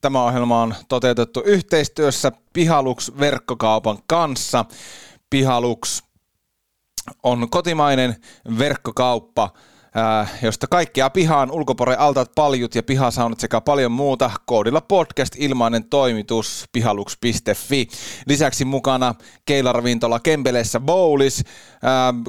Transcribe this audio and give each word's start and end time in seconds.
Tämä 0.00 0.24
ohjelma 0.24 0.62
on 0.62 0.74
toteutettu 0.88 1.42
yhteistyössä 1.46 2.32
Pihalux 2.52 3.12
verkkokaupan 3.20 3.98
kanssa. 4.06 4.64
Pihalux 5.30 6.02
on 7.22 7.50
kotimainen 7.50 8.16
verkkokauppa, 8.58 9.50
josta 10.42 10.66
kaikkea 10.66 11.10
pihaan 11.10 11.50
ulkopore 11.50 11.96
altaat 11.96 12.30
paljut 12.34 12.74
ja 12.74 12.82
pihasaunat 12.82 13.40
sekä 13.40 13.60
paljon 13.60 13.92
muuta. 13.92 14.30
Koodilla 14.46 14.80
podcast 14.80 15.34
ilmainen 15.38 15.84
toimitus 15.84 16.64
pihalux.fi. 16.72 17.88
Lisäksi 18.26 18.64
mukana 18.64 19.14
keilaravintola 19.44 20.20
Kempeleessä 20.20 20.80
Bowlis. 20.80 21.44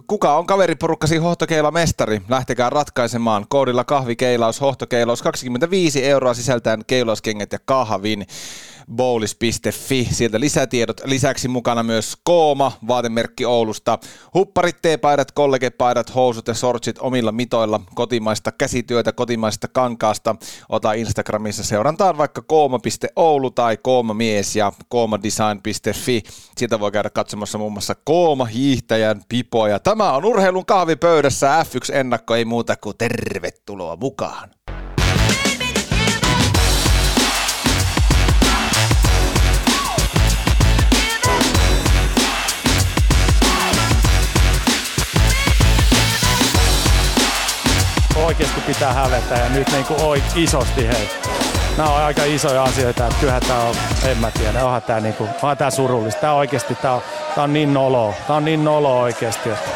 Kuka 0.08 0.38
on 0.38 0.46
kaveriporukkasi 0.46 1.18
hohtokeila 1.18 1.72
mestari? 1.72 2.22
Lähtekää 2.30 2.70
ratkaisemaan. 2.70 3.46
Koodilla 3.50 3.84
kahvikeilaus, 3.84 4.62
hohtokeilaus 4.62 5.22
25 5.22 6.06
euroa 6.06 6.34
sisältäen 6.34 6.84
keilauskengät 6.88 7.52
ja 7.52 7.60
kahvin 7.66 8.28
bowlis.fi. 8.92 10.08
Sieltä 10.12 10.40
lisätiedot. 10.40 11.02
Lisäksi 11.06 11.48
mukana 11.48 11.84
myös 11.84 12.18
Kooma, 12.24 12.72
vaatemerkki 12.88 13.46
Oulusta. 13.46 14.00
Hupparit, 14.34 14.82
teepaidat, 14.82 15.32
kollegepaidat, 15.32 16.16
housut 16.16 16.48
ja 16.48 16.54
sortsit 16.54 17.00
omilla 17.00 17.32
mitoilla. 17.32 17.82
Kotimaista 17.96 18.52
käsityötä, 18.52 19.12
kotimaista 19.12 19.68
kankaasta. 19.68 20.36
Ota 20.70 20.94
Instagramissa 20.94 21.64
seurantaan 21.64 22.18
vaikka 22.18 22.42
kooma.oulu 22.42 23.52
tai 23.52 23.78
koomamies 23.78 24.56
ja 24.56 24.72
koomadesign.fi. 24.90 26.24
Sieltä 26.58 26.80
voi 26.80 26.92
käydä 26.92 27.10
katsomassa 27.10 27.58
muun 27.58 27.74
muassa 27.74 27.96
Kooma 27.96 28.46
hiihtäjän 28.46 29.22
pipoja. 29.30 29.80
Tämä 29.80 30.14
on 30.14 30.26
urheilun 30.26 30.66
kahvipöydässä 30.66 31.64
F1-ennakko, 31.64 32.36
ei 32.36 32.46
muuta 32.46 32.76
kuin 32.76 32.98
tervetuloa 32.98 33.96
mukaan. 33.96 34.50
Oikeasti 48.32 48.62
pitää 48.62 48.94
hävetä 48.94 49.36
ja 49.36 49.50
nyt 49.50 49.72
niin 49.72 49.86
kuin 49.86 50.24
isosti 50.36 50.88
hei. 50.88 51.10
Nämä 51.78 51.90
on 51.90 52.02
aika 52.02 52.24
isoja 52.24 52.64
asioita, 52.64 53.08
että 53.08 53.20
kyllähän 53.20 53.42
tämä 53.48 53.60
on, 53.60 53.76
en 54.06 54.18
mä 54.18 54.32
tiedä, 54.32 54.66
onhan 54.66 54.82
tämä, 54.82 55.00
niin 55.00 55.14
kuin, 55.14 55.30
onhan 55.42 55.58
tämä 55.58 55.72
surullista. 55.72 56.22
Tämä 56.22 56.34
oikeasti, 56.34 56.76
tämä 56.76 56.94
on, 56.94 57.02
tämä 57.36 57.44
on 57.44 57.54
niin 57.54 57.74
nolo, 57.74 58.14
tämä 58.28 58.38
on 58.38 58.46
niin 58.46 58.64
nolo 58.64 59.02
oikeasti. 59.02 59.50
Että 59.50 59.70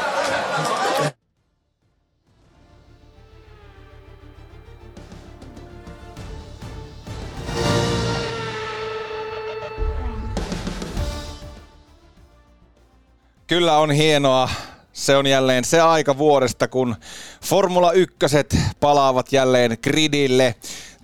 Kyllä 13.48 13.78
on 13.78 13.92
hienoa 13.92 14.50
se 14.96 15.18
on 15.18 15.28
jälleen 15.28 15.64
se 15.64 15.82
aika 15.82 16.18
vuodesta, 16.18 16.68
kun 16.68 16.96
Formula 17.46 17.92
1 17.92 18.16
palaavat 18.80 19.34
jälleen 19.34 19.78
gridille 19.84 20.56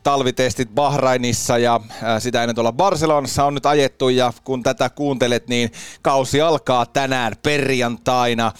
talvitestit 0.03 0.69
Bahrainissa 0.75 1.57
ja 1.57 1.79
sitä 2.19 2.43
ennen 2.43 2.55
tuolla 2.55 2.71
Barcelonassa 2.71 3.45
on 3.45 3.53
nyt 3.53 3.65
ajettu 3.65 4.09
ja 4.09 4.33
kun 4.43 4.63
tätä 4.63 4.89
kuuntelet, 4.89 5.47
niin 5.47 5.71
kausi 6.01 6.41
alkaa 6.41 6.85
tänään 6.85 7.33
perjantaina. 7.43 8.51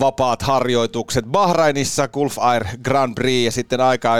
Vapaat 0.00 0.42
harjoitukset 0.42 1.24
Bahrainissa, 1.24 2.08
Gulf 2.08 2.38
Air 2.38 2.64
Grand 2.82 3.14
Prix 3.14 3.44
ja 3.44 3.52
sitten 3.52 3.80
aika 3.80 4.14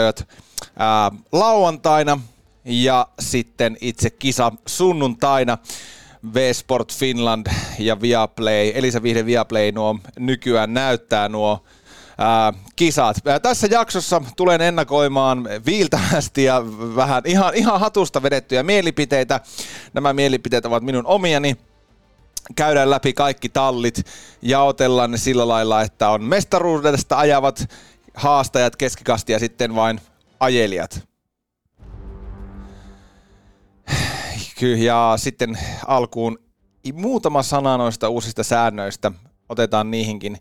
ää, 0.76 1.10
lauantaina 1.32 2.20
ja 2.64 3.06
sitten 3.20 3.76
itse 3.80 4.10
kisa 4.10 4.52
sunnuntaina. 4.66 5.58
V-Sport 6.34 6.94
Finland 6.94 7.46
ja 7.78 8.00
Viaplay, 8.00 8.72
Elisa 8.74 9.02
Vihde 9.02 9.26
Viaplay 9.26 9.72
nuo 9.72 9.98
nykyään 10.18 10.74
näyttää 10.74 11.28
nuo 11.28 11.64
ää, 12.18 12.52
kisat. 12.76 13.16
Ää, 13.26 13.40
tässä 13.40 13.66
jaksossa 13.70 14.22
tulen 14.36 14.60
ennakoimaan 14.60 15.48
viiltävästi 15.66 16.44
ja 16.44 16.62
vähän 16.96 17.22
ihan, 17.26 17.54
ihan 17.54 17.80
hatusta 17.80 18.22
vedettyjä 18.22 18.62
mielipiteitä. 18.62 19.40
Nämä 19.94 20.12
mielipiteet 20.12 20.66
ovat 20.66 20.82
minun 20.82 21.06
omiani. 21.06 21.56
Käydään 22.56 22.90
läpi 22.90 23.12
kaikki 23.12 23.48
tallit, 23.48 24.02
jaotellaan 24.42 25.10
ne 25.10 25.18
sillä 25.18 25.48
lailla, 25.48 25.82
että 25.82 26.08
on 26.08 26.22
mestaruudesta 26.22 27.18
ajavat 27.18 27.68
haastajat, 28.14 28.76
keskikasti 28.76 29.32
ja 29.32 29.38
sitten 29.38 29.74
vain 29.74 30.00
ajelijat. 30.40 31.15
Ja 34.62 35.14
sitten 35.16 35.58
alkuun 35.86 36.38
muutama 36.92 37.42
sana 37.42 37.76
noista 37.76 38.08
uusista 38.08 38.44
säännöistä. 38.44 39.12
Otetaan 39.48 39.90
niihinkin 39.90 40.38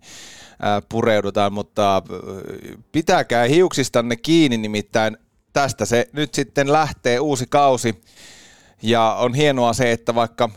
pureudutaan, 0.89 1.53
mutta 1.53 2.01
pitäkää 2.91 3.45
hiuksistanne 3.45 4.15
kiinni, 4.15 4.57
nimittäin 4.57 5.17
tästä 5.53 5.85
se 5.85 6.09
nyt 6.13 6.33
sitten 6.33 6.71
lähtee 6.71 7.19
uusi 7.19 7.45
kausi. 7.49 8.01
Ja 8.81 9.15
on 9.19 9.33
hienoa 9.33 9.73
se, 9.73 9.91
että 9.91 10.15
vaikka 10.15 10.49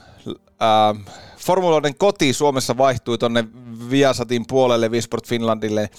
ää, 0.60 0.94
formuloiden 1.38 1.94
koti 1.98 2.32
Suomessa 2.32 2.76
vaihtui 2.76 3.18
tuonne 3.18 3.44
Viasatin 3.90 4.44
puolelle, 4.48 4.90
Visport 4.90 5.28
Finlandille, 5.28 5.90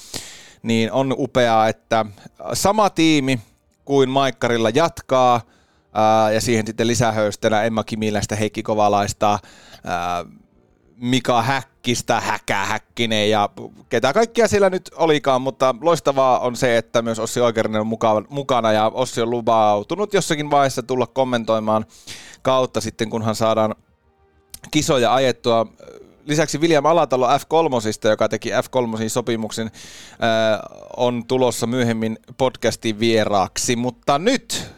niin 0.64 0.92
on 0.92 1.16
upeaa, 1.18 1.68
että 1.68 2.06
sama 2.54 2.90
tiimi 2.90 3.40
kuin 3.86 4.10
Maikkarilla 4.10 4.70
jatkaa– 4.70 5.42
ja 6.34 6.42
siihen 6.42 6.68
sitten 6.68 6.88
lisähöystönä 6.88 7.64
Emma 7.64 7.84
Kimiläistä, 7.84 8.36
Heikki 8.36 8.64
Kovalaista, 8.64 9.40
Mika 10.96 11.42
Häkkistä, 11.42 12.20
Häkä 12.20 12.66
Häkkinen 12.66 13.30
ja 13.30 13.50
ketä 13.90 14.14
kaikkia 14.14 14.48
siellä 14.48 14.70
nyt 14.70 14.92
olikaan, 14.96 15.42
mutta 15.42 15.76
loistavaa 15.82 16.40
on 16.40 16.56
se, 16.56 16.78
että 16.78 17.02
myös 17.02 17.20
Ossi 17.20 17.42
Oikerinen 17.42 17.82
on 17.82 18.28
mukana 18.30 18.72
ja 18.72 18.92
Ossi 18.94 19.22
on 19.22 19.30
lupautunut 19.30 20.14
jossakin 20.14 20.52
vaiheessa 20.52 20.84
tulla 20.84 21.08
kommentoimaan 21.08 21.86
kautta 22.42 22.82
sitten, 22.82 23.10
kunhan 23.10 23.36
saadaan 23.36 23.76
kisoja 24.72 25.14
ajettua. 25.14 25.66
Lisäksi 26.26 26.58
William 26.58 26.86
Alatalo 26.86 27.28
F3, 27.28 28.10
joka 28.10 28.30
teki 28.30 28.50
F3 28.50 29.10
sopimuksen, 29.10 29.72
on 30.98 31.26
tulossa 31.28 31.68
myöhemmin 31.68 32.20
podcastin 32.38 33.00
vieraaksi, 33.00 33.76
mutta 33.76 34.20
nyt 34.20 34.72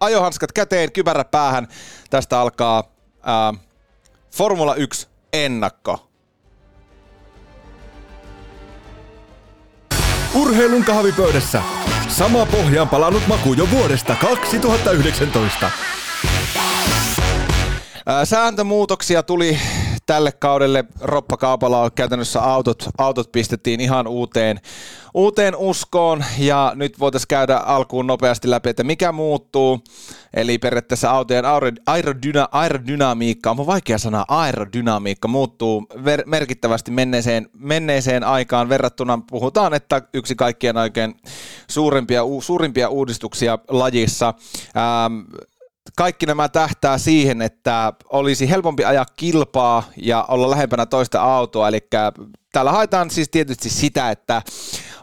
ajohanskat 0.00 0.52
käteen, 0.52 0.92
kypärä 0.92 1.24
päähän. 1.24 1.68
Tästä 2.10 2.40
alkaa 2.40 2.84
ää, 3.22 3.54
Formula 4.36 4.74
1 4.74 5.08
ennakko. 5.32 6.06
Urheilun 10.34 10.84
kahvipöydässä. 10.84 11.62
Sama 12.08 12.46
pohjaan 12.46 12.88
palannut 12.88 13.26
maku 13.26 13.52
jo 13.52 13.70
vuodesta 13.70 14.14
2019. 14.14 15.70
Sääntömuutoksia 18.24 19.22
tuli 19.22 19.58
tälle 20.10 20.32
kaudelle 20.32 20.84
roppakaupalla 21.00 21.90
käytännössä 21.90 22.42
autot, 22.42 22.88
autot 22.98 23.32
pistettiin 23.32 23.80
ihan 23.80 24.06
uuteen, 24.06 24.60
uuteen 25.14 25.56
uskoon 25.56 26.24
ja 26.38 26.72
nyt 26.74 27.00
voitaisiin 27.00 27.28
käydä 27.28 27.56
alkuun 27.56 28.06
nopeasti 28.06 28.50
läpi, 28.50 28.68
että 28.68 28.84
mikä 28.84 29.12
muuttuu. 29.12 29.80
Eli 30.34 30.58
periaatteessa 30.58 31.10
autojen 31.10 31.44
aerodyna, 31.86 32.48
aerodynamiikka, 32.52 33.50
on 33.50 33.66
vaikea 33.66 33.98
sana 33.98 34.24
aerodynamiikka, 34.28 35.28
muuttuu 35.28 35.86
ver- 35.96 36.26
merkittävästi 36.26 36.90
menneeseen, 36.90 37.48
menneeseen 37.58 38.24
aikaan 38.24 38.68
verrattuna. 38.68 39.18
Puhutaan, 39.30 39.74
että 39.74 40.02
yksi 40.14 40.34
kaikkien 40.34 40.76
oikein 40.76 41.14
suurimpia, 41.68 42.22
suurimpia 42.40 42.88
uudistuksia 42.88 43.58
lajissa. 43.68 44.34
Ähm, 44.76 45.20
kaikki 46.00 46.26
nämä 46.26 46.48
tähtää 46.48 46.98
siihen, 46.98 47.42
että 47.42 47.92
olisi 48.12 48.50
helpompi 48.50 48.84
ajaa 48.84 49.06
kilpaa 49.16 49.82
ja 49.96 50.24
olla 50.28 50.50
lähempänä 50.50 50.86
toista 50.86 51.22
autoa. 51.22 51.68
Eli 51.68 51.80
täällä 52.52 52.72
haetaan 52.72 53.10
siis 53.10 53.28
tietysti 53.28 53.70
sitä, 53.70 54.10
että 54.10 54.42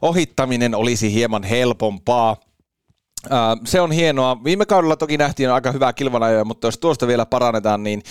ohittaminen 0.01 0.75
olisi 0.75 1.13
hieman 1.13 1.43
helpompaa. 1.43 2.35
Se 3.65 3.81
on 3.81 3.91
hienoa. 3.91 4.43
Viime 4.43 4.65
kaudella 4.65 4.95
toki 4.95 5.17
nähtiin 5.17 5.51
aika 5.51 5.71
hyvää 5.71 5.93
kilvanajoja, 5.93 6.45
mutta 6.45 6.67
jos 6.67 6.77
tuosta 6.77 7.07
vielä 7.07 7.25
parannetaan, 7.25 7.83
niin 7.83 8.01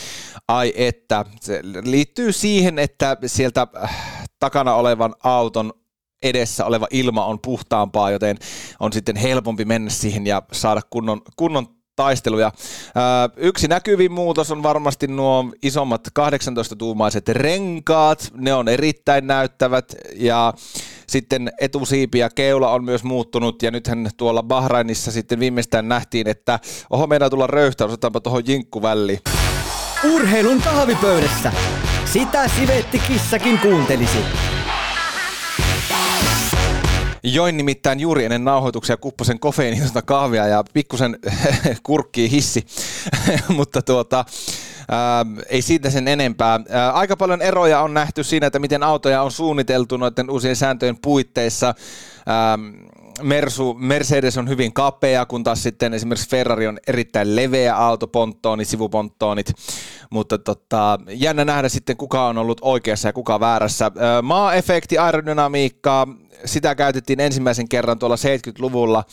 ai 0.49 0.73
että. 0.77 1.25
Se 1.41 1.61
liittyy 1.85 2.33
siihen, 2.33 2.79
että 2.79 3.17
sieltä 3.27 3.67
äh, 3.83 4.29
takana 4.39 4.75
olevan 4.75 5.15
auton 5.25 5.73
edessä 6.23 6.65
oleva 6.65 6.87
ilma 6.91 7.25
on 7.25 7.39
puhtaampaa, 7.41 8.11
joten 8.11 8.37
on 8.81 8.93
sitten 8.93 9.17
helpompi 9.17 9.65
mennä 9.65 9.91
siihen 9.91 10.27
ja 10.27 10.43
saada 10.53 10.81
kunnon, 10.91 11.23
kunnon 11.37 11.76
taisteluja. 11.97 12.53
Yksi 13.37 13.69
näkyvin 13.69 14.13
muutos 14.13 14.51
on 14.51 14.63
varmasti 14.63 15.07
nuo 15.07 15.45
isommat 15.63 16.09
18-tuumaiset 16.19 17.29
renkaat. 17.29 18.31
Ne 18.35 18.55
on 18.55 18.69
erittäin 18.69 19.27
näyttävät 19.27 19.95
ja 20.15 20.55
sitten 21.07 21.53
etusiipi 21.61 22.19
ja 22.19 22.31
keula 22.31 22.73
on 22.73 22.85
myös 22.85 23.05
muuttunut 23.05 23.63
ja 23.63 23.71
nythän 23.71 24.11
tuolla 24.17 24.43
Bahrainissa 24.43 25.13
sitten 25.13 25.41
viimeistään 25.41 25.89
nähtiin, 25.89 26.29
että 26.29 26.59
oho 26.91 27.07
meidän 27.07 27.31
tulla 27.31 27.47
röyhtä, 27.47 27.85
osataanpa 27.85 28.21
tuohon 28.21 28.43
jinkku 28.47 28.83
väliin. 28.83 29.21
Urheilun 30.05 30.63
kahvipöydässä. 30.63 31.53
Sitä 32.05 32.49
Sivetti 32.49 32.99
kissakin 32.99 33.59
kuuntelisi. 33.59 34.19
Join 37.33 37.57
nimittäin 37.57 38.01
juuri 38.01 38.25
ennen 38.25 38.45
nauhoituksia 38.45 38.97
kupposen 38.97 39.41
kofeiinitonta 39.41 40.03
kahvia 40.03 40.47
ja 40.47 40.65
pikkusen 40.73 41.19
kurkkii 41.83 42.31
hissi, 42.31 42.67
mutta 43.57 43.83
tuota, 43.83 44.25
ää, 44.89 45.27
ei 45.49 45.63
siitä 45.63 45.91
sen 45.91 46.09
enempää. 46.09 46.61
Ää, 46.69 46.93
aika 46.93 47.17
paljon 47.17 47.43
eroja 47.43 47.81
on 47.81 47.95
nähty 47.95 48.25
siinä, 48.25 48.47
että 48.47 48.59
miten 48.59 48.83
autoja 48.83 49.23
on 49.23 49.33
suunniteltu 49.33 49.97
noiden 49.97 50.31
uusien 50.31 50.57
sääntöjen 50.57 50.97
puitteissa. 51.03 51.75
Ää, 52.27 52.59
Mersu, 53.23 53.75
Mercedes 53.79 54.39
on 54.39 54.49
hyvin 54.49 54.73
kapea, 54.73 55.27
kun 55.27 55.45
taas 55.45 55.63
sitten 55.63 55.95
esimerkiksi 55.95 56.31
Ferrari 56.31 56.67
on 56.67 56.79
erittäin 56.87 57.37
leveä 57.37 57.77
auto, 57.77 58.07
ponttoonit, 58.07 58.69
sivuponttoonit, 58.69 59.53
mutta 60.11 60.39
tota, 60.39 60.99
jännä 61.09 61.45
nähdä 61.45 61.69
sitten 61.69 61.97
kuka 61.97 62.27
on 62.27 62.39
ollut 62.39 62.59
oikeassa 62.63 63.09
ja 63.09 63.13
kuka 63.13 63.41
väärässä. 63.41 63.91
Maa-efekti, 64.23 64.99
aerodynamiikkaa, 64.99 66.07
sitä 66.45 66.75
käytettiin 66.75 67.21
ensimmäisen 67.21 67.69
kerran 67.69 67.99
tuolla 67.99 68.17
70-luvulla 68.17 69.05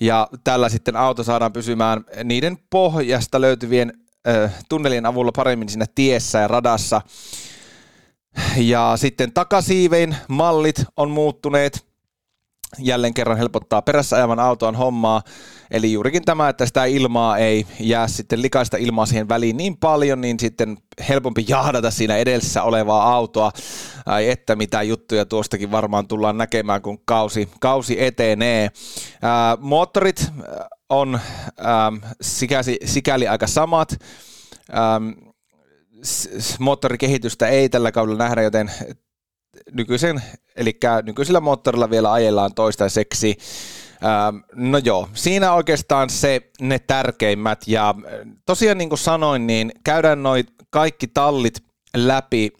ja 0.00 0.28
tällä 0.44 0.68
sitten 0.68 0.96
auto 0.96 1.24
saadaan 1.24 1.52
pysymään 1.52 2.04
niiden 2.24 2.58
pohjasta 2.70 3.40
löytyvien 3.40 3.92
äh, 4.28 4.54
tunnelien 4.68 5.06
avulla 5.06 5.32
paremmin 5.36 5.68
siinä 5.68 5.86
tiessä 5.94 6.38
ja 6.38 6.48
radassa. 6.48 7.00
Ja 8.56 8.92
sitten 8.96 9.32
takasiivein 9.32 10.16
mallit 10.28 10.84
on 10.96 11.10
muuttuneet, 11.10 11.85
jälleen 12.78 13.14
kerran 13.14 13.38
helpottaa 13.38 13.82
perässä 13.82 14.16
ajavan 14.16 14.40
auton 14.40 14.74
hommaa. 14.74 15.22
Eli 15.70 15.92
juurikin 15.92 16.24
tämä, 16.24 16.48
että 16.48 16.66
sitä 16.66 16.84
ilmaa 16.84 17.38
ei 17.38 17.66
jää 17.80 18.08
sitten 18.08 18.42
likaista 18.42 18.76
ilmaa 18.76 19.06
siihen 19.06 19.28
väliin 19.28 19.56
niin 19.56 19.76
paljon, 19.76 20.20
niin 20.20 20.40
sitten 20.40 20.76
helpompi 21.08 21.44
jahdata 21.48 21.90
siinä 21.90 22.16
edessä 22.16 22.62
olevaa 22.62 23.14
autoa. 23.14 23.52
Ai 24.06 24.30
että 24.30 24.56
mitä 24.56 24.82
juttuja 24.82 25.26
tuostakin 25.26 25.70
varmaan 25.70 26.08
tullaan 26.08 26.38
näkemään, 26.38 26.82
kun 26.82 26.98
kausi, 27.04 27.48
kausi 27.60 28.04
etenee. 28.04 28.70
Ää, 29.22 29.56
moottorit 29.60 30.32
on 30.88 31.20
ää, 31.58 31.92
sikäli, 32.20 32.78
sikäli 32.84 33.28
aika 33.28 33.46
samat. 33.46 33.96
Ää, 34.72 35.00
moottorikehitystä 36.58 37.48
ei 37.48 37.68
tällä 37.68 37.92
kaudella 37.92 38.18
nähdä, 38.18 38.42
joten 38.42 38.70
nykyisen, 39.72 40.22
eli 40.56 40.78
nykyisellä 41.02 41.40
moottorilla 41.40 41.90
vielä 41.90 42.12
ajellaan 42.12 42.54
toistaiseksi. 42.54 43.36
Ähm, 44.04 44.36
no 44.54 44.78
joo, 44.78 45.08
siinä 45.14 45.52
oikeastaan 45.52 46.10
se 46.10 46.50
ne 46.60 46.78
tärkeimmät 46.78 47.62
ja 47.66 47.88
äh, 47.88 48.04
tosiaan 48.46 48.78
niin 48.78 48.88
kuin 48.88 48.98
sanoin, 48.98 49.46
niin 49.46 49.72
käydään 49.84 50.22
noin 50.22 50.46
kaikki 50.70 51.06
tallit 51.06 51.62
läpi. 51.96 52.52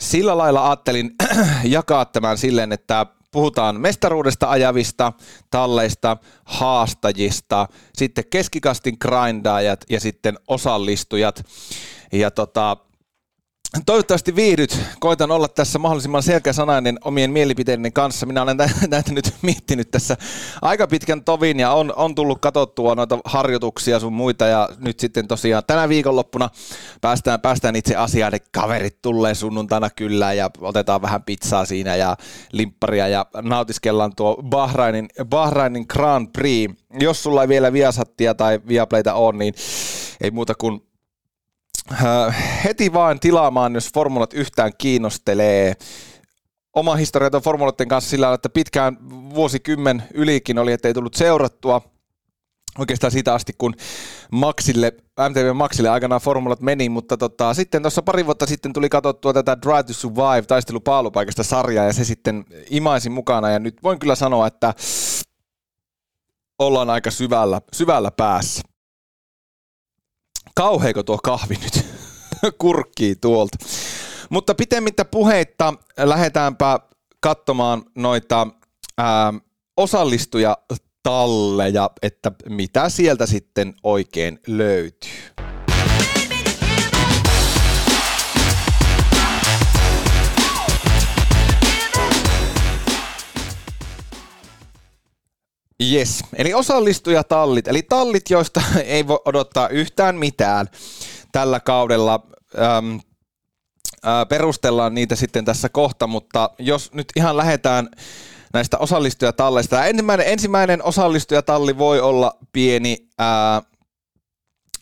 Sillä 0.00 0.38
lailla 0.38 0.66
ajattelin 0.66 1.10
jakaa 1.64 2.04
tämän 2.04 2.38
silleen, 2.38 2.72
että 2.72 3.06
puhutaan 3.34 3.80
mestaruudesta 3.80 4.50
ajavista, 4.50 5.12
talleista, 5.50 6.16
haastajista, 6.44 7.68
sitten 7.94 8.24
keskikastin 8.30 8.96
grindaajat 9.00 9.84
ja 9.90 10.00
sitten 10.00 10.38
osallistujat. 10.48 11.44
Ja 12.12 12.30
tota, 12.30 12.76
Toivottavasti 13.86 14.36
viihdyt. 14.36 14.78
Koitan 15.00 15.30
olla 15.30 15.48
tässä 15.48 15.78
mahdollisimman 15.78 16.22
selkeäsanainen 16.22 16.98
omien 17.04 17.30
mielipiteiden 17.30 17.92
kanssa. 17.92 18.26
Minä 18.26 18.42
olen 18.42 18.56
näitä 18.88 19.12
nyt 19.14 19.34
miettinyt 19.42 19.90
tässä 19.90 20.16
aika 20.62 20.86
pitkän 20.86 21.24
tovin 21.24 21.60
ja 21.60 21.72
on, 21.72 21.92
on 21.96 22.14
tullut 22.14 22.38
katsottua 22.40 22.94
noita 22.94 23.18
harjoituksia 23.24 24.00
sun 24.00 24.12
muita 24.12 24.46
ja 24.46 24.68
nyt 24.78 25.00
sitten 25.00 25.28
tosiaan 25.28 25.62
tänä 25.66 25.88
viikonloppuna 25.88 26.50
päästään, 27.00 27.40
päästään 27.40 27.76
itse 27.76 27.96
asiaan. 27.96 28.32
Ne 28.32 28.38
kaverit 28.52 29.02
tulee 29.02 29.34
sunnuntaina 29.34 29.90
kyllä 29.90 30.32
ja 30.32 30.50
otetaan 30.60 31.02
vähän 31.02 31.22
pizzaa 31.22 31.64
siinä 31.64 31.96
ja 31.96 32.16
limpparia 32.52 33.08
ja 33.08 33.26
nautiskellaan 33.42 34.12
tuo 34.16 34.42
Bahrainin, 34.42 35.08
Bahrainin 35.24 35.86
Grand 35.88 36.28
Prix. 36.32 36.74
Jos 37.00 37.22
sulla 37.22 37.42
ei 37.42 37.48
vielä 37.48 37.72
Viasattia 37.72 38.34
tai 38.34 38.60
Viaplayta 38.68 39.14
on, 39.14 39.38
niin 39.38 39.54
ei 40.20 40.30
muuta 40.30 40.54
kuin 40.54 40.82
heti 42.64 42.92
vaan 42.92 43.20
tilaamaan, 43.20 43.74
jos 43.74 43.92
formulat 43.94 44.34
yhtään 44.34 44.72
kiinnostelee. 44.78 45.74
Oma 46.72 46.94
historia 46.94 47.40
formuloiden 47.40 47.88
kanssa 47.88 48.10
sillä 48.10 48.34
että 48.34 48.48
pitkään 48.48 48.96
vuosikymmen 49.10 50.02
ylikin 50.14 50.58
oli, 50.58 50.72
että 50.72 50.88
ei 50.88 50.94
tullut 50.94 51.14
seurattua 51.14 51.80
oikeastaan 52.78 53.10
siitä 53.10 53.34
asti, 53.34 53.52
kun 53.58 53.74
Maxille, 54.32 54.92
MTV 55.28 55.54
Maxille 55.54 55.88
aikanaan 55.88 56.20
formulat 56.20 56.60
meni, 56.60 56.88
mutta 56.88 57.16
tota, 57.16 57.54
sitten 57.54 57.82
tuossa 57.82 58.02
pari 58.02 58.26
vuotta 58.26 58.46
sitten 58.46 58.72
tuli 58.72 58.88
katsottua 58.88 59.32
tätä 59.32 59.58
Drive 59.62 59.82
to 59.82 59.92
Survive 59.92 60.42
taistelu 60.42 60.80
paalupaikasta 60.80 61.42
sarjaa 61.42 61.84
ja 61.84 61.92
se 61.92 62.04
sitten 62.04 62.44
imaisi 62.70 63.10
mukana 63.10 63.50
ja 63.50 63.58
nyt 63.58 63.82
voin 63.82 63.98
kyllä 63.98 64.14
sanoa, 64.14 64.46
että 64.46 64.74
ollaan 66.58 66.90
aika 66.90 67.10
syvällä, 67.10 67.60
syvällä 67.72 68.10
päässä 68.10 68.62
kauheeko 70.54 71.02
tuo 71.02 71.18
kahvi 71.22 71.54
nyt 71.54 71.86
kurkkii 72.58 73.16
tuolta. 73.16 73.58
Mutta 74.30 74.54
pitemmittä 74.54 75.04
puheitta 75.04 75.74
lähdetäänpä 75.98 76.80
katsomaan 77.20 77.82
noita 77.94 78.46
ää, 78.98 79.32
osallistuja 79.76 80.58
talleja, 81.02 81.90
että 82.02 82.32
mitä 82.48 82.88
sieltä 82.88 83.26
sitten 83.26 83.74
oikein 83.82 84.40
löytyy. 84.46 85.53
Yes, 95.82 96.24
eli 96.36 96.54
osallistujatallit, 96.54 97.68
eli 97.68 97.82
tallit, 97.82 98.30
joista 98.30 98.62
ei 98.84 99.06
voi 99.06 99.18
odottaa 99.24 99.68
yhtään 99.68 100.16
mitään 100.16 100.68
tällä 101.32 101.60
kaudella. 101.60 102.26
Äh, 102.58 104.28
perustellaan 104.28 104.94
niitä 104.94 105.16
sitten 105.16 105.44
tässä 105.44 105.68
kohta, 105.68 106.06
mutta 106.06 106.50
jos 106.58 106.92
nyt 106.92 107.06
ihan 107.16 107.36
lähdetään 107.36 107.88
näistä 108.52 108.78
osallistujatalleista. 108.78 109.84
Ensimmäinen, 109.84 110.26
ensimmäinen 110.26 110.82
osallistujatalli 110.82 111.78
voi 111.78 112.00
olla 112.00 112.38
pieni 112.52 113.08
ää, 113.18 113.62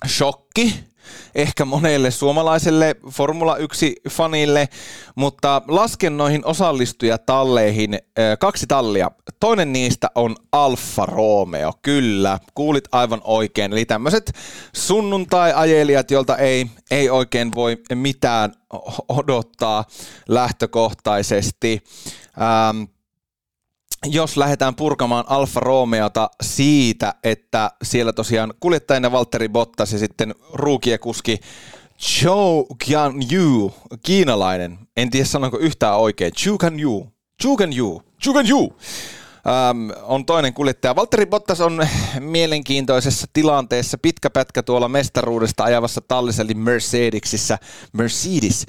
shokki, 0.06 0.84
ehkä 1.34 1.64
monelle 1.64 2.10
suomalaiselle 2.10 2.96
Formula 3.10 3.56
1-fanille, 3.56 4.68
mutta 5.14 5.62
lasken 5.68 6.16
noihin 6.16 6.46
osallistujatalleihin 6.46 7.98
kaksi 8.38 8.66
tallia. 8.66 9.10
Toinen 9.40 9.72
niistä 9.72 10.08
on 10.14 10.36
Alfa 10.52 11.06
Romeo, 11.06 11.72
kyllä, 11.82 12.38
kuulit 12.54 12.84
aivan 12.92 13.20
oikein. 13.24 13.72
Eli 13.72 13.84
tämmöiset 13.84 14.32
sunnuntai-ajelijat, 14.76 16.10
joilta 16.10 16.36
ei, 16.36 16.66
ei 16.90 17.10
oikein 17.10 17.50
voi 17.54 17.78
mitään 17.94 18.52
odottaa 19.08 19.84
lähtökohtaisesti. 20.28 21.82
Ähm, 22.40 22.82
jos 24.06 24.36
lähdetään 24.36 24.74
purkamaan 24.74 25.24
Alfa 25.28 25.60
Romeota 25.60 26.30
siitä, 26.42 27.14
että 27.24 27.70
siellä 27.82 28.12
tosiaan 28.12 28.54
kuljettajana 28.60 29.12
Valtteri 29.12 29.48
Bottas 29.48 29.92
ja 29.92 29.98
sitten 29.98 30.34
ruukiekuski 30.52 31.40
Zhou 32.00 32.66
Yu, 33.32 33.74
kiinalainen, 34.02 34.78
en 34.96 35.10
tiedä 35.10 35.26
sanonko 35.26 35.58
yhtään 35.58 35.98
oikein, 35.98 36.32
Zhou 36.32 36.58
Yu, 36.80 37.12
Zhou 37.42 37.56
Yu, 37.76 38.02
Zhou 38.22 38.42
Yu, 38.48 38.76
ähm, 39.46 39.90
on 40.02 40.26
toinen 40.26 40.54
kuljettaja. 40.54 40.96
Valtteri 40.96 41.26
Bottas 41.26 41.60
on 41.60 41.86
mielenkiintoisessa 42.20 43.26
tilanteessa. 43.32 43.98
Pitkä 43.98 44.30
pätkä 44.30 44.62
tuolla 44.62 44.88
mestaruudesta 44.88 45.64
ajavassa 45.64 46.00
tallissa, 46.00 46.42
eli 46.42 46.54
Mercedesissä, 46.54 47.58
Mercedes. 47.92 48.66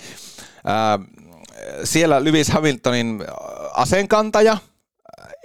Ähm, 0.68 1.04
siellä 1.84 2.24
Lewis 2.24 2.50
Hamiltonin 2.50 3.24
aseenkantaja– 3.74 4.58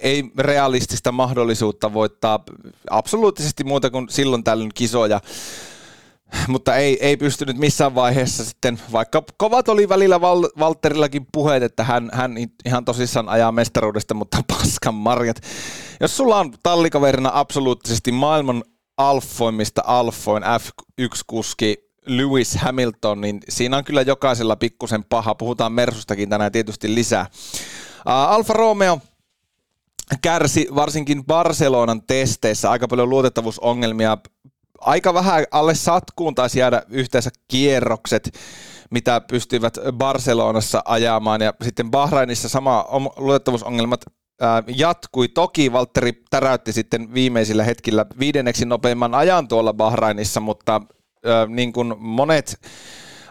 ei 0.03 0.25
realistista 0.39 1.13
mahdollisuutta 1.13 1.93
voittaa 1.93 2.45
absoluuttisesti 2.91 3.65
muuta 3.65 3.91
kuin 3.91 4.09
silloin 4.09 4.45
tällöin 4.45 4.71
kisoja. 4.75 5.21
Mutta 6.49 6.77
ei, 6.77 6.99
ei 7.01 7.17
pystynyt 7.17 7.57
missään 7.57 7.95
vaiheessa 7.95 8.45
sitten, 8.45 8.81
vaikka 8.93 9.23
kovat 9.37 9.69
oli 9.69 9.89
välillä 9.89 10.21
Val- 10.21 10.51
Valterillakin 10.59 11.27
puheet, 11.33 11.63
että 11.63 11.85
hän, 11.85 12.11
hän 12.13 12.35
ihan 12.65 12.85
tosissaan 12.85 13.29
ajaa 13.29 13.53
mestaruudesta, 13.53 14.15
mutta 14.15 14.43
paskan 14.53 14.95
marjat. 14.95 15.41
Jos 16.01 16.17
sulla 16.17 16.37
on 16.39 16.53
tallikaverina 16.63 17.31
absoluuttisesti 17.35 18.13
maailman 18.13 18.65
alfoimista 18.97 19.83
alfoin 19.87 20.43
F1-kuski 20.43 21.89
Lewis 22.07 22.57
Hamilton, 22.57 23.21
niin 23.21 23.41
siinä 23.49 23.77
on 23.77 23.85
kyllä 23.85 24.03
jokaisella 24.03 24.57
pikkusen 24.57 25.05
paha. 25.05 25.35
Puhutaan 25.35 25.73
Mersustakin 25.73 26.29
tänään 26.29 26.53
tietysti 26.53 26.95
lisää. 26.95 27.27
Alfa 28.05 28.53
Romeo 28.53 29.01
kärsi 30.23 30.69
varsinkin 30.75 31.25
Barcelonan 31.25 32.03
testeissä 32.03 32.71
aika 32.71 32.89
paljon 32.89 33.11
luotettavuusongelmia. 33.11 34.19
Aika 34.81 35.15
vähän 35.15 35.45
alle 35.51 35.75
satkuun 35.75 36.35
taisi 36.35 36.59
jäädä 36.59 36.83
yhteensä 36.89 37.31
kierrokset, 37.49 38.39
mitä 38.91 39.21
pystyivät 39.21 39.79
Barcelonassa 39.93 40.83
ajamaan. 40.85 41.41
Ja 41.41 41.55
sitten 41.63 41.91
Bahrainissa 41.91 42.49
sama 42.49 42.87
luotettavuusongelmat 43.17 44.01
jatkui. 44.77 45.29
Toki 45.29 45.73
Valtteri 45.73 46.13
täräytti 46.31 46.73
sitten 46.73 47.15
viimeisillä 47.15 47.65
hetkillä 47.65 48.07
viidenneksi 48.19 48.65
nopeimman 48.65 49.15
ajan 49.15 49.49
tuolla 49.49 49.73
Bahrainissa, 49.73 50.41
mutta 50.41 50.81
niin 51.49 51.73
kuin 51.73 51.95
monet 51.99 52.61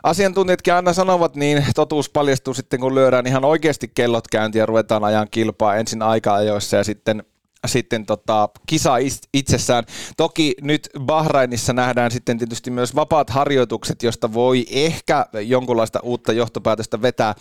asiantuntijatkin 0.09 0.73
aina 0.73 0.93
sanovat, 0.93 1.35
niin 1.35 1.65
totuus 1.75 2.09
paljastuu 2.09 2.53
sitten, 2.53 2.79
kun 2.79 2.95
lyödään 2.95 3.27
ihan 3.27 3.45
oikeasti 3.45 3.91
kellot 3.95 4.27
käyntiin 4.27 4.59
ja 4.59 4.65
ruvetaan 4.65 5.03
ajan 5.03 5.27
kilpaa 5.31 5.75
ensin 5.75 6.01
aika-ajoissa 6.01 6.77
ja 6.77 6.83
sitten 6.83 7.23
sitten 7.65 8.05
tota, 8.05 8.49
kisa 8.67 8.93
itsessään. 9.33 9.83
Toki 10.17 10.55
nyt 10.61 10.89
Bahrainissa 10.99 11.73
nähdään 11.73 12.11
sitten 12.11 12.37
tietysti 12.37 12.71
myös 12.71 12.95
vapaat 12.95 13.29
harjoitukset, 13.29 14.03
josta 14.03 14.33
voi 14.33 14.65
ehkä 14.71 15.25
jonkunlaista 15.45 15.99
uutta 16.03 16.33
johtopäätöstä 16.33 17.01
vetää. 17.01 17.35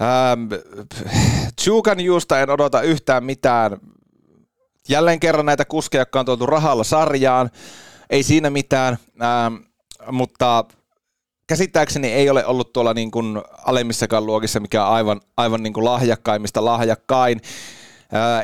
Ähm, 0.00 0.52
Chukan 1.60 2.00
juusta 2.00 2.40
en 2.40 2.50
odota 2.50 2.82
yhtään 2.82 3.24
mitään. 3.24 3.76
Jälleen 4.88 5.20
kerran 5.20 5.46
näitä 5.46 5.64
kuskeja, 5.64 6.00
jotka 6.00 6.20
on 6.20 6.26
tuotu 6.26 6.46
rahalla 6.46 6.84
sarjaan. 6.84 7.50
Ei 8.10 8.22
siinä 8.22 8.50
mitään, 8.50 8.98
ähm, 9.22 9.54
mutta 10.12 10.64
käsittääkseni 11.50 12.12
ei 12.12 12.30
ole 12.30 12.46
ollut 12.46 12.72
tuolla 12.72 12.94
niin 12.94 13.10
kuin 13.10 13.42
alemmissakaan 13.64 14.26
luokissa, 14.26 14.60
mikä 14.60 14.86
on 14.86 14.92
aivan, 14.92 15.20
aivan 15.36 15.62
niin 15.62 15.72
kuin 15.72 15.84
lahjakkaimmista 15.84 16.64
lahjakkain. 16.64 17.40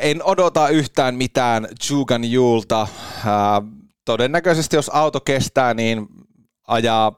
En 0.01 0.25
odota 0.25 0.69
yhtään 0.69 1.15
mitään 1.15 1.69
Jugan 1.91 2.25
Julta. 2.25 2.83
Äh, 2.83 2.89
todennäköisesti 4.05 4.77
jos 4.77 4.89
auto 4.89 5.21
kestää, 5.21 5.75
niin 5.75 6.07
ajaa 6.69 7.13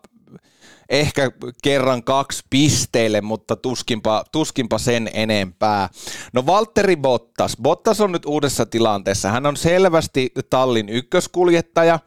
ehkä 0.89 1.31
kerran 1.63 2.03
kaksi 2.03 2.43
pisteille, 2.51 3.21
mutta 3.21 3.57
tuskinpa, 3.57 4.25
tuskinpa 4.33 4.79
sen 4.79 5.11
enempää. 5.13 5.89
No 6.33 6.47
Valtteri 6.47 6.97
Bottas. 6.97 7.57
Bottas 7.63 8.01
on 8.01 8.13
nyt 8.13 8.27
uudessa 8.27 8.67
tilanteessa. 8.67 9.31
Hän 9.31 9.47
on 9.47 9.57
selvästi 9.57 10.33
tallin 10.51 10.89
ykköskuljettaja 10.89 11.99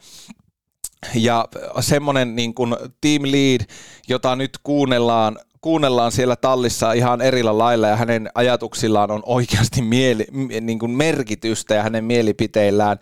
ja 1.15 1.47
semmoinen 1.79 2.35
niin 2.35 2.53
kuin 2.53 2.75
team 3.01 3.21
lead, 3.25 3.61
jota 4.07 4.35
nyt 4.35 4.57
kuunnellaan 4.63 5.37
kuunnellaan 5.61 6.11
siellä 6.11 6.35
tallissa 6.35 6.93
ihan 6.93 7.21
erillä 7.21 7.57
lailla 7.57 7.87
ja 7.87 7.95
hänen 7.95 8.29
ajatuksillaan 8.35 9.11
on 9.11 9.23
oikeasti 9.25 9.81
mieli, 9.81 10.25
niin 10.61 10.79
kuin 10.79 10.91
merkitystä 10.91 11.75
ja 11.75 11.83
hänen 11.83 12.03
mielipiteillään. 12.03 12.97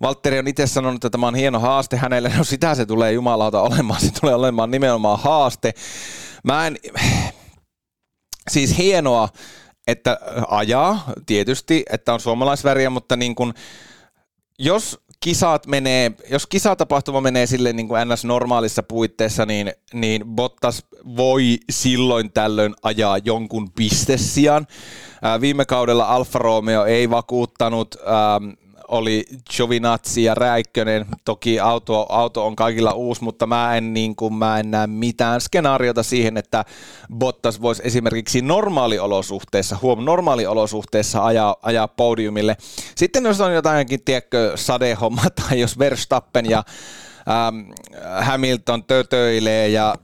Valtteri 0.00 0.38
on 0.38 0.48
itse 0.48 0.66
sanonut, 0.66 1.04
että 1.04 1.10
tämä 1.10 1.26
on 1.26 1.34
hieno 1.34 1.60
haaste 1.60 1.96
hänelle. 1.96 2.32
No 2.36 2.44
sitä 2.44 2.74
se 2.74 2.86
tulee 2.86 3.12
jumalauta 3.12 3.60
olemaan. 3.60 4.00
Se 4.00 4.10
tulee 4.20 4.34
olemaan 4.34 4.70
nimenomaan 4.70 5.18
haaste. 5.18 5.74
Mä 6.44 6.66
en... 6.66 6.76
Siis 8.50 8.78
hienoa, 8.78 9.28
että 9.86 10.18
ajaa 10.48 11.12
tietysti, 11.26 11.82
että 11.90 12.14
on 12.14 12.20
suomalaisväriä, 12.20 12.90
mutta 12.90 13.16
niin 13.16 13.34
kuin, 13.34 13.54
jos 14.58 15.00
kisat 15.22 15.66
menee, 15.66 16.12
jos 16.30 16.46
kisatapahtuma 16.46 17.20
menee 17.20 17.46
sille 17.46 17.72
niin 17.72 17.88
kuin 17.88 18.08
NS 18.08 18.24
normaalissa 18.24 18.82
puitteissa, 18.82 19.46
niin, 19.46 19.72
niin 19.94 20.24
Bottas 20.26 20.84
voi 21.16 21.58
silloin 21.70 22.32
tällöin 22.32 22.74
ajaa 22.82 23.18
jonkun 23.18 23.72
pistessian. 23.72 24.66
Viime 25.40 25.64
kaudella 25.64 26.04
Alfa 26.04 26.38
Romeo 26.38 26.84
ei 26.84 27.10
vakuuttanut, 27.10 27.96
ää, 28.06 28.40
oli 28.92 29.24
Giovinazzi 29.56 30.24
ja 30.24 30.34
Räikkönen. 30.34 31.06
Toki 31.24 31.60
auto, 31.60 32.06
auto 32.08 32.46
on 32.46 32.56
kaikilla 32.56 32.92
uusi, 32.92 33.24
mutta 33.24 33.46
mä 33.46 33.76
en, 33.76 33.94
niin 33.94 34.16
kuin, 34.16 34.34
mä 34.34 34.58
en 34.58 34.70
näe 34.70 34.86
mitään 34.86 35.40
skenaariota 35.40 36.02
siihen, 36.02 36.36
että 36.36 36.64
Bottas 37.18 37.62
voisi 37.62 37.82
esimerkiksi 37.84 38.42
normaaliolosuhteissa, 38.42 39.78
huom, 39.82 40.04
normaaliolosuhteissa 40.04 41.24
ajaa, 41.24 41.56
ajaa 41.62 41.88
podiumille. 41.88 42.56
Sitten 42.94 43.24
jos 43.24 43.40
on 43.40 43.54
jotainkin, 43.54 44.04
tiedätkö, 44.04 44.52
sadehomma 44.54 45.22
tai 45.48 45.60
jos 45.60 45.78
Verstappen 45.78 46.50
ja 46.50 46.64
ähm, 47.28 47.70
Hamilton 48.20 48.84
tötöilee 48.84 49.68
ja 49.68 49.94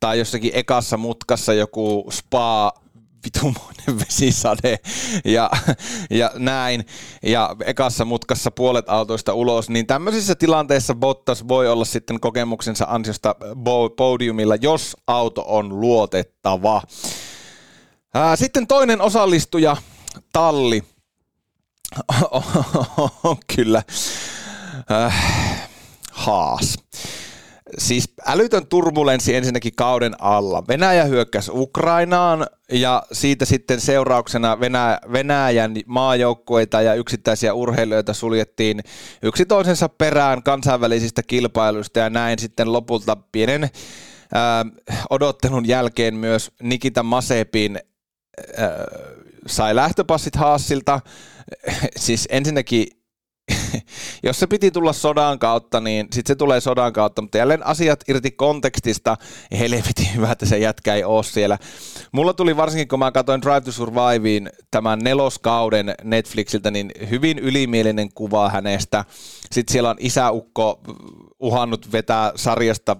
tai 0.00 0.18
jossakin 0.18 0.50
ekassa 0.54 0.96
mutkassa 0.96 1.54
joku 1.54 2.08
spa 2.10 2.72
vitumoinen 3.26 3.98
vesisade 4.06 4.78
ja, 5.24 5.50
ja 6.10 6.30
näin, 6.34 6.86
ja 7.22 7.56
ekassa 7.64 8.04
mutkassa 8.04 8.50
puolet 8.50 8.88
autoista 8.88 9.34
ulos, 9.34 9.70
niin 9.70 9.86
tämmöisissä 9.86 10.34
tilanteissa 10.34 10.94
Bottas 10.94 11.48
voi 11.48 11.68
olla 11.68 11.84
sitten 11.84 12.20
kokemuksensa 12.20 12.86
ansiosta 12.88 13.34
podiumilla, 13.96 14.56
jos 14.56 14.96
auto 15.06 15.44
on 15.46 15.80
luotettava. 15.80 16.82
Sitten 18.34 18.66
toinen 18.66 19.00
osallistuja, 19.00 19.76
Talli, 20.32 20.82
on 23.24 23.36
kyllä 23.56 23.82
Haas. 26.12 26.78
Siis 27.78 28.12
älytön 28.26 28.66
turbulenssi 28.66 29.34
ensinnäkin 29.34 29.72
kauden 29.76 30.14
alla. 30.18 30.64
Venäjä 30.68 31.04
hyökkäsi 31.04 31.50
Ukrainaan 31.54 32.46
ja 32.72 33.02
siitä 33.12 33.44
sitten 33.44 33.80
seurauksena 33.80 34.60
Venä- 34.60 34.98
Venäjän 35.12 35.74
maajoukkueita 35.86 36.82
ja 36.82 36.94
yksittäisiä 36.94 37.54
urheilijoita 37.54 38.14
suljettiin 38.14 38.80
yksi 39.22 39.46
toisensa 39.46 39.88
perään 39.88 40.42
kansainvälisistä 40.42 41.22
kilpailuista 41.22 41.98
ja 41.98 42.10
näin 42.10 42.38
sitten 42.38 42.72
lopulta 42.72 43.16
pienen 43.32 43.70
ää, 44.34 44.64
odottelun 45.10 45.68
jälkeen 45.68 46.14
myös 46.14 46.50
Nikita 46.62 47.02
Masepin 47.02 47.78
ää, 48.56 48.70
sai 49.46 49.76
lähtöpassit 49.76 50.36
Haasilta. 50.36 51.00
Siis 51.96 52.28
ensinnäkin 52.30 52.86
jos 54.22 54.40
se 54.40 54.46
piti 54.46 54.70
tulla 54.70 54.92
sodan 54.92 55.38
kautta, 55.38 55.80
niin 55.80 56.06
sitten 56.12 56.34
se 56.34 56.36
tulee 56.36 56.60
sodan 56.60 56.92
kautta, 56.92 57.22
mutta 57.22 57.38
jälleen 57.38 57.66
asiat 57.66 58.04
irti 58.08 58.30
kontekstista, 58.30 59.16
helvetin 59.58 60.14
hyvä, 60.16 60.32
että 60.32 60.46
se 60.46 60.58
jätkä 60.58 60.94
ei 60.94 61.04
ole 61.04 61.24
siellä. 61.24 61.58
Mulla 62.12 62.32
tuli 62.32 62.56
varsinkin, 62.56 62.88
kun 62.88 62.98
mä 62.98 63.12
katsoin 63.12 63.42
Drive 63.42 63.60
to 63.60 63.72
Survivein 63.72 64.50
tämän 64.70 64.98
neloskauden 64.98 65.94
Netflixiltä, 66.04 66.70
niin 66.70 66.90
hyvin 67.10 67.38
ylimielinen 67.38 68.12
kuva 68.14 68.48
hänestä. 68.50 69.04
Sitten 69.52 69.72
siellä 69.72 69.90
on 69.90 69.96
isäukko 69.98 70.80
uhannut 71.40 71.92
vetää 71.92 72.32
sarjasta 72.36 72.96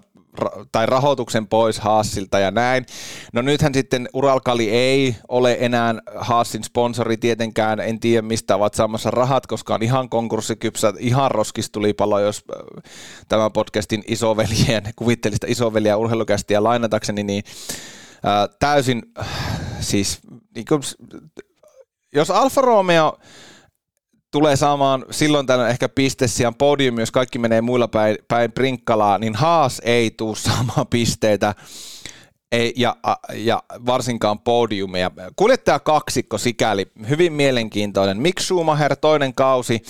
tai 0.71 0.85
rahoituksen 0.85 1.47
pois 1.47 1.79
Haasilta 1.79 2.39
ja 2.39 2.51
näin. 2.51 2.85
No 3.33 3.41
nythän 3.41 3.73
sitten 3.73 4.09
Uralkali 4.13 4.69
ei 4.69 5.15
ole 5.27 5.57
enää 5.59 5.95
Haasin 6.15 6.63
sponsori 6.63 7.17
tietenkään, 7.17 7.79
en 7.79 7.99
tiedä 7.99 8.21
mistä 8.21 8.55
ovat 8.55 8.73
saamassa 8.73 9.11
rahat, 9.11 9.47
koska 9.47 9.75
on 9.75 9.83
ihan 9.83 10.09
konkurssikypsä, 10.09 10.93
ihan 10.99 11.31
roskistulipalo, 11.31 12.19
jos 12.19 12.43
tämän 13.27 13.51
podcastin 13.51 14.03
isoveljen, 14.07 14.83
kuvittelista 14.95 15.47
isoveliä 15.49 15.97
urheilukästiä 15.97 16.63
lainatakseni, 16.63 17.23
niin 17.23 17.43
ää, 18.23 18.47
täysin, 18.59 19.01
siis 19.79 20.19
niin 20.55 20.65
kuin, 20.69 20.81
jos 22.13 22.31
Alfa 22.31 22.61
Romeo 22.61 23.17
tulee 24.31 24.55
saamaan 24.55 25.05
silloin 25.11 25.47
tänne 25.47 25.69
ehkä 25.69 25.89
pistessian 25.89 26.55
podium, 26.55 26.99
jos 26.99 27.11
kaikki 27.11 27.39
menee 27.39 27.61
muilla 27.61 27.87
päin, 27.87 28.17
päin 28.27 28.51
prinkkalaa, 28.51 29.17
niin 29.17 29.35
Haas 29.35 29.81
ei 29.85 30.11
tule 30.11 30.35
saamaan 30.35 30.87
pisteitä 30.89 31.55
ei, 32.51 32.73
ja, 32.75 32.95
ja 33.33 33.63
varsinkaan 33.85 34.39
podiumia. 34.39 35.11
Kuljettaja 35.35 35.79
kaksikko 35.79 36.37
sikäli, 36.37 36.85
hyvin 37.09 37.33
mielenkiintoinen. 37.33 38.21
Mick 38.21 38.39
Schumacher, 38.39 38.95
toinen 38.95 39.33
kausi, 39.33 39.81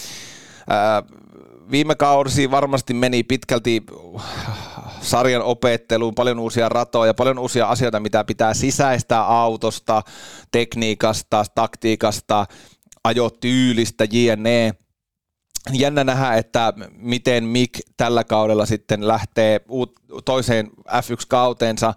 ää, 0.69 1.03
viime 1.71 1.95
kausi 1.95 2.51
varmasti 2.51 2.93
meni 2.93 3.23
pitkälti 3.23 3.83
sarjan 5.01 5.41
opetteluun, 5.41 6.15
paljon 6.15 6.39
uusia 6.39 6.69
ratoja, 6.69 7.13
paljon 7.13 7.39
uusia 7.39 7.67
asioita, 7.67 7.99
mitä 7.99 8.23
pitää 8.23 8.53
sisäistää 8.53 9.23
autosta, 9.23 10.01
tekniikasta, 10.51 11.45
taktiikasta, 11.55 12.45
ajotyylistä, 13.07 14.07
jne. 14.11 14.73
Jännä 15.73 16.03
nähdä, 16.03 16.33
että 16.33 16.73
miten 16.97 17.43
Mick 17.43 17.79
tällä 17.97 18.23
kaudella 18.23 18.65
sitten 18.65 19.07
lähtee 19.07 19.61
toiseen 20.25 20.67
F1-kauteensa. 20.87 21.93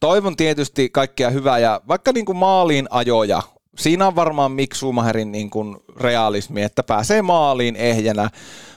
Toivon 0.00 0.36
tietysti 0.36 0.90
kaikkea 0.90 1.30
hyvää 1.30 1.58
ja 1.58 1.80
vaikka 1.88 2.12
niin 2.12 2.24
kuin 2.26 2.38
maaliin 2.38 2.86
ajoja, 2.90 3.42
siinä 3.78 4.06
on 4.06 4.16
varmaan 4.16 4.52
Mick 4.52 4.74
Schumacherin 4.74 5.32
niin 5.32 5.50
kuin 5.50 5.76
realismi, 5.96 6.62
että 6.62 6.82
pääsee 6.82 7.22
maaliin 7.22 7.76
ehjänä, 7.76 8.30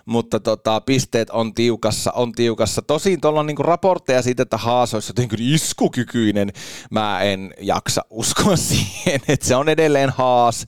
mutta 0.05 0.39
tota, 0.39 0.81
pisteet 0.81 1.29
on 1.29 1.53
tiukassa, 1.53 2.11
on 2.11 2.31
tiukassa. 2.31 2.81
Tosin 2.81 3.21
tuolla 3.21 3.39
on 3.39 3.47
niin 3.47 3.55
kuin 3.55 3.65
raportteja 3.65 4.21
siitä, 4.21 4.43
että 4.43 4.57
Haas 4.57 4.93
olisi 4.93 5.09
jotenkin 5.09 5.39
iskukykyinen. 5.41 6.53
Mä 6.91 7.21
en 7.21 7.53
jaksa 7.61 8.01
uskoa 8.09 8.55
siihen, 8.71 9.21
että 9.27 9.47
se 9.47 9.55
on 9.55 9.69
edelleen 9.69 10.09
Haas 10.09 10.65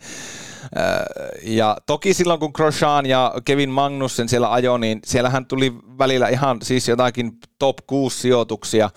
Ja 1.44 1.78
toki 1.86 2.14
silloin, 2.14 2.40
kun 2.40 2.52
Grosjean 2.54 3.06
ja 3.06 3.34
Kevin 3.46 3.70
Magnussen 3.70 4.30
siellä 4.30 4.54
ajoi, 4.54 4.80
niin 4.80 5.00
siellähän 5.06 5.46
tuli 5.46 5.74
välillä 5.98 6.28
ihan 6.28 6.58
siis 6.64 6.88
jotakin 6.88 7.32
top 7.60 7.78
6 7.88 8.20
sijoituksia, 8.20 8.90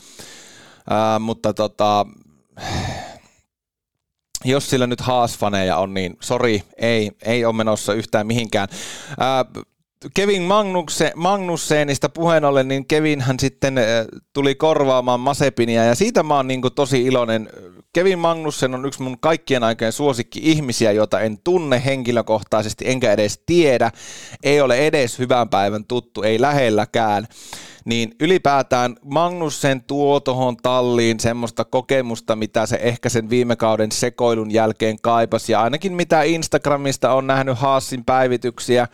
mutta 1.20 1.54
tota, 1.54 2.06
jos 4.44 4.70
sillä 4.70 4.86
nyt 4.86 5.00
haasfaneja 5.00 5.76
on, 5.76 5.94
niin 5.94 6.16
sori, 6.20 6.62
ei, 6.76 7.10
ei 7.24 7.44
ole 7.44 7.54
menossa 7.54 7.94
yhtään 7.94 8.26
mihinkään. 8.26 8.68
Ää, 9.18 9.44
Kevin 10.14 10.42
Magnusse, 10.42 11.12
Magnussenista 11.16 12.08
puheen 12.08 12.44
ollen, 12.44 12.68
niin 12.68 12.86
Kevinhän 12.86 13.40
sitten 13.40 13.74
tuli 14.32 14.54
korvaamaan 14.54 15.20
Masepinia 15.20 15.84
ja 15.84 15.94
siitä 15.94 16.22
mä 16.22 16.36
oon 16.36 16.48
niin 16.48 16.60
tosi 16.74 17.02
iloinen. 17.02 17.48
Kevin 17.92 18.18
Magnussen 18.18 18.74
on 18.74 18.86
yksi 18.86 19.02
mun 19.02 19.20
kaikkien 19.20 19.64
aikojen 19.64 19.92
suosikki 19.92 20.40
ihmisiä, 20.42 20.92
jota 20.92 21.20
en 21.20 21.38
tunne 21.44 21.82
henkilökohtaisesti 21.84 22.84
enkä 22.88 23.12
edes 23.12 23.42
tiedä. 23.46 23.90
Ei 24.42 24.60
ole 24.60 24.86
edes 24.86 25.18
hyvän 25.18 25.48
päivän 25.48 25.84
tuttu, 25.84 26.22
ei 26.22 26.40
lähelläkään 26.40 27.26
niin 27.84 28.14
ylipäätään 28.20 28.96
Magnussen 29.04 29.84
tuo 29.84 30.20
tuohon 30.20 30.56
talliin 30.56 31.20
semmoista 31.20 31.64
kokemusta, 31.64 32.36
mitä 32.36 32.66
se 32.66 32.78
ehkä 32.82 33.08
sen 33.08 33.30
viime 33.30 33.56
kauden 33.56 33.92
sekoilun 33.92 34.50
jälkeen 34.50 34.96
kaipasi, 35.02 35.52
ja 35.52 35.62
ainakin 35.62 35.92
mitä 35.92 36.22
Instagramista 36.22 37.12
on 37.12 37.26
nähnyt 37.26 37.58
Haasin 37.58 38.04
päivityksiä, 38.04 38.88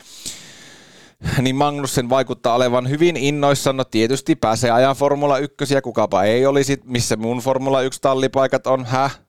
niin 1.42 1.56
Magnussen 1.56 2.08
vaikuttaa 2.08 2.54
olevan 2.54 2.88
hyvin 2.88 3.16
innoissaan. 3.16 3.76
No 3.76 3.84
tietysti 3.84 4.36
pääsee 4.36 4.70
ajan 4.70 4.96
Formula 4.96 5.38
1 5.38 5.74
ja 5.74 5.82
kukapa 5.82 6.24
ei 6.24 6.46
olisi, 6.46 6.80
missä 6.84 7.16
mun 7.16 7.38
Formula 7.38 7.82
1 7.82 8.00
tallipaikat 8.00 8.66
on, 8.66 8.84
häh? 8.84 9.20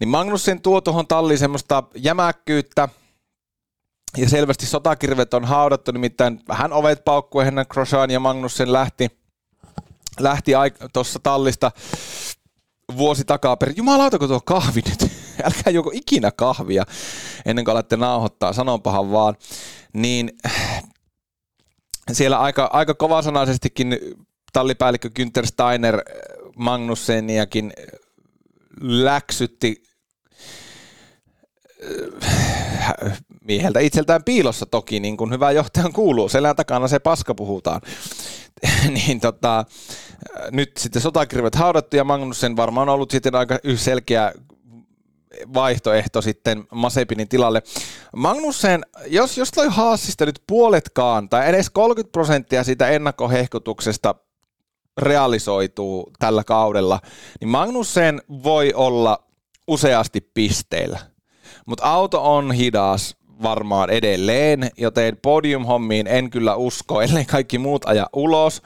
Niin 0.00 0.08
Magnussen 0.08 0.62
tuo 0.62 0.80
tuohon 0.80 1.06
talliin 1.06 1.38
semmoista 1.38 1.82
jämäkkyyttä, 1.94 2.88
ja 4.16 4.28
selvästi 4.28 4.66
sotakirvet 4.66 5.34
on 5.34 5.44
haudattu, 5.44 5.92
nimittäin 5.92 6.40
vähän 6.48 6.72
ovet 6.72 7.04
paukkuu 7.04 7.40
ennen 7.40 7.66
Grosjean 7.68 8.10
ja 8.10 8.20
Magnussen 8.20 8.72
lähti, 8.72 9.08
lähti 10.20 10.52
tuossa 10.92 11.18
tallista 11.22 11.70
vuosi 12.96 13.24
takaperin. 13.24 13.76
Jumalauta, 13.76 14.18
kun 14.18 14.28
tuo 14.28 14.40
kahvi 14.40 14.80
nyt. 14.80 15.13
Älkää 15.44 15.72
joko 15.72 15.90
ikinä 15.94 16.30
kahvia 16.30 16.84
ennen 17.46 17.64
kuin 17.64 17.72
alatte 17.72 17.96
nauhoittaa, 17.96 18.52
sanonpahan 18.52 19.12
vaan. 19.12 19.34
Niin 19.92 20.30
siellä 22.12 22.38
aika, 22.38 22.70
aika 22.72 22.94
kovasanaisestikin 22.94 23.98
tallipäällikkö 24.52 25.10
Günther 25.18 25.46
Steiner 25.46 26.02
Magnusseniakin 26.56 27.72
läksytti 28.80 29.82
mieheltä 33.48 33.80
itseltään 33.80 34.24
piilossa 34.24 34.66
toki, 34.66 35.00
niin 35.00 35.16
kuin 35.16 35.32
hyvä 35.32 35.50
johtajan 35.50 35.92
kuuluu. 35.92 36.28
Selän 36.28 36.56
takana 36.56 36.88
se 36.88 36.98
paska 36.98 37.34
puhutaan. 37.34 37.80
niin 38.94 39.20
tota, 39.20 39.64
nyt 40.50 40.76
sitten 40.76 41.02
sotakirvet 41.02 41.54
haudattu 41.54 41.96
ja 41.96 42.04
Magnussen 42.04 42.56
varmaan 42.56 42.88
ollut 42.88 43.10
sitten 43.10 43.34
aika 43.34 43.58
selkeä 43.76 44.32
vaihtoehto 45.54 46.22
sitten 46.22 46.64
Masepinin 46.72 47.28
tilalle. 47.28 47.62
Magnussen, 48.16 48.82
jos, 49.06 49.38
jos 49.38 49.50
toi 49.50 49.66
Haasista 49.70 50.26
nyt 50.26 50.42
puoletkaan 50.46 51.28
tai 51.28 51.48
edes 51.48 51.70
30 51.70 52.12
prosenttia 52.12 52.64
siitä 52.64 52.88
ennakkohehkutuksesta 52.88 54.14
realisoituu 54.98 56.10
tällä 56.18 56.44
kaudella, 56.44 57.00
niin 57.40 57.48
Magnussen 57.48 58.22
voi 58.42 58.72
olla 58.74 59.24
useasti 59.66 60.20
pisteillä. 60.34 60.98
Mutta 61.66 61.84
auto 61.84 62.34
on 62.34 62.52
hidas, 62.52 63.16
varmaan 63.42 63.90
edelleen, 63.90 64.70
joten 64.78 65.16
podium-hommiin 65.22 66.06
en 66.06 66.30
kyllä 66.30 66.56
usko, 66.56 67.00
ellei 67.00 67.24
kaikki 67.24 67.58
muut 67.58 67.84
aja 67.84 68.06
ulos 68.12 68.62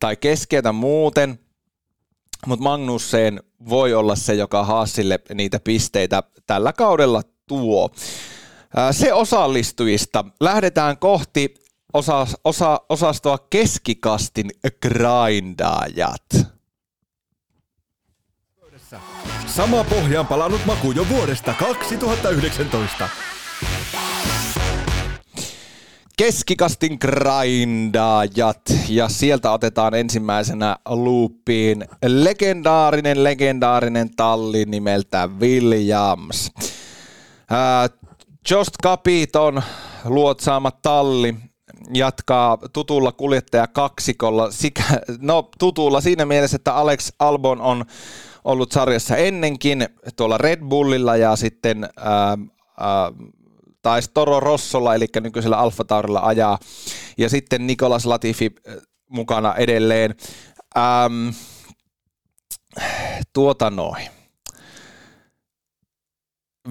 tai 0.00 0.16
keskeytä 0.16 0.72
muuten. 0.72 1.38
Mutta 2.46 2.62
Magnussen 2.62 3.40
voi 3.68 3.94
olla 3.94 4.16
se, 4.16 4.34
joka 4.34 4.64
Haasille 4.64 5.20
niitä 5.34 5.60
pisteitä 5.60 6.22
tällä 6.46 6.72
kaudella 6.72 7.22
tuo. 7.48 7.90
Se 8.90 9.12
osallistujista. 9.12 10.24
Lähdetään 10.40 10.98
kohti 10.98 11.54
osa, 11.92 12.26
osa, 12.44 12.80
osastoa 12.88 13.38
keskikastin 13.50 14.50
grindaajat. 14.82 16.26
Sama 19.46 19.84
pohjaan 19.84 20.26
palannut 20.26 20.64
maku 20.66 20.92
jo 20.92 21.08
vuodesta 21.08 21.54
2019. 21.54 23.08
Keskikastin 26.16 26.98
grindaajat 27.00 28.62
ja 28.88 29.08
sieltä 29.08 29.52
otetaan 29.52 29.94
ensimmäisenä 29.94 30.76
loopiin 30.88 31.84
legendaarinen, 32.06 33.24
legendaarinen 33.24 34.10
talli 34.16 34.64
nimeltä 34.64 35.28
Williams. 35.40 36.52
Just 38.50 38.70
Capiton 38.82 39.62
luotsaama 40.04 40.70
talli 40.70 41.34
jatkaa 41.94 42.58
tutulla 42.72 43.12
kuljettaja 43.12 43.66
kaksikolla, 43.66 44.48
no 45.20 45.48
tutulla 45.58 46.00
siinä 46.00 46.24
mielessä, 46.24 46.56
että 46.56 46.74
Alex 46.74 47.12
Albon 47.18 47.60
on 47.60 47.84
ollut 48.44 48.72
sarjassa 48.72 49.16
ennenkin 49.16 49.88
tuolla 50.16 50.38
Red 50.38 50.60
Bullilla 50.68 51.16
ja 51.16 51.36
sitten 51.36 51.88
ää, 51.96 52.38
taisi 53.86 54.10
Toro 54.14 54.40
Rossolla, 54.40 54.94
eli 54.94 55.06
nykyisellä 55.20 55.58
Alfa 55.58 55.84
Taurilla 55.84 56.20
ajaa, 56.20 56.58
ja 57.18 57.28
sitten 57.28 57.66
Nikolas 57.66 58.06
Latifi 58.06 58.50
mukana 59.10 59.54
edelleen. 59.54 60.14
Ähm, 60.76 61.28
tuota 63.32 63.70
noin. 63.70 64.08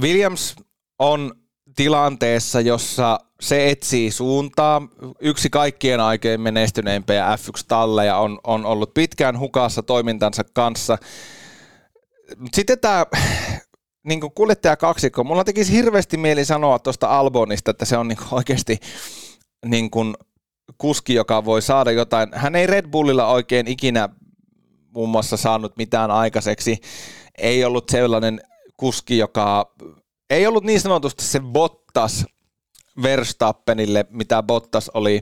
Williams 0.02 0.56
on 1.00 1.32
tilanteessa, 1.76 2.62
jossa 2.62 3.20
se 3.42 3.70
etsii 3.70 4.12
suuntaa. 4.12 4.82
Yksi 5.20 5.50
kaikkien 5.50 6.00
aikojen 6.00 6.42
menestyneimpiä 6.42 7.36
F1-talleja 7.36 8.18
on, 8.18 8.40
on 8.44 8.66
ollut 8.66 8.94
pitkään 8.94 9.40
hukassa 9.40 9.84
toimintansa 9.84 10.44
kanssa. 10.54 10.98
Sitten 12.54 12.80
tämä 12.80 13.06
niin 14.06 14.20
kuljettaja 14.36 14.78
kaksikko, 14.78 15.24
mulla 15.24 15.44
tekisi 15.44 15.74
hirveästi 15.74 16.18
mieli 16.18 16.46
sanoa 16.46 16.80
tuosta 16.80 17.20
Albonista, 17.20 17.72
että 17.72 17.86
se 17.86 17.98
on 17.98 18.08
niin 18.08 18.18
oikeasti 18.32 18.80
niin 19.66 19.92
kuin 19.92 20.16
kuski, 20.78 21.14
joka 21.14 21.46
voi 21.46 21.62
saada 21.62 21.92
jotain. 21.92 22.30
Hän 22.34 22.56
ei 22.56 22.68
Red 22.68 22.88
Bullilla 22.88 23.28
oikein 23.28 23.68
ikinä 23.68 24.10
muun 24.94 25.10
muassa 25.10 25.38
saanut 25.38 25.78
mitään 25.78 26.12
aikaiseksi. 26.12 26.78
Ei 27.38 27.66
ollut 27.66 27.90
sellainen 27.90 28.42
kuski, 28.78 29.18
joka 29.18 29.74
ei 30.30 30.48
ollut 30.48 30.64
niin 30.64 30.82
sanotusti 30.82 31.24
se 31.24 31.40
Bottas 31.40 32.26
Verstappenille, 33.04 34.06
mitä 34.10 34.44
Bottas 34.44 34.92
oli 34.94 35.22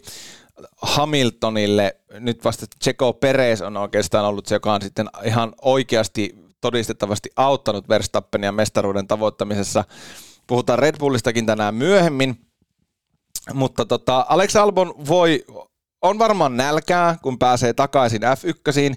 Hamiltonille. 0.81 1.95
Nyt 2.19 2.43
vasta 2.43 2.65
Checo 2.83 3.13
Perez 3.13 3.61
on 3.61 3.77
oikeastaan 3.77 4.25
ollut 4.25 4.45
se, 4.45 4.55
joka 4.55 4.73
on 4.73 4.81
sitten 4.81 5.09
ihan 5.25 5.53
oikeasti 5.61 6.42
todistettavasti 6.63 7.29
auttanut 7.35 7.89
Verstappenia 7.89 8.51
mestaruuden 8.51 9.07
tavoittamisessa. 9.07 9.83
Puhutaan 10.47 10.79
Red 10.79 10.95
Bullistakin 10.99 11.45
tänään 11.45 11.75
myöhemmin, 11.75 12.45
mutta 13.53 13.85
tota, 13.85 14.25
Alex 14.29 14.55
Albon 14.55 14.93
voi, 15.07 15.45
on 16.01 16.19
varmaan 16.19 16.57
nälkää, 16.57 17.17
kun 17.21 17.39
pääsee 17.39 17.73
takaisin 17.73 18.21
F1. 18.21 18.95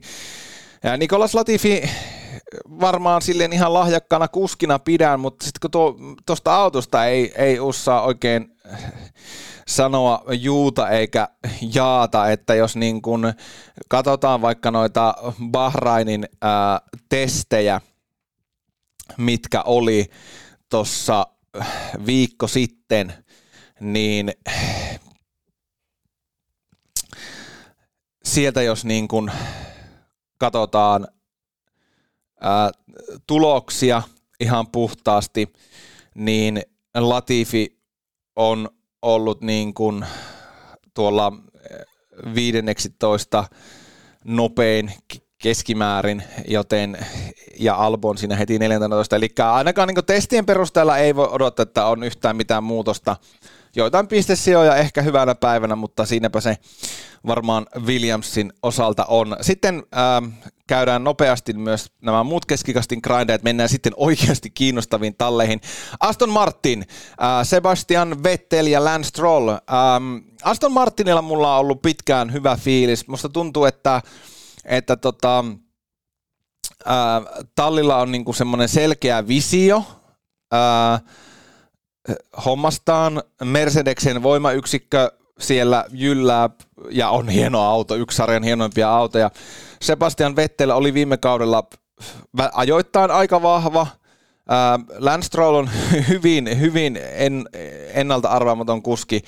Ja 0.82 0.96
Nikolas 0.96 1.34
Latifi 1.34 1.90
varmaan 2.80 3.22
silleen 3.22 3.52
ihan 3.52 3.74
lahjakkana 3.74 4.28
kuskina 4.28 4.78
pidän, 4.78 5.20
mutta 5.20 5.44
sitten 5.44 5.70
kun 5.70 6.16
tuosta 6.26 6.54
autosta 6.54 7.06
ei, 7.06 7.32
ei 7.36 7.60
osaa 7.60 8.02
oikein 8.02 8.56
sanoa 9.68 10.24
juuta 10.32 10.88
eikä 10.88 11.28
jaata, 11.74 12.30
että 12.30 12.54
jos 12.54 12.76
niin 12.76 13.02
kun 13.02 13.32
katsotaan 13.88 14.42
vaikka 14.42 14.70
noita 14.70 15.14
Bahrainin 15.50 16.28
ää, 16.42 16.80
testejä, 17.08 17.80
mitkä 19.16 19.62
oli 19.62 20.06
tuossa 20.68 21.26
viikko 22.06 22.48
sitten, 22.48 23.12
niin 23.80 24.32
sieltä 28.24 28.62
jos 28.62 28.84
niin 28.84 29.08
kun 29.08 29.30
katsotaan 30.38 31.08
ää, 32.40 32.70
tuloksia 33.26 34.02
ihan 34.40 34.66
puhtaasti, 34.66 35.52
niin 36.14 36.62
Latifi 36.94 37.78
on 38.36 38.68
ollut 39.02 39.40
niin 39.40 39.74
kuin 39.74 40.06
tuolla 40.94 41.32
15 42.34 43.44
nopein 44.24 44.92
keskimäärin, 45.42 46.22
joten 46.48 46.98
ja 47.58 47.74
Albon 47.74 48.18
siinä 48.18 48.36
heti 48.36 48.58
14. 48.58 49.16
Eli 49.16 49.28
ainakaan 49.52 49.88
niin 49.88 50.06
testien 50.06 50.46
perusteella 50.46 50.98
ei 50.98 51.16
voi 51.16 51.28
odottaa, 51.30 51.62
että 51.62 51.86
on 51.86 52.02
yhtään 52.02 52.36
mitään 52.36 52.64
muutosta. 52.64 53.16
Joitain 53.76 54.08
pistesijoja 54.08 54.76
ehkä 54.76 55.02
hyvänä 55.02 55.34
päivänä, 55.34 55.76
mutta 55.76 56.06
siinäpä 56.06 56.40
se 56.40 56.56
varmaan 57.26 57.66
Williamsin 57.84 58.52
osalta 58.62 59.04
on. 59.04 59.36
Sitten 59.40 59.82
äh, 59.96 60.32
käydään 60.66 61.04
nopeasti 61.04 61.52
myös 61.52 61.86
nämä 62.02 62.24
muut 62.24 62.46
keskikastin 62.46 63.00
grindajat, 63.02 63.42
mennään 63.42 63.68
sitten 63.68 63.92
oikeasti 63.96 64.50
kiinnostaviin 64.50 65.14
talleihin. 65.18 65.60
Aston 66.00 66.30
Martin, 66.30 66.84
äh, 67.22 67.28
Sebastian 67.42 68.22
Vettel 68.22 68.66
ja 68.66 68.84
Lance 68.84 69.08
Stroll. 69.08 69.48
Ähm, 69.48 70.16
Aston 70.42 70.72
Martinilla 70.72 71.22
mulla 71.22 71.54
on 71.54 71.60
ollut 71.60 71.82
pitkään 71.82 72.32
hyvä 72.32 72.56
fiilis. 72.56 73.08
Musta 73.08 73.28
tuntuu, 73.28 73.64
että, 73.64 74.02
että 74.64 74.96
tota, 74.96 75.44
äh, 76.86 77.44
tallilla 77.54 77.96
on 77.96 78.12
niinku 78.12 78.32
semmoinen 78.32 78.68
selkeä 78.68 79.28
visio. 79.28 79.84
Äh, 80.54 81.02
hommastaan 82.44 83.22
Mercedeksen 83.44 84.22
voimayksikkö 84.22 85.10
siellä 85.38 85.84
jyllää 85.92 86.50
ja 86.90 87.10
on 87.10 87.28
hieno 87.28 87.60
auto, 87.60 87.94
yksi 87.94 88.16
sarjan 88.16 88.42
hienoimpia 88.42 88.90
autoja. 88.90 89.30
Sebastian 89.80 90.36
Vettel 90.36 90.70
oli 90.70 90.94
viime 90.94 91.16
kaudella 91.16 91.64
ajoittain 92.52 93.10
aika 93.10 93.42
vahva. 93.42 93.86
Lance 94.98 95.26
Stroll 95.26 95.54
on 95.54 95.70
hyvin, 96.08 96.60
hyvin 96.60 96.98
en, 97.12 97.48
ennalta 97.94 98.28
arvaamaton 98.28 98.82
kuski 98.82 99.22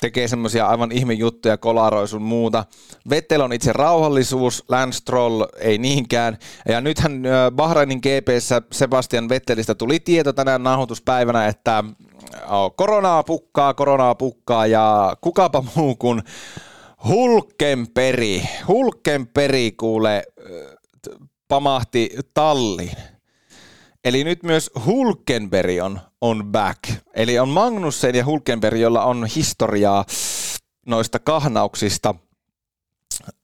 tekee 0.00 0.28
semmoisia 0.28 0.66
aivan 0.66 0.92
ihme 0.92 1.14
juttuja, 1.14 1.56
kolaroi 1.56 2.08
sun 2.08 2.22
muuta. 2.22 2.64
Vettel 3.10 3.40
on 3.40 3.52
itse 3.52 3.72
rauhallisuus, 3.72 4.64
Lance 4.68 4.96
Stroll 4.96 5.44
ei 5.58 5.78
niinkään. 5.78 6.38
Ja 6.68 6.80
nythän 6.80 7.22
Bahrainin 7.56 8.00
GPssä 8.00 8.62
Sebastian 8.72 9.28
Vettelistä 9.28 9.74
tuli 9.74 10.00
tieto 10.00 10.32
tänään 10.32 10.62
nauhoituspäivänä, 10.62 11.46
että 11.46 11.84
koronaa 12.76 13.22
pukkaa, 13.22 13.74
koronaa 13.74 14.14
pukkaa 14.14 14.66
ja 14.66 15.16
kukapa 15.20 15.64
muu 15.74 15.96
kuin 15.96 16.22
Hulkenperi. 17.08 18.42
Hulkenperi 18.68 19.72
kuule 19.72 20.24
pamahti 21.48 22.10
talliin. 22.34 22.96
Eli 24.04 24.24
nyt 24.24 24.42
myös 24.42 24.70
Hulkenberg 24.86 25.82
on, 25.82 26.00
on 26.20 26.44
back. 26.52 26.78
Eli 27.14 27.38
on 27.38 27.48
Magnussen 27.48 28.14
ja 28.14 28.24
Hulkenberg, 28.24 28.80
jolla 28.80 29.04
on 29.04 29.26
historiaa 29.26 30.04
noista 30.86 31.18
kahnauksista. 31.18 32.14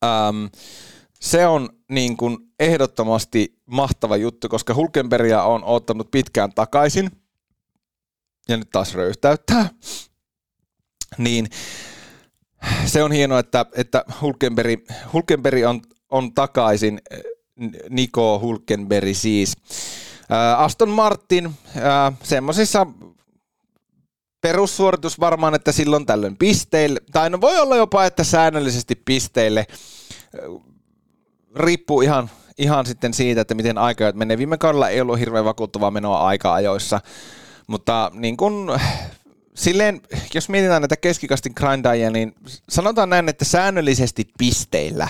Ähm, 0.04 0.44
se 1.20 1.46
on 1.46 1.68
niin 1.90 2.16
kuin 2.16 2.38
ehdottomasti 2.60 3.58
mahtava 3.66 4.16
juttu, 4.16 4.48
koska 4.48 4.74
Hulkenbergia 4.74 5.42
on 5.42 5.64
ottanut 5.64 6.10
pitkään 6.10 6.52
takaisin. 6.54 7.10
Ja 8.48 8.56
nyt 8.56 8.70
taas 8.70 8.94
röyhtäyttää. 8.94 9.68
Niin 11.18 11.48
se 12.86 13.02
on 13.02 13.12
hienoa, 13.12 13.38
että, 13.38 13.66
että 13.76 14.04
Hulkenberg, 14.20 14.80
Hulkenberg 15.12 15.64
on, 15.68 15.80
on 16.10 16.34
takaisin, 16.34 17.00
Niko 17.90 18.40
Hulkenberg 18.40 19.08
siis. 19.12 19.56
Aston 20.56 20.88
Martin, 20.88 21.50
semmoisissa 22.22 22.86
perussuoritus 24.40 25.20
varmaan, 25.20 25.54
että 25.54 25.72
silloin 25.72 26.06
tällöin 26.06 26.36
pisteille, 26.36 27.00
tai 27.12 27.30
no 27.30 27.40
voi 27.40 27.58
olla 27.58 27.76
jopa, 27.76 28.04
että 28.04 28.24
säännöllisesti 28.24 28.94
pisteille, 29.04 29.66
riippuu 31.56 32.00
ihan, 32.00 32.30
ihan 32.58 32.86
sitten 32.86 33.14
siitä, 33.14 33.40
että 33.40 33.54
miten 33.54 33.78
aika 33.78 34.04
menee. 34.14 34.38
Viime 34.38 34.58
kaudella 34.58 34.88
ei 34.88 35.00
ollut 35.00 35.18
hirveän 35.18 35.44
vakuuttavaa 35.44 35.90
menoa 35.90 36.26
aika-ajoissa, 36.26 37.00
mutta 37.66 38.10
niin 38.14 38.36
kun, 38.36 38.78
silleen, 39.54 40.00
jos 40.34 40.48
mietitään 40.48 40.82
näitä 40.82 40.96
keskikastin 40.96 41.52
grindajia, 41.56 42.10
niin 42.10 42.34
sanotaan 42.68 43.10
näin, 43.10 43.28
että 43.28 43.44
säännöllisesti 43.44 44.28
pisteillä, 44.38 45.08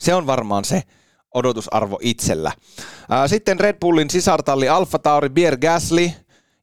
se 0.00 0.14
on 0.14 0.26
varmaan 0.26 0.64
se, 0.64 0.82
odotusarvo 1.34 1.98
itsellä. 2.02 2.52
Sitten 3.26 3.60
Red 3.60 3.76
Bullin 3.80 4.10
sisartalli 4.10 4.68
Alfa 4.68 4.98
Tauri, 4.98 5.30
Pierre 5.30 5.56
Gasly 5.56 6.10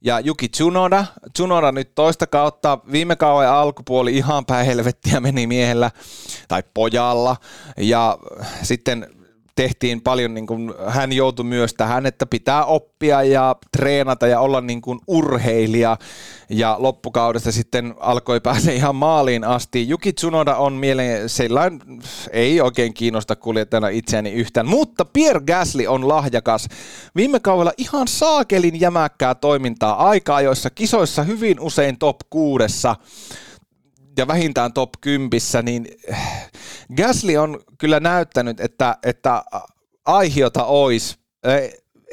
ja 0.01 0.19
Yuki 0.19 0.49
Tsunoda. 0.49 1.05
Tsunoda 1.33 1.71
nyt 1.71 1.95
toista 1.95 2.27
kautta. 2.27 2.79
Viime 2.91 3.15
kauden 3.15 3.49
alkupuoli 3.49 4.17
ihan 4.17 4.45
päin 4.45 4.65
helvettiä 4.65 5.19
meni 5.19 5.47
miehellä 5.47 5.91
tai 6.47 6.63
pojalla. 6.73 7.37
Ja 7.77 8.17
sitten 8.61 9.07
tehtiin 9.55 10.01
paljon, 10.01 10.33
niin 10.33 10.47
kuin, 10.47 10.73
hän 10.87 11.13
joutui 11.13 11.45
myös 11.45 11.73
tähän, 11.73 12.05
että 12.05 12.25
pitää 12.25 12.65
oppia 12.65 13.23
ja 13.23 13.55
treenata 13.77 14.27
ja 14.27 14.39
olla 14.39 14.61
niin 14.61 14.81
kuin 14.81 14.99
urheilija. 15.07 15.97
Ja 16.49 16.75
loppukaudesta 16.79 17.51
sitten 17.51 17.95
alkoi 17.99 18.41
päästä 18.41 18.71
ihan 18.71 18.95
maaliin 18.95 19.43
asti. 19.43 19.89
Juki 19.89 20.13
Tsunoda 20.13 20.55
on 20.55 20.73
mieleen 20.73 21.29
sellainen, 21.29 21.81
ei 22.31 22.61
oikein 22.61 22.93
kiinnosta 22.93 23.35
kuljettajana 23.35 23.87
itseäni 23.87 24.31
yhtään, 24.31 24.67
mutta 24.67 25.05
Pierre 25.05 25.41
Gasly 25.47 25.87
on 25.87 26.07
lahjakas. 26.07 26.67
Viime 27.15 27.39
kaudella 27.39 27.73
ihan 27.77 28.07
saakelin 28.07 28.79
jämäkkää 28.79 29.35
toimintaa 29.35 30.09
aikaa, 30.09 30.41
joissa 30.41 30.69
kisoissa 30.69 31.23
hyvin 31.23 31.59
usein 31.59 31.97
top 31.97 32.17
kuudessa 32.29 32.95
ja 34.17 34.27
vähintään 34.27 34.73
top 34.73 34.89
10, 35.01 35.29
niin 35.63 35.87
Gasly 36.97 37.37
on 37.37 37.59
kyllä 37.77 37.99
näyttänyt, 37.99 38.59
että, 38.59 38.97
että 39.03 39.43
aihiota 40.05 40.65
olisi. 40.65 41.15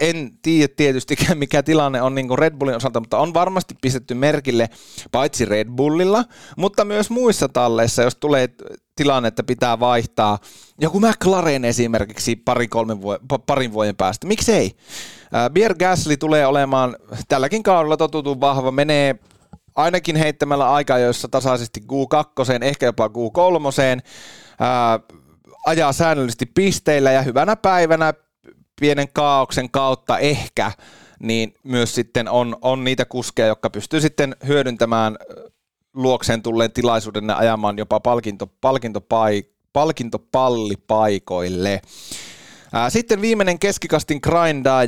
En 0.00 0.30
tiedä 0.42 0.74
tietysti 0.76 1.16
mikä 1.34 1.62
tilanne 1.62 2.02
on 2.02 2.14
niin 2.14 2.38
Red 2.38 2.54
Bullin 2.58 2.76
osalta, 2.76 3.00
mutta 3.00 3.18
on 3.18 3.34
varmasti 3.34 3.74
pistetty 3.82 4.14
merkille 4.14 4.68
paitsi 5.12 5.44
Red 5.44 5.68
Bullilla, 5.68 6.24
mutta 6.56 6.84
myös 6.84 7.10
muissa 7.10 7.48
talleissa, 7.48 8.02
jos 8.02 8.16
tulee 8.16 8.48
tilanne, 8.96 9.28
että 9.28 9.42
pitää 9.42 9.80
vaihtaa. 9.80 10.38
Joku 10.80 11.00
McLaren 11.00 11.64
esimerkiksi 11.64 12.36
parin, 12.36 12.70
kolmen 12.70 13.02
vu- 13.02 13.18
parin 13.46 13.72
vuoden 13.72 13.96
päästä. 13.96 14.26
Miksei? 14.26 14.70
Pierre 15.54 15.76
Gasly 15.78 16.16
tulee 16.16 16.46
olemaan 16.46 16.96
tälläkin 17.28 17.62
kaudella 17.62 17.96
totutun 17.96 18.40
vahva, 18.40 18.70
menee 18.70 19.18
ainakin 19.76 20.16
heittämällä 20.16 20.72
aikaa, 20.72 20.98
joissa 20.98 21.28
tasaisesti 21.28 21.80
Q2, 21.80 22.62
ehkä 22.62 22.86
jopa 22.86 23.06
Q3, 23.06 24.02
ää, 24.60 25.00
ajaa 25.66 25.92
säännöllisesti 25.92 26.46
pisteillä 26.46 27.12
ja 27.12 27.22
hyvänä 27.22 27.56
päivänä 27.56 28.14
pienen 28.80 29.08
kaauksen 29.12 29.70
kautta 29.70 30.18
ehkä, 30.18 30.72
niin 31.20 31.54
myös 31.64 31.94
sitten 31.94 32.28
on, 32.28 32.56
on 32.60 32.84
niitä 32.84 33.04
kuskeja, 33.04 33.48
jotka 33.48 33.70
pystyy 33.70 34.00
sitten 34.00 34.36
hyödyntämään 34.46 35.16
luokseen 35.94 36.42
tulleen 36.42 36.72
tilaisuuden 36.72 37.28
ja 37.28 37.36
ajamaan 37.36 37.78
jopa 37.78 38.00
palkinto, 38.00 38.46
palkintopai, 38.60 39.44
palkintopallipaikoille. 39.72 41.82
Sitten 42.88 43.20
viimeinen 43.20 43.58
keskikastin 43.58 44.20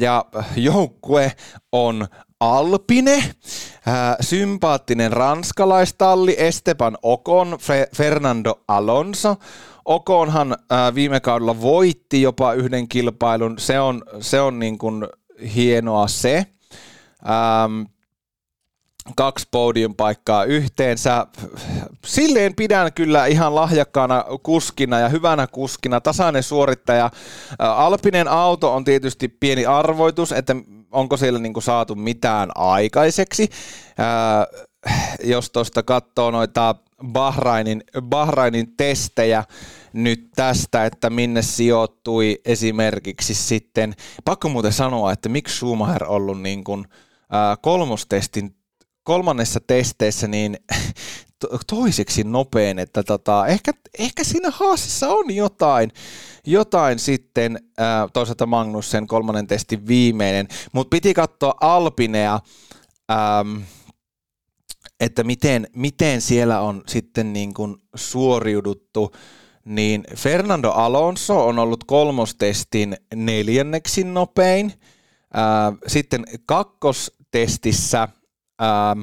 ja 0.01 0.25
joukkue 0.57 1.33
on 1.73 2.07
Alpine, 2.45 3.15
äh, 3.15 4.17
sympaattinen 4.21 5.13
ranskalaistalli 5.13 6.37
Esteban 6.39 6.99
Ocon, 7.03 7.59
Fernando 7.97 8.61
Alonso. 8.69 9.37
Okonhan 9.85 10.53
äh, 10.53 10.95
viime 10.95 11.21
kaudella 11.21 11.61
voitti 11.61 12.23
jopa 12.23 12.53
yhden 12.53 12.89
kilpailun, 12.89 13.59
se 13.59 13.81
on, 13.81 14.03
se 14.21 14.41
on 14.41 14.59
niin 14.59 14.79
kuin 14.79 15.07
hienoa 15.55 16.09
se. 16.09 16.37
Ähm, 16.37 17.83
kaksi 19.17 19.49
podium 19.51 19.95
paikkaa 19.95 20.45
yhteensä. 20.45 21.27
Silleen 22.07 22.55
pidän 22.55 22.93
kyllä 22.93 23.27
ihan 23.27 23.55
lahjakkaana 23.55 24.25
kuskina 24.43 24.99
ja 24.99 25.09
hyvänä 25.09 25.47
kuskina, 25.47 26.01
tasainen 26.01 26.43
suorittaja. 26.43 27.11
Alpinen 27.59 28.29
auto 28.29 28.75
on 28.75 28.85
tietysti 28.85 29.29
pieni 29.29 29.67
arvoitus, 29.67 30.33
että 30.33 30.57
onko 30.95 31.17
siellä 31.17 31.39
niinku 31.39 31.61
saatu 31.61 31.95
mitään 31.95 32.51
aikaiseksi. 32.55 33.49
jos 35.25 35.51
tuosta 35.51 35.83
katsoo 35.83 36.31
noita 36.31 36.75
Bahrainin, 37.07 37.85
Bahrainin 38.03 38.77
testejä 38.77 39.45
nyt 39.93 40.31
tästä, 40.37 40.85
että 40.85 41.11
minne 41.11 41.43
sijoittui 41.43 42.41
esimerkiksi 42.45 43.35
sitten, 43.35 43.95
pakko 44.25 44.49
muuten 44.49 44.73
sanoa, 44.73 45.13
että 45.13 45.29
miksi 45.29 45.57
Schumacher 45.57 46.05
ollut 46.05 46.43
niin 46.43 46.65
kuin, 46.65 46.85
kolmostestin 47.61 48.57
kolmannessa 49.05 49.61
testeissä 49.67 50.29
niin 50.29 50.59
toiseksi 51.67 52.25
nopein, 52.25 52.79
että 52.79 53.03
tota, 53.03 53.47
ehkä, 53.47 53.73
ehkä 53.99 54.25
siinä 54.25 54.51
haasissa 54.53 55.09
on 55.09 55.35
jotain, 55.35 55.91
jotain 56.47 56.99
sitten, 56.99 57.59
ää, 57.79 58.09
toisaalta 58.13 58.47
Magnussen 58.47 59.07
kolmannen 59.07 59.47
testin 59.47 59.87
viimeinen, 59.87 60.49
mutta 60.73 60.91
piti 60.91 61.15
katsoa 61.15 61.55
Alpinea, 61.61 62.41
äm, 63.41 63.63
että 65.01 65.25
miten, 65.25 65.67
miten 65.77 66.21
siellä 66.21 66.61
on 66.61 66.83
sitten 66.89 67.33
niin 67.33 67.55
kuin 67.55 67.77
suoriuduttu 67.95 69.13
niin 69.65 70.05
Fernando 70.17 70.71
Alonso 70.71 71.47
on 71.47 71.59
ollut 71.59 71.85
kolmostestin 71.85 72.97
neljänneksi 73.15 74.05
nopein. 74.05 74.73
Ää, 75.35 75.73
sitten 75.87 76.25
kakkostestissä 76.47 78.09
ää, 78.59 78.97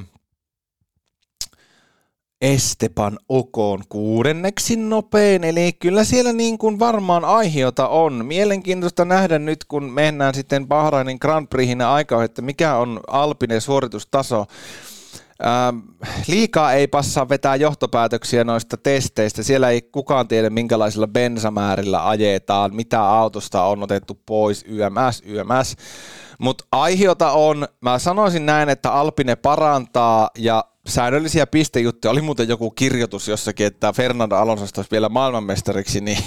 Esteban 2.42 3.20
Okon 3.30 3.84
kuudenneksi 3.90 4.76
nopein, 4.76 5.44
eli 5.44 5.74
kyllä 5.74 6.04
siellä 6.04 6.34
niin 6.34 6.58
kuin 6.58 6.80
varmaan 6.80 7.26
aiheota 7.26 7.88
on. 7.88 8.26
Mielenkiintoista 8.26 9.06
nähdä 9.06 9.40
nyt, 9.40 9.66
kun 9.66 9.84
mennään 9.84 10.34
sitten 10.34 10.68
Bahrainin 10.68 11.18
Grand 11.22 11.48
Prixin 11.48 11.82
aikaa, 11.82 12.24
että 12.24 12.42
mikä 12.42 12.76
on 12.76 13.00
Alpinen 13.08 13.62
suoritustaso. 13.62 14.46
Ähm, 15.46 15.78
liikaa 16.28 16.74
ei 16.74 16.88
passaa 16.88 17.30
vetää 17.30 17.56
johtopäätöksiä 17.56 18.44
noista 18.44 18.78
testeistä. 18.78 19.44
Siellä 19.44 19.70
ei 19.70 19.82
kukaan 19.82 20.28
tiedä, 20.28 20.50
minkälaisilla 20.50 21.08
bensamäärillä 21.08 22.08
ajetaan, 22.10 22.76
mitä 22.76 23.04
autosta 23.04 23.64
on 23.64 23.84
otettu 23.84 24.20
pois, 24.26 24.66
YMS, 24.68 25.24
YMS. 25.26 25.76
Mutta 26.40 26.64
aiheota 26.72 27.32
on, 27.32 27.68
mä 27.82 28.00
sanoisin 28.00 28.46
näin, 28.46 28.70
että 28.70 28.92
Alpine 28.94 29.36
parantaa 29.36 30.30
ja 30.38 30.64
säännöllisiä 30.88 31.48
pistejuttuja. 31.48 32.12
Oli 32.12 32.22
muuten 32.22 32.48
joku 32.48 32.72
kirjoitus 32.72 33.28
jossakin, 33.28 33.68
että 33.68 33.94
Fernando 33.94 34.36
Alonso 34.36 34.64
olisi 34.78 34.92
vielä 34.92 35.10
maailmanmestariksi, 35.10 36.02
niin 36.02 36.18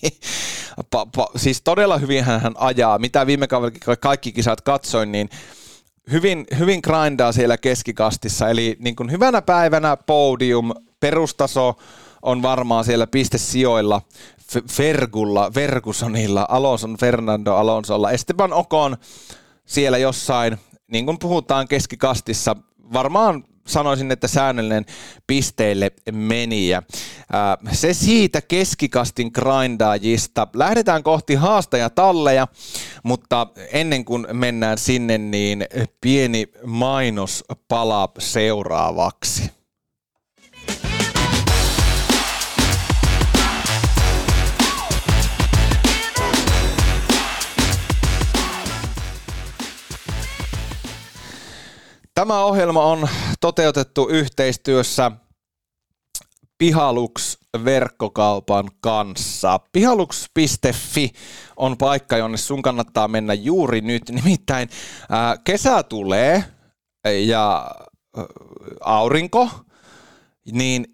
pa, 0.90 1.06
pa, 1.16 1.28
siis 1.36 1.62
todella 1.62 1.98
hyvin 1.98 2.24
hän 2.24 2.54
ajaa. 2.54 2.98
Mitä 2.98 3.26
viime 3.26 3.46
kaudella 3.46 3.96
kaikki 3.96 4.32
kisat 4.32 4.60
katsoin, 4.60 5.12
niin 5.12 5.28
hyvin, 6.12 6.46
hyvin 6.58 6.80
grindaa 6.84 7.32
siellä 7.32 7.58
keskikastissa. 7.58 8.48
Eli 8.48 8.76
niin 8.78 8.96
kuin 8.96 9.10
hyvänä 9.10 9.42
päivänä 9.42 9.96
podium, 9.96 10.72
perustaso 11.00 11.76
on 12.22 12.42
varmaan 12.42 12.84
siellä 12.84 13.06
pistesijoilla. 13.06 14.02
Fergulla, 14.70 15.50
Fergusonilla, 15.54 16.46
Alonson, 16.48 16.96
Fernando 17.00 17.54
Alonsolla, 17.54 18.10
Esteban 18.10 18.52
Ocon 18.52 18.96
siellä 19.66 19.98
jossain, 19.98 20.58
niin 20.88 21.06
kuin 21.06 21.18
puhutaan 21.18 21.68
keskikastissa, 21.68 22.56
varmaan 22.92 23.44
sanoisin, 23.66 24.10
että 24.10 24.28
säännöllinen 24.28 24.86
pisteille 25.26 25.90
meni. 26.12 26.68
se 27.72 27.94
siitä 27.94 28.40
keskikastin 28.40 29.30
grindaajista. 29.34 30.48
Lähdetään 30.54 31.02
kohti 31.02 31.34
haastajatalleja, 31.34 32.48
mutta 33.02 33.46
ennen 33.72 34.04
kuin 34.04 34.26
mennään 34.32 34.78
sinne, 34.78 35.18
niin 35.18 35.66
pieni 36.00 36.46
mainos 36.66 37.44
palaa 37.68 38.08
seuraavaksi. 38.18 39.50
Tämä 52.14 52.44
ohjelma 52.44 52.84
on 52.84 53.08
toteutettu 53.40 54.08
yhteistyössä 54.08 55.10
Pihalux 56.58 57.38
verkkokaupan 57.64 58.70
kanssa. 58.80 59.60
Pihalux.fi 59.72 61.10
on 61.56 61.78
paikka, 61.78 62.16
jonne 62.16 62.36
sun 62.36 62.62
kannattaa 62.62 63.08
mennä 63.08 63.34
juuri 63.34 63.80
nyt. 63.80 64.02
Nimittäin 64.10 64.68
ää, 65.10 65.36
kesä 65.44 65.82
tulee 65.82 66.44
ja 67.26 67.70
ää, 68.16 68.24
aurinko, 68.80 69.50
niin 70.52 70.86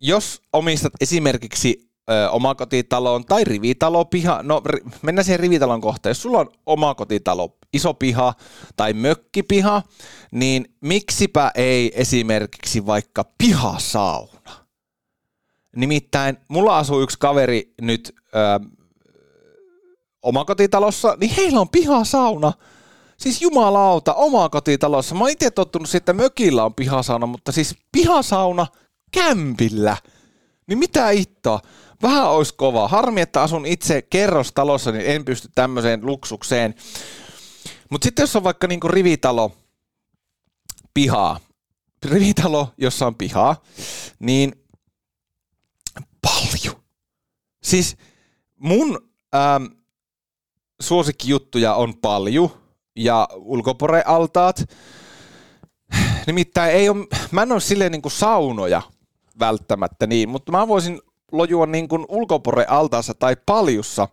jos 0.00 0.42
omistat 0.52 0.92
esimerkiksi 1.00 1.91
omakotitaloon 2.30 3.24
tai 3.24 3.44
rivitalopiha. 3.44 4.42
No 4.42 4.62
mennään 5.02 5.24
siihen 5.24 5.40
rivitalon 5.40 5.80
kohtaan. 5.80 6.10
Jos 6.10 6.22
sulla 6.22 6.38
on 6.38 6.50
omakotitalo, 6.66 7.56
iso 7.72 7.94
piha 7.94 8.34
tai 8.76 8.92
mökkipiha, 8.92 9.82
niin 10.30 10.74
miksipä 10.80 11.50
ei 11.54 11.92
esimerkiksi 11.94 12.86
vaikka 12.86 13.24
pihasauna? 13.38 14.50
Nimittäin 15.76 16.36
mulla 16.48 16.78
asuu 16.78 17.00
yksi 17.00 17.18
kaveri 17.18 17.74
nyt 17.80 18.14
ö, 18.16 18.70
omakotitalossa, 20.22 21.16
niin 21.20 21.34
heillä 21.36 21.60
on 21.60 21.68
pihasauna. 21.68 22.52
Siis 23.16 23.42
jumalauta, 23.42 24.14
omakotitalossa. 24.14 25.14
Mä 25.14 25.20
oon 25.20 25.30
itse 25.30 25.50
tottunut 25.50 25.88
siitä, 25.88 25.98
että 25.98 26.12
mökillä 26.12 26.64
on 26.64 26.74
pihasauna, 26.74 27.26
mutta 27.26 27.52
siis 27.52 27.76
pihasauna 27.92 28.66
kämpillä. 29.12 29.96
Niin 30.66 30.78
mitä 30.78 31.10
ittoa? 31.10 31.60
Vähän 32.02 32.30
olisi 32.30 32.54
kova. 32.56 32.88
Harmi, 32.88 33.20
että 33.20 33.42
asun 33.42 33.66
itse 33.66 34.02
kerrostalossa, 34.02 34.92
niin 34.92 35.06
en 35.06 35.24
pysty 35.24 35.48
tämmöiseen 35.54 36.06
luksukseen. 36.06 36.74
Mutta 37.90 38.04
sitten 38.04 38.22
jos 38.22 38.36
on 38.36 38.44
vaikka 38.44 38.66
niinku 38.66 38.88
rivitalo, 38.88 39.52
pihaa, 40.94 41.40
rivitalo, 42.06 42.68
jossa 42.78 43.06
on 43.06 43.14
pihaa, 43.14 43.62
niin 44.18 44.52
paljon. 46.22 46.82
Siis 47.62 47.96
mun 48.56 49.10
ähm, 49.34 49.64
suosikkijuttuja 50.80 51.74
on 51.74 51.96
paljon 51.96 52.50
ja 52.96 53.28
ulkoporealtaat. 53.34 54.64
Nimittäin 56.26 56.74
ei 56.74 56.88
ole, 56.88 57.06
mä 57.30 57.42
en 57.42 57.52
ole 57.52 57.60
silleen 57.60 57.92
niin 57.92 58.02
kuin 58.02 58.12
saunoja 58.12 58.82
välttämättä 59.38 60.06
niin, 60.06 60.28
mutta 60.28 60.52
mä 60.52 60.68
voisin 60.68 61.00
lojua 61.32 61.66
niin 61.66 61.88
kuin 61.88 62.04
ulkoporealtaassa 62.08 63.14
tai 63.14 63.36
paljussa 63.46 64.08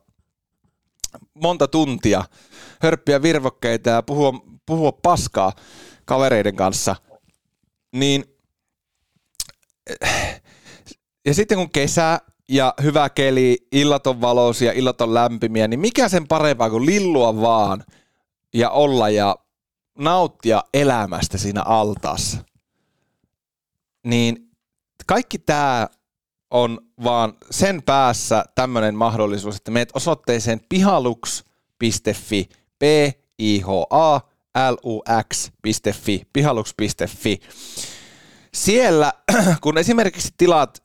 monta 1.34 1.68
tuntia, 1.68 2.24
hörppiä 2.82 3.22
virvokkeita 3.22 3.90
ja 3.90 4.04
puhua, 4.04 4.34
puhua 4.66 4.92
paskaa 4.92 5.54
kavereiden 6.06 6.56
kanssa, 6.56 6.96
niin 7.96 8.26
ja 11.26 11.34
sitten 11.34 11.58
kun 11.58 11.72
kesä 11.72 12.20
ja 12.50 12.74
hyvä 12.84 13.10
keli, 13.10 13.68
illat 13.72 14.08
on 14.08 14.22
valoisia, 14.22 14.72
illat 14.72 15.02
on 15.02 15.14
lämpimiä, 15.14 15.68
niin 15.68 15.80
mikä 15.80 16.10
sen 16.10 16.28
parempaa 16.28 16.70
kuin 16.70 16.86
lillua 16.86 17.42
vaan 17.42 17.84
ja 18.54 18.70
olla 18.70 19.10
ja 19.10 19.36
nauttia 19.98 20.64
elämästä 20.74 21.38
siinä 21.38 21.64
altaassa. 21.64 22.38
Niin 24.06 24.50
kaikki 25.06 25.40
tämä 25.40 25.88
on 26.52 26.80
vaan 27.04 27.34
sen 27.52 27.84
päässä 27.84 28.46
tämmöinen 28.56 28.96
mahdollisuus, 28.96 29.56
että 29.56 29.72
meet 29.72 29.90
osoitteeseen 29.94 30.62
pihalux.fi, 30.70 32.50
p 32.80 32.84
i 33.40 33.60
h 33.60 33.70
a 33.90 34.20
l 34.72 34.76
u 34.84 35.02
x.fi, 35.34 36.28
pihalux.fi. 36.34 37.40
Siellä, 38.54 39.14
kun 39.62 39.78
esimerkiksi 39.78 40.34
tilaat 40.38 40.84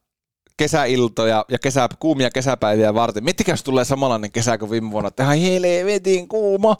kesäiltoja 0.57 1.45
ja 1.49 1.59
kesä, 1.59 1.89
kuumia 1.99 2.31
kesäpäiviä 2.31 2.95
varten. 2.95 3.25
Miettikää, 3.25 3.53
jos 3.53 3.63
tulee 3.63 3.85
samanlainen 3.85 4.33
kesä 4.33 4.59
kuin 4.59 4.71
viime 4.71 4.91
vuonna, 4.91 5.09
että 5.09 5.23
ihan 5.23 5.39
helvetin 5.39 6.29
kuuma, 6.29 6.77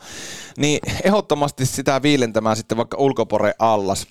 niin 0.59 0.81
ehdottomasti 1.05 1.67
sitä 1.67 2.03
viilentämään 2.03 2.57
sitten 2.57 2.77
vaikka 2.79 2.97
ulkopore 2.97 3.55
allas. 3.59 4.07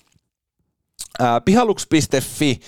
pihalux.fi 1.44 2.60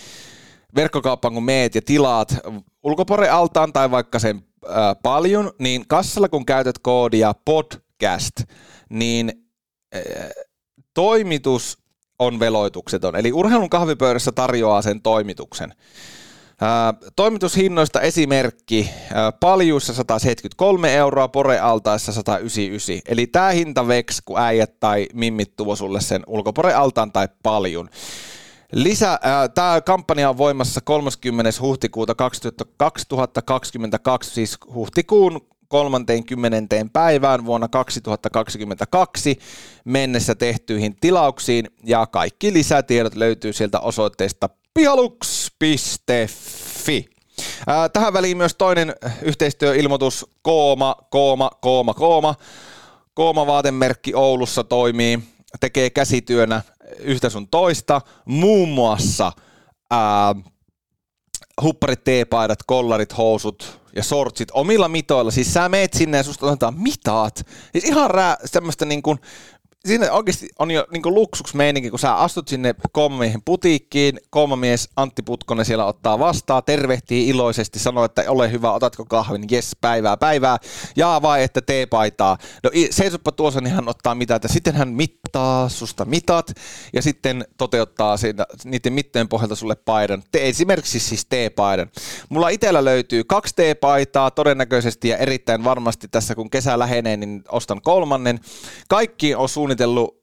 verkkokauppaan 0.76 1.34
kun 1.34 1.44
meet 1.44 1.74
ja 1.74 1.82
tilaat 1.82 2.38
ulkoporealtaan 2.82 3.72
tai 3.72 3.90
vaikka 3.90 4.18
sen 4.18 4.42
ää, 4.68 4.94
paljon, 4.94 5.52
niin 5.58 5.84
kassalla 5.88 6.28
kun 6.28 6.46
käytät 6.46 6.78
koodia 6.78 7.34
podcast, 7.44 8.32
niin 8.90 9.32
ää, 9.94 10.00
toimitus 10.94 11.78
on 12.18 12.40
veloitukseton. 12.40 13.16
Eli 13.16 13.32
urheilun 13.32 13.70
kahvipöydässä 13.70 14.32
tarjoaa 14.32 14.82
sen 14.82 15.02
toimituksen. 15.02 15.74
Ää, 16.60 16.94
toimitushinnoista 17.16 18.00
esimerkki, 18.00 18.90
ää, 19.14 19.32
paljuissa 19.32 19.94
173 19.94 20.94
euroa, 20.94 21.28
porealtaessa 21.28 22.12
199. 22.12 23.02
Eli 23.08 23.26
tämä 23.26 23.50
hinta 23.50 23.88
veks, 23.88 24.22
kun 24.24 24.40
äijät 24.40 24.80
tai 24.80 25.06
mimmit 25.14 25.56
tuo 25.56 25.76
sulle 25.76 26.00
sen 26.00 26.22
ulkoporealtaan 26.26 27.12
tai 27.12 27.28
paljun. 27.42 27.88
Lisä, 28.72 29.12
äh, 29.12 29.18
tämä 29.54 29.80
kampanja 29.80 30.30
on 30.30 30.38
voimassa 30.38 30.80
30. 30.80 31.50
huhtikuuta 31.60 32.14
2022, 32.14 34.30
siis 34.30 34.58
huhtikuun 34.74 35.40
30. 35.68 36.66
päivään 36.92 37.44
vuonna 37.44 37.68
2022 37.68 39.38
mennessä 39.84 40.34
tehtyihin 40.34 40.96
tilauksiin 41.00 41.70
ja 41.84 42.06
kaikki 42.06 42.52
lisätiedot 42.52 43.14
löytyy 43.14 43.52
sieltä 43.52 43.80
osoitteesta 43.80 44.48
pialux.fi. 44.74 46.26
Äh, 47.68 47.90
tähän 47.92 48.12
väliin 48.12 48.36
myös 48.36 48.54
toinen 48.54 48.94
yhteistyöilmoitus, 49.22 50.26
Kooma, 50.42 50.96
Kooma, 51.10 51.50
Kooma, 51.60 51.94
Kooma. 51.94 52.34
Kooma 53.14 53.46
vaatemerkki 53.46 54.14
Oulussa 54.14 54.64
toimii, 54.64 55.18
tekee 55.60 55.90
käsityönä 55.90 56.62
yhtä 57.00 57.30
sun 57.30 57.48
toista, 57.48 58.00
muun 58.24 58.68
muassa 58.68 59.32
ää, 59.90 60.34
hupparit, 61.62 62.04
teepaidat, 62.04 62.58
kollarit, 62.66 63.16
housut 63.16 63.80
ja 63.96 64.02
sortsit 64.02 64.48
omilla 64.52 64.88
mitoilla. 64.88 65.30
Siis 65.30 65.54
sä 65.54 65.68
meet 65.68 65.92
sinne 65.92 66.16
ja 66.16 66.22
susta 66.22 66.46
otetaan 66.46 66.74
mitaat. 66.78 67.46
Siis 67.72 67.84
ihan 67.84 68.10
rää, 68.10 68.36
semmoista 68.44 68.84
niin 68.84 69.02
kuin 69.02 69.18
siinä 69.86 70.12
oikeasti 70.12 70.48
on 70.58 70.70
jo 70.70 70.86
niin 70.90 71.14
luksuks 71.14 71.54
meininki, 71.54 71.90
kun 71.90 71.98
sä 71.98 72.16
astut 72.16 72.48
sinne 72.48 72.74
koomamiehen 72.92 73.42
putiikkiin, 73.44 74.20
koomamies 74.30 74.88
Antti 74.96 75.22
Putkonen 75.22 75.64
siellä 75.64 75.84
ottaa 75.84 76.18
vastaan, 76.18 76.62
tervehtii 76.66 77.28
iloisesti, 77.28 77.78
sanoo, 77.78 78.04
että 78.04 78.24
ole 78.28 78.50
hyvä, 78.50 78.72
otatko 78.72 79.04
kahvin, 79.04 79.44
jes, 79.50 79.76
päivää, 79.80 80.16
päivää, 80.16 80.58
jaa 80.96 81.22
vai, 81.22 81.42
että 81.42 81.60
tee 81.60 81.86
paitaa. 81.86 82.38
No 82.62 82.70
seisoppa 82.90 83.32
tuossa, 83.32 83.60
niin 83.60 83.74
hän 83.74 83.88
ottaa 83.88 84.14
mitään, 84.14 84.36
että 84.36 84.48
sitten 84.48 84.74
hän 84.74 84.88
mittaa 85.26 85.68
susta 85.68 86.04
mitat, 86.04 86.52
ja 86.92 87.02
sitten 87.02 87.44
toteuttaa 87.56 88.16
siinä, 88.16 88.46
niiden 88.64 88.92
mittojen 88.92 89.28
pohjalta 89.28 89.54
sulle 89.54 89.74
paidan. 89.74 90.22
Te, 90.32 90.48
esimerkiksi 90.48 91.00
siis 91.00 91.26
teepaidan. 91.26 91.90
Mulla 92.28 92.48
itsellä 92.48 92.84
löytyy 92.84 93.24
kaksi 93.24 93.54
teepaitaa, 93.56 94.30
todennäköisesti 94.30 95.08
ja 95.08 95.16
erittäin 95.16 95.64
varmasti 95.64 96.08
tässä, 96.08 96.34
kun 96.34 96.50
kesä 96.50 96.78
lähenee, 96.78 97.16
niin 97.16 97.44
ostan 97.48 97.80
kolmannen. 97.82 98.40
Kaikki 98.88 99.34
on 99.34 99.48
suunnitellut 99.48 100.22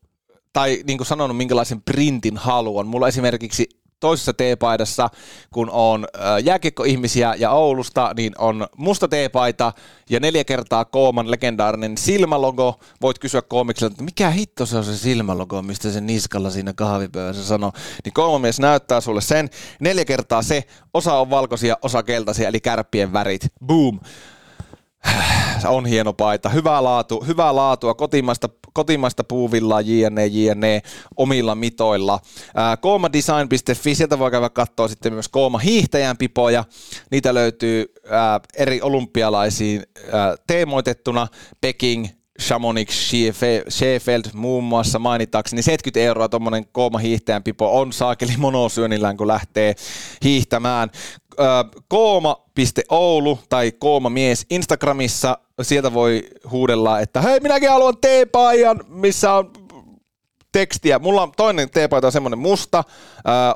tai 0.53 0.83
niin 0.87 0.97
kuin 0.97 1.07
sanonut, 1.07 1.37
minkälaisen 1.37 1.81
printin 1.81 2.37
haluan. 2.37 2.87
Mulla 2.87 3.07
esimerkiksi 3.07 3.69
toisessa 4.03 4.33
teepaidassa, 4.33 5.09
kun 5.53 5.69
on 5.71 6.07
jääkiekkoihmisiä 6.43 7.35
ja 7.37 7.51
Oulusta, 7.51 8.11
niin 8.17 8.33
on 8.37 8.67
musta 8.77 9.07
teepaita 9.07 9.73
ja 10.09 10.19
neljä 10.19 10.43
kertaa 10.43 10.85
Kooman 10.85 11.31
legendaarinen 11.31 11.97
silmälogo. 11.97 12.79
Voit 13.01 13.19
kysyä 13.19 13.41
koomikselta, 13.41 13.93
että 13.93 14.03
mikä 14.03 14.29
hitto 14.29 14.65
se 14.65 14.77
on 14.77 14.83
se 14.83 14.97
silmälogo, 14.97 15.61
mistä 15.61 15.91
se 15.91 16.01
niskalla 16.01 16.49
siinä 16.49 16.73
kahvipöydässä 16.73 17.43
sanoo. 17.43 17.71
Niin 18.05 18.13
Koomamies 18.13 18.59
näyttää 18.59 19.01
sulle 19.01 19.21
sen. 19.21 19.49
Neljä 19.79 20.05
kertaa 20.05 20.41
se, 20.41 20.63
osa 20.93 21.13
on 21.13 21.29
valkoisia, 21.29 21.77
osa 21.81 22.03
keltaisia, 22.03 22.47
eli 22.47 22.59
kärppien 22.59 23.13
värit. 23.13 23.41
Boom 23.65 23.99
on 25.69 25.85
hieno 25.85 26.13
paita, 26.13 26.49
hyvää, 26.49 26.83
laatu, 26.83 27.19
hyvää 27.27 27.55
laatua, 27.55 27.93
kotimaista, 27.93 28.49
kotimaista 28.73 29.23
puuvillaa, 29.23 29.81
jne, 29.81 30.25
jne, 30.25 30.81
omilla 31.17 31.55
mitoilla. 31.55 32.19
Koomadesign.fi, 32.81 33.95
sieltä 33.95 34.19
voi 34.19 34.31
käydä 34.31 34.49
katsoa 34.49 34.87
sitten 34.87 35.13
myös 35.13 35.29
Kooma 35.29 35.57
hiihtäjän 35.57 36.17
pipoja. 36.17 36.65
Niitä 37.11 37.33
löytyy 37.33 37.93
ää, 38.09 38.39
eri 38.57 38.81
olympialaisiin 38.81 39.83
ää, 40.11 40.35
teemoitettuna. 40.47 41.27
Peking, 41.61 42.07
Chamonix, 42.41 43.11
Sheffield 43.69 44.23
muun 44.33 44.63
muassa 44.63 44.99
mainitakseni, 44.99 45.61
70 45.61 45.99
euroa 45.99 46.29
tuommoinen 46.29 46.65
kooma 46.71 46.97
hiihtäjän 46.99 47.43
pipo 47.43 47.79
on 47.79 47.93
saakeli 47.93 48.33
monosyönillään, 48.37 49.17
kun 49.17 49.27
lähtee 49.27 49.75
hiihtämään. 50.23 50.89
Kooma.oulu 51.87 53.39
tai 53.49 53.71
Kooma 53.71 54.09
mies 54.09 54.45
Instagramissa, 54.49 55.37
sieltä 55.61 55.93
voi 55.93 56.23
huudella, 56.51 56.99
että 56.99 57.21
hei 57.21 57.39
minäkin 57.39 57.69
haluan 57.69 57.97
teepaajan, 58.01 58.83
missä 58.87 59.33
on 59.33 59.51
tekstiä. 60.51 60.99
Mulla 60.99 61.21
on 61.21 61.31
toinen 61.37 61.69
teepaita 61.69 62.07
on 62.07 62.11
semmoinen 62.11 62.39
musta, 62.39 62.77
äh, 62.77 62.83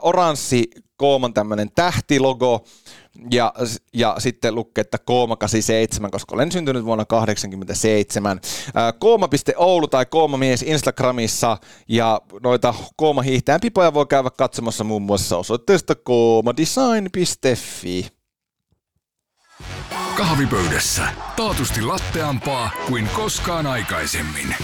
oranssi 0.01 0.69
Kooman 0.97 1.33
tämmöinen 1.33 1.71
tähtilogo, 1.75 2.63
ja, 3.31 3.53
ja 3.93 4.15
sitten 4.19 4.55
lukee, 4.55 4.81
että 4.81 4.97
Kooma 4.97 5.35
87, 5.35 6.11
koska 6.11 6.35
olen 6.35 6.51
syntynyt 6.51 6.85
vuonna 6.85 7.05
87. 7.05 8.39
Kooma.oulu 8.99 9.87
tai 9.87 10.05
Kooma 10.05 10.37
mies 10.37 10.61
Instagramissa 10.61 11.57
ja 11.87 12.21
noita 12.43 12.73
Kooma 12.95 13.21
hiihtäjän 13.21 13.61
pipoja 13.61 13.93
voi 13.93 14.05
käydä 14.05 14.29
katsomassa 14.37 14.83
muun 14.83 15.01
muassa 15.01 15.37
osoitteesta 15.37 15.95
koomadesign.fi. 15.95 18.07
Kahvipöydässä 20.17 21.03
taatusti 21.35 21.81
latteampaa 21.81 22.71
kuin 22.87 23.09
koskaan 23.13 23.67
aikaisemmin. 23.67 24.55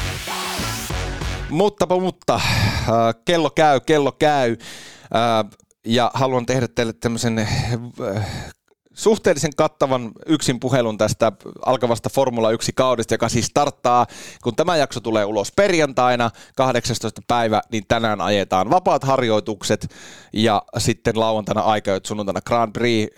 Mutta, 1.50 2.00
mutta, 2.00 2.42
kello 3.26 3.50
käy, 3.50 3.80
kello 3.80 4.12
käy 4.12 4.58
ja 5.86 6.12
haluan 6.13 6.46
tehdä 6.46 6.67
teille 6.67 6.93
tämmöisen 6.93 7.39
äh, 7.39 8.26
suhteellisen 8.93 9.56
kattavan 9.56 10.12
yksin 10.26 10.60
puhelun 10.60 10.98
tästä 10.98 11.32
alkavasta 11.65 12.10
Formula 12.10 12.52
1 12.52 12.72
kaudesta, 12.76 13.13
joka 13.13 13.30
siis 13.30 13.46
starttaa, 13.46 14.08
kun 14.43 14.56
tämä 14.56 14.78
jakso 14.78 15.00
tulee 15.00 15.26
ulos 15.26 15.52
perjantaina 15.56 16.32
18. 16.56 17.22
päivä, 17.28 17.62
niin 17.72 17.84
tänään 17.88 18.22
ajetaan 18.22 18.69
vapaat 18.69 19.04
harjoitukset 19.04 19.96
ja 20.34 20.62
sitten 20.78 21.19
lauantaina 21.19 21.62
aikajoit 21.62 22.06
sunnuntaina 22.06 22.41
Grand 22.41 22.74
Prix 22.74 23.10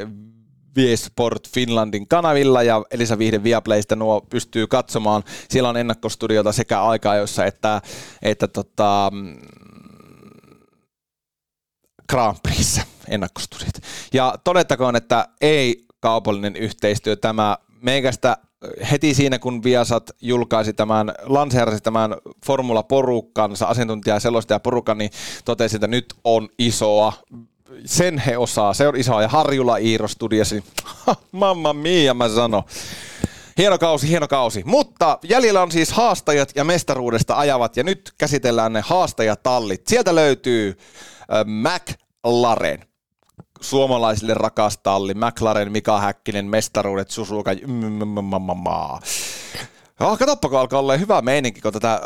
Viesport 0.76 1.50
Finlandin 1.50 2.08
kanavilla 2.08 2.64
ja 2.64 2.84
Elisa 2.92 3.18
Vihde 3.18 3.44
Viaplaysta 3.44 3.96
nuo 3.96 4.22
pystyy 4.22 4.68
katsomaan. 4.68 5.24
Siellä 5.50 5.70
on 5.70 5.78
ennakkostudiota 5.78 6.52
sekä 6.52 6.82
aika 6.84 7.12
että, 7.48 7.82
että 8.22 8.48
tota, 8.48 9.12
Grand 12.10 12.38
Prixssä 12.44 12.82
ennakkostudiot. 13.08 13.76
Ja 14.14 14.36
todettakoon, 14.44 14.96
että 14.96 15.28
ei 15.42 15.86
kaupallinen 16.00 16.56
yhteistyö 16.56 17.16
tämä 17.16 17.58
meikästä 17.82 18.38
heti 18.92 19.14
siinä, 19.14 19.40
kun 19.40 19.64
Viasat 19.64 20.12
julkaisi 20.22 20.74
tämän, 20.74 21.14
lanseerasi 21.24 21.82
tämän 21.82 22.16
Formula-porukkansa, 22.46 23.66
asiantuntija 23.66 24.20
selostaja 24.20 24.60
porukan, 24.60 24.98
niin 24.98 25.12
totesi, 25.46 25.76
että 25.76 25.88
nyt 25.88 26.14
on 26.24 26.50
isoa. 26.60 27.14
Sen 27.86 28.18
he 28.18 28.38
osaa, 28.38 28.74
se 28.74 28.88
on 28.88 28.96
isoa. 28.96 29.22
Ja 29.22 29.28
Harjula 29.28 29.78
Iiro 29.78 30.08
studiosi, 30.08 30.64
mamma 31.32 31.74
mia 31.74 32.14
mä 32.14 32.30
sano. 32.30 32.64
Hieno 33.58 33.78
kausi, 33.78 34.10
hieno 34.10 34.28
kausi. 34.28 34.64
Mutta 34.66 35.20
jäljellä 35.24 35.62
on 35.62 35.72
siis 35.72 35.92
haastajat 35.92 36.52
ja 36.56 36.64
mestaruudesta 36.64 37.36
ajavat, 37.36 37.78
ja 37.78 37.84
nyt 37.84 38.14
käsitellään 38.18 38.74
ne 38.74 38.82
haastajatallit. 38.86 39.88
Sieltä 39.88 40.16
löytyy 40.16 40.78
McLaren. 41.46 42.86
Suomalaisille 43.62 44.34
rakas 44.34 44.78
talli. 44.78 45.14
McLaren, 45.14 45.72
Mika 45.72 46.00
Häkkinen, 46.00 46.46
mestaruudet, 46.46 47.12
Susuka. 47.12 47.52
Oh, 50.00 50.18
katsoppa, 50.18 50.50
kun 50.50 50.60
alkaa 50.60 50.80
olla 50.80 50.98
hyvä 50.98 51.22
meininki, 51.22 51.62
kun 51.62 51.74
tätä 51.74 52.02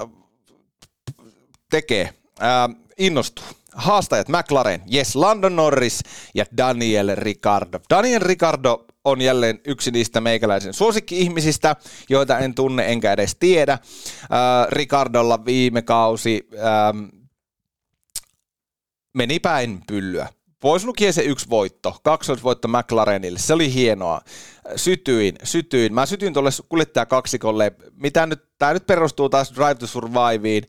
tekee. 1.70 2.14
Ää, 2.40 2.70
innostuu. 2.98 3.46
Haastajat 3.76 4.28
McLaren, 4.28 4.82
yes, 4.94 5.16
London 5.16 5.56
Norris 5.56 6.04
ja 6.36 6.46
Daniel 6.58 7.12
Ricardo. 7.16 7.80
Daniel 7.90 8.22
Ricardo 8.22 8.86
on 9.04 9.22
jälleen 9.22 9.60
yksi 9.66 9.92
niistä 9.92 10.22
meikäläisen 10.22 10.74
suosikki-ihmisistä, 10.74 11.76
joita 12.10 12.40
en 12.40 12.56
tunne 12.56 12.92
enkä 12.92 13.14
edes 13.14 13.36
tiedä. 13.40 13.74
Äh, 13.74 13.80
Ricardolla 14.70 15.46
viime 15.46 15.82
kausi 15.82 16.50
ähm, 16.54 17.19
meni 19.14 19.40
päin 19.40 19.82
pyllyä. 19.88 20.28
Pois 20.62 20.86
lukien 20.86 21.14
se 21.14 21.22
yksi 21.22 21.50
voitto, 21.50 22.00
kaksoisvoitto 22.04 22.68
McLarenille, 22.68 23.40
se 23.40 23.54
oli 23.54 23.74
hienoa. 23.74 24.22
Sytyin, 24.76 25.36
sytyin. 25.44 25.94
Mä 25.94 26.06
sytyin 26.06 26.34
tuolle 26.34 26.50
kuljettajakaksikolle, 26.70 27.72
mitä 27.96 28.26
nyt, 28.26 28.44
tää 28.58 28.74
nyt 28.74 28.88
perustuu 28.88 29.30
taas 29.30 29.54
Drive 29.56 29.76
to 29.76 29.88
Surviveen, 29.88 30.64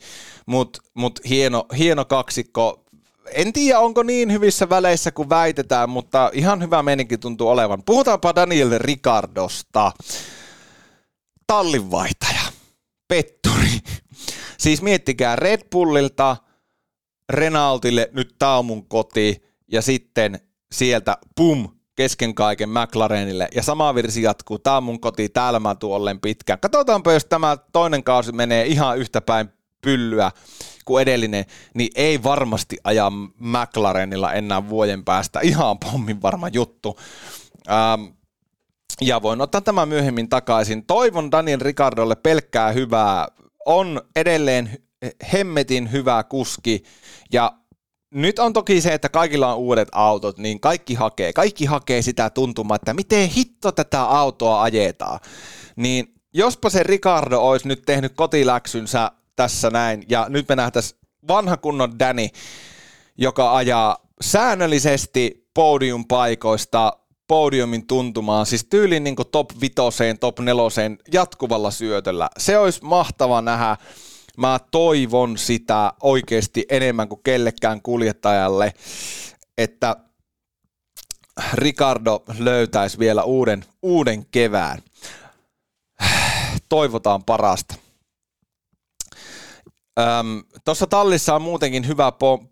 mutta 0.47 0.83
mut 0.95 1.21
hieno, 1.29 1.67
hieno 1.79 2.05
kaksikko. 2.05 2.85
En 3.33 3.53
tiedä, 3.53 3.79
onko 3.79 4.03
niin 4.03 4.33
hyvissä 4.33 4.69
väleissä 4.69 5.11
kuin 5.11 5.29
väitetään, 5.29 5.91
mutta 5.91 6.31
ihan 6.33 6.63
hyvä 6.63 6.83
meininki 6.83 7.19
tuntuu 7.19 7.49
olevan. 7.49 7.83
Puhutaanpa 7.87 8.35
Daniel 8.35 8.79
Ricardosta. 8.79 9.93
Tallinvaihtaja. 11.47 12.41
Petturi. 13.09 13.79
Siis 14.59 14.83
miettikää 14.83 15.37
Red 15.37 15.61
Bullilta– 15.71 16.37
Renaultille, 17.31 18.11
nyt 18.13 18.35
tää 18.39 18.59
on 18.59 18.65
mun 18.65 18.89
koti, 18.89 19.43
ja 19.73 19.83
sitten 19.83 20.41
sieltä 20.73 21.17
pum, 21.37 21.69
kesken 21.97 22.35
kaiken 22.35 22.69
McLarenille. 22.69 23.49
Ja 23.55 23.63
sama 23.63 23.95
virsi 23.95 24.23
jatkuu, 24.23 24.59
tää 24.59 24.77
on 24.77 24.85
mun 24.85 25.01
koti, 25.01 25.29
täällä 25.29 25.61
mä 25.61 25.75
tuolleen 25.75 26.21
pitkään. 26.21 26.61
Katsotaanpa, 26.61 27.13
jos 27.13 27.25
tämä 27.25 27.57
toinen 27.73 28.05
kausi 28.05 28.33
menee 28.33 28.67
ihan 28.67 28.99
yhtä 28.99 29.21
päin 29.21 29.49
pyllyä 29.81 30.31
kuin 30.85 31.03
edellinen, 31.03 31.45
niin 31.75 31.91
ei 31.95 32.23
varmasti 32.23 32.77
aja 32.85 33.11
McLarenilla 33.39 34.33
enää 34.33 34.69
vuoden 34.69 35.05
päästä. 35.05 35.41
Ihan 35.41 35.79
pommin 35.79 36.23
varma 36.23 36.49
juttu. 36.49 36.99
Ähm, 37.71 38.05
ja 39.01 39.23
voin 39.23 39.41
ottaa 39.41 39.61
tämän 39.61 39.89
myöhemmin 39.89 40.29
takaisin. 40.29 40.87
Toivon 40.87 41.31
Daniel 41.31 41.61
Ricardolle 41.61 42.17
pelkkää 42.17 42.73
hyvää. 42.73 43.29
On 43.67 44.03
edelleen 44.17 44.79
hemmetin 45.33 45.93
hyvä 45.93 46.25
kuski 46.25 46.83
ja 47.33 47.53
nyt 48.15 48.39
on 48.39 48.53
toki 48.53 48.81
se, 48.81 48.95
että 48.95 49.09
kaikilla 49.09 49.55
on 49.55 49.59
uudet 49.59 49.89
autot, 49.93 50.39
niin 50.39 50.61
kaikki 50.61 50.95
hakee, 50.95 51.33
kaikki 51.33 51.65
hakee 51.65 52.03
sitä 52.03 52.31
tuntumaa, 52.31 52.75
että 52.75 52.95
miten 52.95 53.29
hitto 53.29 53.73
tätä 53.73 54.03
autoa 54.03 54.63
ajetaan. 54.63 55.21
Niin 55.77 56.15
jospa 56.35 56.71
se 56.71 56.83
Ricardo 56.83 57.39
olisi 57.39 57.69
nyt 57.69 57.83
tehnyt 57.87 58.13
kotiläksynsä 58.17 59.11
tässä 59.37 59.71
näin, 59.71 60.05
ja 60.09 60.27
nyt 60.29 60.49
me 60.49 60.57
nähtäisiin 60.57 61.01
vanha 61.29 61.57
kunnon 61.57 61.99
Danny, 61.99 62.29
joka 63.19 63.57
ajaa 63.57 63.99
säännöllisesti 64.21 65.49
podium 65.55 66.05
paikoista 66.09 66.93
podiumin 67.27 67.87
tuntumaan, 67.87 68.47
siis 68.47 68.65
tyylin 68.65 69.05
niin 69.05 69.17
top 69.31 69.51
vitoseen, 69.61 70.19
top 70.19 70.39
neloseen 70.39 70.99
jatkuvalla 71.13 71.71
syötöllä. 71.71 72.29
Se 72.39 72.59
olisi 72.59 72.81
mahtava 72.83 73.43
nähdä. 73.43 73.77
Mä 74.41 74.61
toivon 74.71 75.39
sitä 75.39 75.93
oikeasti 76.03 76.65
enemmän 76.69 77.09
kuin 77.09 77.21
kellekään 77.25 77.83
kuljettajalle, 77.83 78.75
että 79.59 79.97
Ricardo 81.53 82.23
löytäisi 82.39 82.99
vielä 82.99 83.23
uuden, 83.23 83.65
uuden 83.83 84.27
kevään. 84.27 84.79
Toivotaan 86.69 87.25
parasta. 87.25 87.75
Tuossa 90.65 90.87
tallissa 90.87 91.35
on 91.35 91.43
muutenkin 91.43 91.87
hyvä, 91.87 92.13
po, 92.13 92.45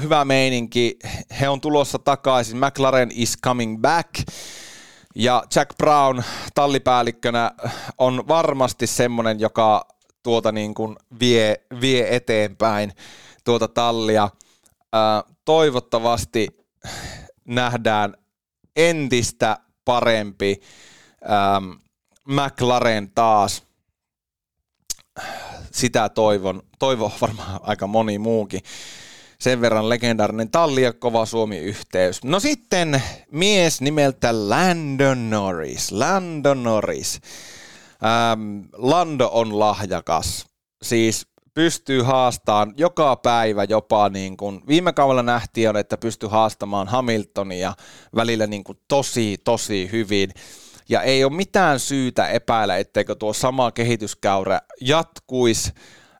hyvä 0.00 0.24
meininki. 0.24 0.96
He 1.40 1.48
on 1.48 1.60
tulossa 1.60 1.98
takaisin. 1.98 2.56
McLaren 2.58 3.10
is 3.14 3.38
coming 3.44 3.80
back. 3.80 4.10
Ja 5.14 5.42
Jack 5.54 5.76
Brown 5.78 6.22
tallipäällikkönä 6.54 7.50
on 7.98 8.28
varmasti 8.28 8.86
semmoinen, 8.86 9.40
joka 9.40 9.86
tuota 10.22 10.52
niin 10.52 10.74
kuin 10.74 10.96
vie, 11.20 11.56
vie 11.80 12.16
eteenpäin 12.16 12.92
tuota 13.44 13.68
tallia. 13.68 14.28
Toivottavasti 15.44 16.48
nähdään 17.44 18.14
entistä 18.76 19.58
parempi 19.84 20.60
McLaren 22.28 23.10
taas. 23.14 23.62
Sitä 25.72 26.08
toivon, 26.08 26.62
toivon 26.78 27.10
varmaan 27.20 27.60
aika 27.62 27.86
moni 27.86 28.18
muukin. 28.18 28.60
Sen 29.38 29.60
verran 29.60 29.88
legendaarinen 29.88 30.50
talli 30.50 30.82
ja 30.82 30.92
kova 30.92 31.26
Suomi-yhteys. 31.26 32.24
No 32.24 32.40
sitten 32.40 33.02
mies 33.30 33.80
nimeltä 33.80 34.48
Lando 34.48 35.14
Norris. 35.14 35.92
Lando 35.92 36.54
Norris. 36.54 37.20
Ähm, 38.04 38.60
Lando 38.72 39.30
on 39.32 39.58
lahjakas. 39.58 40.46
Siis 40.82 41.26
pystyy 41.54 42.02
haastamaan 42.02 42.74
joka 42.76 43.16
päivä 43.16 43.64
jopa 43.64 44.08
niin 44.08 44.36
kuin, 44.36 44.60
viime 44.66 44.92
kaudella 44.92 45.22
nähtiin, 45.22 45.76
että 45.76 45.96
pystyy 45.96 46.28
haastamaan 46.28 46.88
Hamiltonia 46.88 47.74
välillä 48.16 48.46
niin 48.46 48.64
kuin 48.64 48.78
tosi, 48.88 49.38
tosi 49.44 49.88
hyvin. 49.92 50.30
Ja 50.88 51.02
ei 51.02 51.24
ole 51.24 51.32
mitään 51.32 51.80
syytä 51.80 52.28
epäillä, 52.28 52.76
etteikö 52.76 53.14
tuo 53.14 53.32
sama 53.32 53.70
kehityskäyrä 53.70 54.60
jatkuisi. 54.80 55.72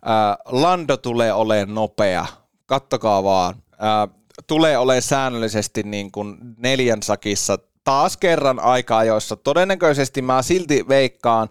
Äh, 0.06 0.36
Lando 0.44 0.96
tulee 0.96 1.32
olemaan 1.32 1.74
nopea. 1.74 2.26
Kattokaa 2.66 3.22
vaan. 3.22 3.54
Äh, 3.72 4.22
tulee 4.46 4.78
olemaan 4.78 5.02
säännöllisesti 5.02 5.82
niin 5.82 6.12
kuin 6.12 6.38
neljän 6.56 7.02
sakissa 7.02 7.58
taas 7.84 8.16
kerran 8.16 8.60
aikaa, 8.60 9.04
joissa 9.04 9.36
todennäköisesti 9.36 10.22
mä 10.22 10.42
silti 10.42 10.88
veikkaan, 10.88 11.48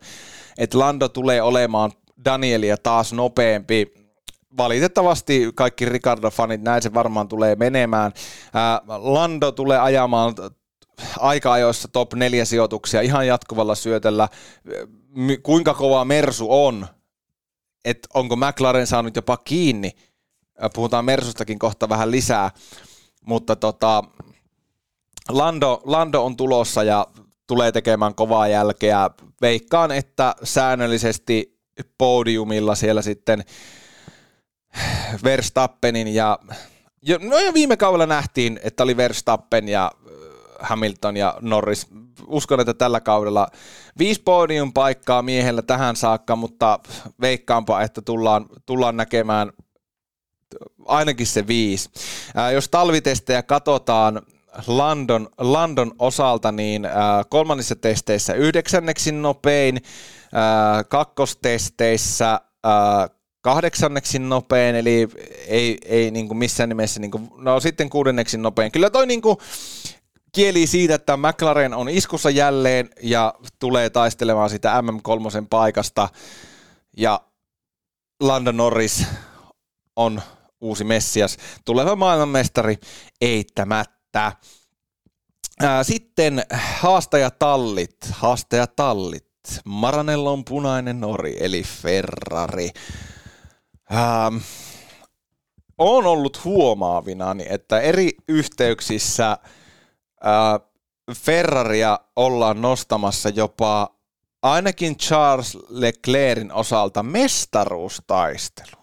että 0.58 0.80
Lando 0.80 1.10
tulee 1.10 1.42
olemaan 1.42 1.92
Danielia 2.26 2.78
taas 2.78 3.14
nopeampi. 3.14 3.94
Valitettavasti 4.58 5.52
kaikki 5.56 5.86
Ricardo-fanit, 5.86 6.62
näin 6.62 6.82
se 6.82 6.94
varmaan 6.94 7.28
tulee 7.28 7.56
menemään. 7.56 8.12
Lando 8.88 9.52
tulee 9.52 9.80
ajamaan 9.80 10.36
aika-ajoissa 11.20 11.88
top 11.88 12.14
4 12.14 12.46
sijoituksia 12.46 13.02
ihan 13.02 13.28
jatkuvalla 13.28 13.76
syötellä. 13.76 14.30
Kuinka 15.44 15.74
kova 15.74 16.06
Mersu 16.06 16.66
on, 16.66 16.88
että 17.86 18.08
onko 18.14 18.36
McLaren 18.36 18.88
saanut 18.88 19.16
jopa 19.16 19.38
kiinni. 19.38 19.92
Puhutaan 20.74 21.06
Mersustakin 21.06 21.60
kohta 21.60 21.90
vähän 21.90 22.12
lisää, 22.12 22.52
mutta 23.26 23.56
tota, 23.56 24.04
Lando, 25.30 25.82
Lando 25.84 26.26
on 26.26 26.38
tulossa 26.38 26.84
ja 26.84 27.08
tulee 27.48 27.72
tekemään 27.72 28.16
kovaa 28.16 28.48
jälkeä. 28.48 29.10
Veikkaan, 29.42 29.92
että 29.92 30.36
säännöllisesti 30.44 31.60
podiumilla 31.98 32.76
siellä 32.76 33.02
sitten 33.02 33.44
Verstappenin 35.24 36.08
ja 36.08 36.40
no 37.22 37.40
jo 37.40 37.54
viime 37.54 37.78
kaudella 37.78 38.06
nähtiin, 38.06 38.60
että 38.64 38.84
oli 38.84 38.98
Verstappen 38.98 39.70
ja 39.70 39.92
äh, 39.96 40.12
Hamilton 40.60 41.18
ja 41.18 41.38
Norris. 41.42 41.88
Uskon, 42.28 42.60
että 42.60 42.74
tällä 42.74 43.00
kaudella 43.00 43.48
viisi 43.98 44.22
podium 44.22 44.74
paikkaa 44.74 45.22
miehellä 45.22 45.62
tähän 45.62 45.96
saakka, 45.96 46.36
mutta 46.36 46.80
veikkaanpa, 47.22 47.82
että 47.82 48.02
tullaan, 48.02 48.46
tullaan 48.66 48.98
näkemään 48.98 49.52
ainakin 50.86 51.28
se 51.28 51.48
viisi. 51.48 51.90
Ää, 52.36 52.48
äh, 52.48 52.54
jos 52.54 52.70
talvitestejä 52.70 53.44
katsotaan 53.44 54.22
London, 54.68 55.30
London 55.38 55.92
osalta, 56.00 56.52
niin 56.52 56.86
äh, 56.86 56.92
kolmannissa 57.30 57.76
testeissä 57.76 58.34
yhdeksänneksi 58.34 59.12
nopein, 59.12 59.82
kakkostesteissä 60.90 62.42
kahdeksanneksi 63.42 64.20
nopein, 64.20 64.76
eli 64.76 65.08
ei, 65.48 65.78
ei 65.86 66.12
niin 66.12 66.28
kuin 66.28 66.38
missään 66.38 66.70
nimessä, 66.70 67.00
niin 67.00 67.12
kuin, 67.12 67.30
no 67.38 67.60
sitten 67.60 67.90
kuudenneksi 67.90 68.38
nopein. 68.38 68.72
Kyllä 68.72 68.90
toi 68.90 69.08
niin 69.08 69.22
kuin 69.22 69.38
kieli 70.32 70.68
siitä, 70.68 70.96
että 70.96 71.18
McLaren 71.18 71.74
on 71.74 71.90
iskussa 71.90 72.30
jälleen 72.30 72.90
ja 73.04 73.34
tulee 73.60 73.90
taistelemaan 73.90 74.50
sitä 74.50 74.82
MM3 74.82 75.46
paikasta 75.50 76.10
ja 76.98 77.22
Lando 78.20 78.52
Norris 78.52 79.06
on 79.96 80.22
uusi 80.62 80.84
Messias, 80.84 81.38
tuleva 81.66 81.96
maailmanmestari 81.96 82.78
eittämättä. 83.22 84.01
Sitten 85.84 86.44
haastajatallit, 86.54 87.98
haastajatallit. 88.12 89.32
Maranellon 89.66 90.46
punainen 90.46 91.00
nori, 91.00 91.38
eli 91.40 91.64
Ferrari. 91.64 92.70
Ähm, 93.92 94.38
on 95.78 96.06
ollut 96.06 96.44
huomaavinani, 96.46 97.46
että 97.50 97.80
eri 97.80 98.12
yhteyksissä 98.28 99.32
äh, 99.32 99.40
Ferraria 101.16 102.00
ollaan 102.16 102.62
nostamassa 102.62 103.30
jopa 103.30 103.96
ainakin 104.42 104.98
Charles 104.98 105.58
Leclercin 105.70 106.54
osalta 106.54 107.04
mestaruustaisteluun. 107.04 108.81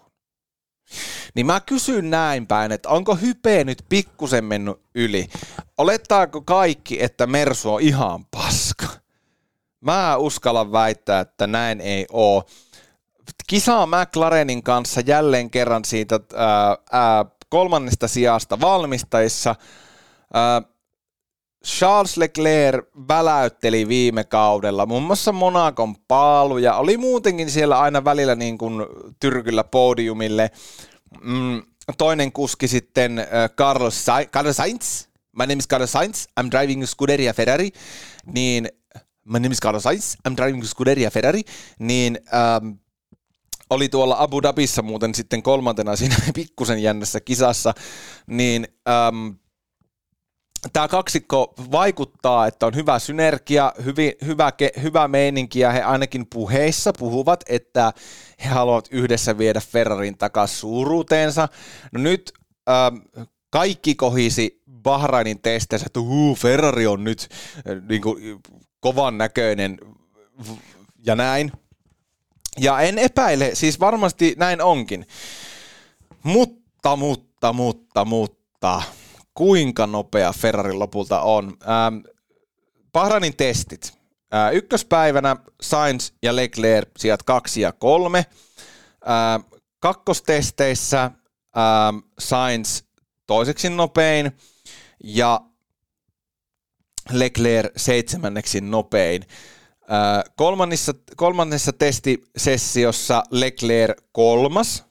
Niin 1.34 1.47
mä 1.47 1.61
kysyn 1.61 2.11
näin 2.11 2.47
päin, 2.47 2.72
että 2.72 2.89
onko 2.89 3.14
hype 3.14 3.64
nyt 3.64 3.84
pikkusen 3.89 4.45
mennyt 4.45 4.80
yli? 4.95 5.28
Olettaako 5.78 6.43
kaikki, 6.43 7.03
että 7.03 7.26
Mersu 7.26 7.74
on 7.74 7.80
ihan 7.80 8.24
paska? 8.24 8.86
Mä 9.80 10.16
uskallan 10.16 10.72
väittää, 10.72 11.20
että 11.20 11.47
näin 11.47 11.80
ei 11.80 12.07
ole. 12.12 12.45
Kisaa 13.47 13.86
McLarenin 13.86 14.62
kanssa 14.62 15.01
jälleen 15.07 15.51
kerran 15.51 15.84
siitä 15.84 16.20
ää, 16.36 16.76
ää, 16.93 17.24
kolmannesta 17.49 18.09
sijasta 18.09 18.61
valmistajissa. 18.61 19.55
Ää, 20.34 20.62
Charles 21.67 22.17
Leclerc 22.17 22.87
väläytteli 23.09 23.89
viime 23.89 24.25
kaudella 24.25 24.87
muun 24.87 25.03
muassa 25.03 25.33
Monakon 25.33 25.97
paalu 26.09 26.59
ja 26.59 26.75
oli 26.75 26.97
muutenkin 26.97 27.51
siellä 27.51 27.81
aina 27.81 28.05
välillä 28.05 28.35
niin 28.35 28.59
kuin 28.59 28.87
tyrkyllä 29.21 29.65
podiumille. 29.65 30.51
Mm, 31.21 31.63
toinen 31.99 32.33
kuski 32.33 32.69
sitten 32.69 33.27
Carlos, 33.57 34.05
Sa- 34.05 34.27
Carlos 34.33 34.57
Sainz. 34.57 35.07
My 35.33 35.43
name 35.43 35.55
is 35.59 35.69
Carlos 35.69 35.93
Sainz. 35.93 36.27
I'm 36.41 36.51
driving 36.51 36.85
Scuderia 36.85 37.33
Ferrari. 37.33 37.71
Niin 38.27 38.69
my 39.29 39.39
name 39.39 39.53
is 39.53 39.61
Carlos 39.61 39.83
Sainz, 39.83 40.17
I'm 40.29 40.35
driving 40.37 40.65
Scuderia 40.65 41.11
Ferrari, 41.11 41.43
niin 41.79 42.19
ähm, 42.35 42.73
oli 43.71 43.89
tuolla 43.89 44.17
Abu 44.19 44.43
Dhabissa 44.43 44.83
muuten 44.83 45.15
sitten 45.15 45.43
kolmantena 45.43 45.97
siinä 45.97 46.17
pikkusen 46.35 46.83
jännässä 46.83 47.21
kisassa, 47.21 47.75
niin 48.27 48.69
ähm, 48.89 49.29
tämä 50.73 50.89
kaksikko 50.89 51.55
vaikuttaa, 51.73 52.47
että 52.47 52.67
on 52.67 52.75
hyvä 52.75 52.99
synergia, 52.99 53.73
hyvin, 53.85 54.13
hyvä, 54.27 54.53
hyvä 54.83 55.09
meininki 55.09 55.61
ja 55.61 55.73
he 55.73 55.83
ainakin 55.83 56.27
puheissa 56.27 56.93
puhuvat, 56.99 57.45
että 57.49 57.93
he 58.45 58.49
haluavat 58.49 58.89
yhdessä 58.91 59.39
viedä 59.39 59.61
Ferrarin 59.61 60.19
takaisin 60.19 60.59
suuruuteensa. 60.59 61.49
No 61.93 62.01
nyt 62.01 62.33
ähm, 62.69 62.97
kaikki 63.51 63.95
kohisi 63.95 64.63
Bahrainin 64.83 65.43
testeissä, 65.43 65.87
että 65.87 66.01
uh, 66.01 66.39
Ferrari 66.39 66.87
on 66.87 67.05
nyt 67.05 67.29
äh, 67.57 67.89
niin 67.89 68.03
kuin, 68.03 68.41
kovan 68.81 69.19
näköinen 69.19 69.79
ja 71.07 71.17
näin. 71.17 71.53
Ja 72.61 72.81
en 72.81 72.99
epäile, 72.99 73.51
siis 73.55 73.81
varmasti 73.81 74.35
näin 74.39 74.63
onkin. 74.63 75.07
Mutta, 76.23 76.97
mutta, 76.97 77.53
mutta, 77.53 78.05
mutta, 78.05 78.83
kuinka 79.39 79.86
nopea 79.86 80.32
Ferrari 80.32 80.72
lopulta 80.72 81.20
on? 81.20 81.45
Ähm, 81.47 82.01
Bahrainin 82.93 83.36
testit. 83.36 83.99
Äh, 84.34 84.55
ykköspäivänä 84.55 85.36
Sainz 85.61 86.12
ja 86.22 86.36
Leclerc 86.36 86.89
sijat 86.99 87.22
kaksi 87.22 87.61
ja 87.61 87.72
kolme. 87.72 88.18
Äh, 88.18 89.45
kakkostesteissä 89.80 91.05
äh, 91.05 91.12
Sainz 92.18 92.82
toiseksi 93.26 93.70
nopein 93.70 94.32
ja 95.05 95.41
Leclerc 97.12 97.72
seitsemänneksi 97.76 98.61
nopein. 98.61 99.22
kolmannessa, 100.36 100.95
kolmannessa 101.16 101.72
testisessiossa 101.72 103.22
Leclerc 103.30 104.03
kolmas. 104.12 104.84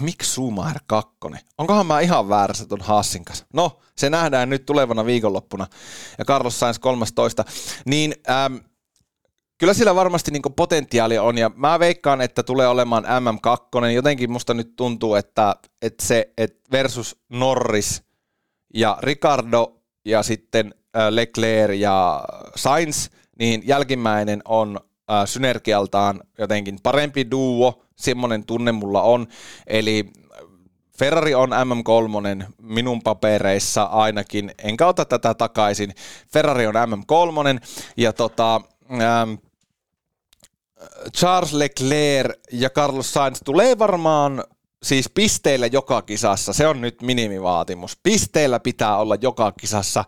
Miksi 0.00 0.30
Schumacher 0.30 0.80
kakkonen? 0.86 1.40
Onkohan 1.58 1.86
mä 1.86 2.00
ihan 2.00 2.28
väärässä 2.28 2.66
ton 2.66 2.80
Hassin 2.80 3.24
kanssa? 3.24 3.46
No, 3.52 3.80
se 3.96 4.10
nähdään 4.10 4.50
nyt 4.50 4.66
tulevana 4.66 5.06
viikonloppuna. 5.06 5.66
Ja 6.18 6.24
Carlos 6.24 6.60
Sainz 6.60 6.78
13. 6.78 7.44
Niin 7.86 8.14
äm, 8.30 8.60
kyllä 9.58 9.74
sillä 9.74 9.94
varmasti 9.94 10.30
niin 10.30 10.42
potentiaalia 10.56 11.22
on, 11.22 11.38
ja 11.38 11.50
mä 11.54 11.78
veikkaan, 11.78 12.20
että 12.20 12.42
tulee 12.42 12.68
olemaan 12.68 13.04
MM2. 13.04 13.90
Jotenkin 13.94 14.30
musta 14.30 14.54
nyt 14.54 14.76
tuntuu, 14.76 15.14
että, 15.14 15.56
että 15.82 16.06
se 16.06 16.32
että 16.38 16.70
versus 16.72 17.16
Norris 17.28 18.02
ja 18.74 18.98
Ricardo 19.00 19.76
ja 20.04 20.22
sitten 20.22 20.74
Leclerc 21.10 21.74
ja 21.74 22.24
Sainz, 22.56 23.08
niin 23.38 23.62
jälkimmäinen 23.66 24.42
on 24.44 24.80
synergialtaan 25.24 26.20
jotenkin 26.38 26.78
parempi 26.82 27.30
duo, 27.30 27.85
semmoinen 27.96 28.44
tunne 28.44 28.72
mulla 28.72 29.02
on, 29.02 29.26
eli 29.66 30.04
Ferrari 30.98 31.34
on 31.34 31.50
MM3 31.50 32.44
minun 32.62 33.02
papereissa 33.02 33.82
ainakin, 33.82 34.50
enkä 34.58 34.86
ota 34.86 35.04
tätä 35.04 35.34
takaisin. 35.34 35.94
Ferrari 36.32 36.66
on 36.66 36.74
MM3 36.74 37.66
ja 37.96 38.12
tota, 38.12 38.60
ähm, 38.92 39.34
Charles 41.16 41.52
Leclerc 41.52 42.38
ja 42.52 42.70
Carlos 42.70 43.12
Sainz 43.12 43.38
tulee 43.44 43.78
varmaan 43.78 44.44
siis 44.82 45.08
pisteillä 45.08 45.66
joka 45.66 46.02
kisassa. 46.02 46.52
Se 46.52 46.66
on 46.66 46.80
nyt 46.80 47.02
minimivaatimus. 47.02 47.98
Pisteillä 48.02 48.60
pitää 48.60 48.96
olla 48.96 49.16
joka 49.20 49.52
kisassa. 49.52 50.04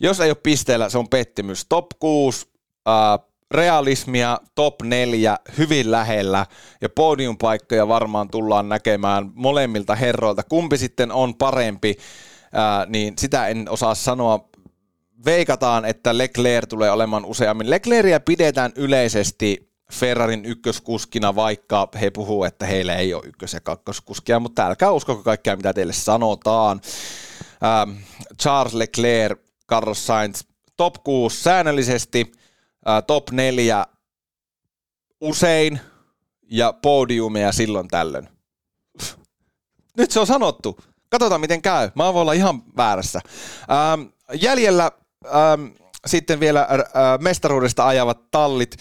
Jos 0.00 0.20
ei 0.20 0.30
ole 0.30 0.36
pisteillä, 0.42 0.88
se 0.88 0.98
on 0.98 1.08
pettymys. 1.08 1.66
Top 1.68 1.86
6, 1.98 2.46
äh, 2.88 3.28
realismia, 3.50 4.38
top 4.54 4.82
4, 4.82 5.38
hyvin 5.58 5.90
lähellä 5.90 6.46
ja 6.80 6.88
podiumpaikkoja 6.88 7.88
varmaan 7.88 8.30
tullaan 8.30 8.68
näkemään 8.68 9.30
molemmilta 9.34 9.94
herroilta. 9.94 10.42
Kumpi 10.42 10.78
sitten 10.78 11.12
on 11.12 11.34
parempi, 11.34 11.96
äh, 12.42 12.88
niin 12.88 13.14
sitä 13.18 13.48
en 13.48 13.66
osaa 13.70 13.94
sanoa. 13.94 14.48
Veikataan, 15.24 15.84
että 15.84 16.18
Leclerc 16.18 16.68
tulee 16.68 16.90
olemaan 16.90 17.24
useammin. 17.24 17.70
Leclercia 17.70 18.20
pidetään 18.20 18.72
yleisesti 18.76 19.68
Ferrarin 19.92 20.44
ykköskuskina, 20.44 21.34
vaikka 21.34 21.88
he 22.00 22.10
puhuu, 22.10 22.44
että 22.44 22.66
heillä 22.66 22.96
ei 22.96 23.14
ole 23.14 23.22
ykkös- 23.26 23.54
ja 23.54 23.60
kakkoskuskia, 23.60 24.40
mutta 24.40 24.66
älkää 24.66 24.90
uskoko 24.90 25.22
kaikkea, 25.22 25.56
mitä 25.56 25.72
teille 25.72 25.92
sanotaan. 25.92 26.80
Ähm, 27.64 27.96
Charles 28.42 28.74
Leclerc, 28.74 29.38
Carlos 29.68 30.06
Sainz, 30.06 30.40
top 30.76 30.94
6 31.04 31.42
säännöllisesti, 31.42 32.32
top 33.06 33.30
4 33.30 33.86
usein 35.20 35.80
ja 36.50 36.72
podiumia 36.72 37.52
silloin 37.52 37.88
tällöin. 37.88 38.28
Nyt 39.98 40.10
se 40.10 40.20
on 40.20 40.26
sanottu. 40.26 40.80
Katsotaan 41.08 41.40
miten 41.40 41.62
käy. 41.62 41.90
Mä 41.94 42.04
voin 42.04 42.22
olla 42.22 42.32
ihan 42.32 42.62
väärässä. 42.76 43.20
Ähm, 43.70 44.08
jäljellä 44.40 44.90
ähm, 45.26 45.66
sitten 46.06 46.40
vielä 46.40 46.60
äh, 46.60 46.78
mestaruudesta 47.20 47.86
ajavat 47.86 48.30
tallit. 48.30 48.76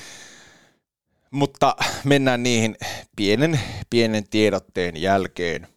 Mutta 1.32 1.76
mennään 2.03 2.43
niihin 2.43 2.76
pienen, 3.16 3.60
pienen 3.89 4.30
tiedotteen 4.30 5.01
jälkeen. 5.01 5.68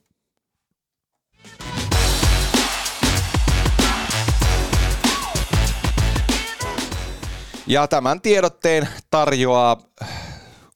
Ja 7.70 7.88
tämän 7.88 8.20
tiedotteen 8.20 8.88
tarjoaa 9.10 9.76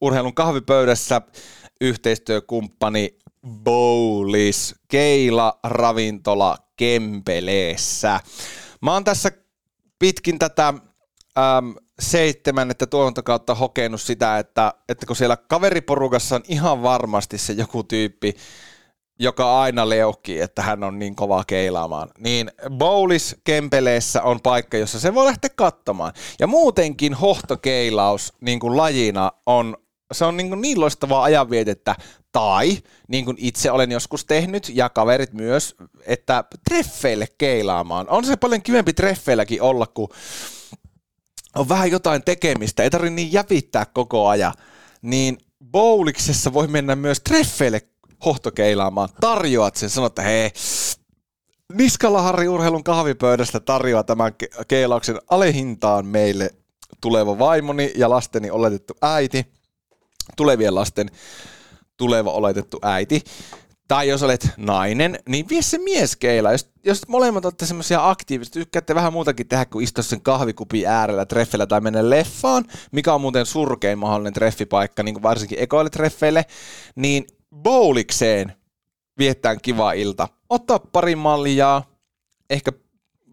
urheilun 0.01 0.35
kahvipöydässä 0.35 1.23
yhteistyökumppani 1.81 3.19
Bowlis 3.47 4.75
Keila 4.89 5.59
Ravintola 5.65 6.59
Kempeleessä. 6.77 8.21
Mä 8.83 8.93
oon 8.93 9.05
tässä 9.05 9.33
pitkin 9.99 10.39
tätä 10.39 10.69
äm, 10.69 11.75
seitsemän, 12.01 12.71
että 12.71 12.87
tuotantokautta 12.87 13.55
hokenut 13.55 14.01
sitä, 14.01 14.39
että, 14.39 14.75
että 14.89 15.07
kun 15.07 15.17
siellä 15.17 15.37
kaveriporukassa 15.37 16.37
on 16.37 16.43
ihan 16.49 16.83
varmasti 16.83 17.39
se 17.39 17.53
joku 17.53 17.83
tyyppi, 17.83 18.37
joka 19.19 19.61
aina 19.61 19.89
leukkii, 19.89 20.41
että 20.41 20.63
hän 20.63 20.85
on 20.85 20.99
niin 20.99 21.17
kova 21.17 21.45
keilaamaan, 21.47 22.09
niin 22.19 22.51
Bowlis 22.71 23.37
Kempeleessä 23.45 24.23
on 24.23 24.41
paikka, 24.41 24.77
jossa 24.77 25.01
se 25.01 25.15
voi 25.15 25.27
lähteä 25.27 25.51
katsomaan. 25.57 26.13
Ja 26.41 26.47
muutenkin 26.47 27.15
hohtokeilaus 27.15 28.33
niin 28.41 28.61
kuin 28.61 28.77
lajina 28.77 29.33
on, 29.47 29.77
se 30.13 30.25
on 30.25 30.37
niin, 30.37 30.49
kuin 30.49 30.61
niin 30.61 30.81
loistavaa 30.81 31.23
ajanvietettä, 31.23 31.97
tai 32.33 32.79
niin 33.09 33.25
kuin 33.25 33.37
itse 33.41 33.71
olen 33.71 33.93
joskus 33.93 34.25
tehnyt, 34.25 34.73
ja 34.75 34.89
kaverit 34.89 35.33
myös, 35.33 35.75
että 36.07 36.45
treffeille 36.69 37.27
keilaamaan. 37.39 38.09
On 38.09 38.25
se 38.25 38.37
paljon 38.37 38.63
kivempi 38.63 38.93
treffeilläkin 38.93 39.63
olla, 39.63 39.87
kun 39.87 40.09
on 41.55 41.69
vähän 41.69 41.91
jotain 41.91 42.25
tekemistä, 42.25 42.83
ei 42.83 42.91
tarvitse 42.91 43.15
niin 43.15 43.33
jäpittää 43.33 43.87
koko 43.87 44.29
ajan, 44.29 44.55
niin 45.03 45.39
bowliksessa 45.71 46.53
voi 46.53 46.67
mennä 46.67 46.97
myös 46.97 47.21
treffeille 47.21 47.81
hohtokeilaamaan. 48.25 49.09
Tarjoat 49.21 49.77
sen, 49.77 49.91
sanot, 49.91 50.11
että 50.11 50.23
hei, 50.23 50.51
Niskala 51.73 52.23
Harri 52.23 52.49
Urheilun 52.49 52.85
kahvipöydästä 52.85 53.61
tarjoaa 53.61 54.05
tämän 54.05 54.33
ke- 54.43 54.65
keilauksen 54.69 55.19
alehintaan 55.31 56.07
meille 56.07 56.51
tuleva 57.01 57.39
vaimoni 57.39 57.93
ja 57.97 58.11
lasteni 58.11 58.51
oletettu 58.51 58.95
äiti, 59.03 59.47
tulevien 60.37 60.75
lasten 60.75 61.11
tuleva 61.97 62.31
oletettu 62.31 62.79
äiti 62.83 63.25
tai 63.89 64.09
jos 64.09 64.23
olet 64.23 64.51
nainen, 64.57 65.19
niin 65.29 65.49
vie 65.49 65.63
se 65.63 65.79
mies 65.79 66.17
keila. 66.17 66.53
Jos, 66.53 66.69
jos 66.85 67.09
molemmat 67.09 67.45
olette 67.45 67.67
semmoisia 67.67 68.11
aktiivisia, 68.11 68.53
tykkäätte 68.53 68.95
vähän 68.95 69.13
muutakin 69.13 69.49
tehdä 69.49 69.65
kuin 69.65 69.85
istua 69.85 70.05
sen 70.05 70.21
kahvikupin 70.21 70.87
äärellä 70.87 71.27
treffellä 71.27 71.67
tai 71.67 71.81
mennä 71.81 72.11
leffaan, 72.11 72.65
mikä 72.93 73.15
on 73.15 73.21
muuten 73.21 73.47
surkein 73.47 73.99
mahdollinen 73.99 74.33
treffipaikka, 74.33 75.03
niin 75.03 75.15
kuin 75.15 75.23
varsinkin 75.23 75.59
ekoille 75.61 75.91
treffeille, 75.91 76.47
niin 76.97 77.27
bowlikseen 77.55 78.53
viettään 79.19 79.61
kiva 79.63 79.93
ilta. 79.93 80.29
Ottaa 80.51 80.79
pari 80.79 81.17
maljaa, 81.17 81.85
ehkä 82.51 82.73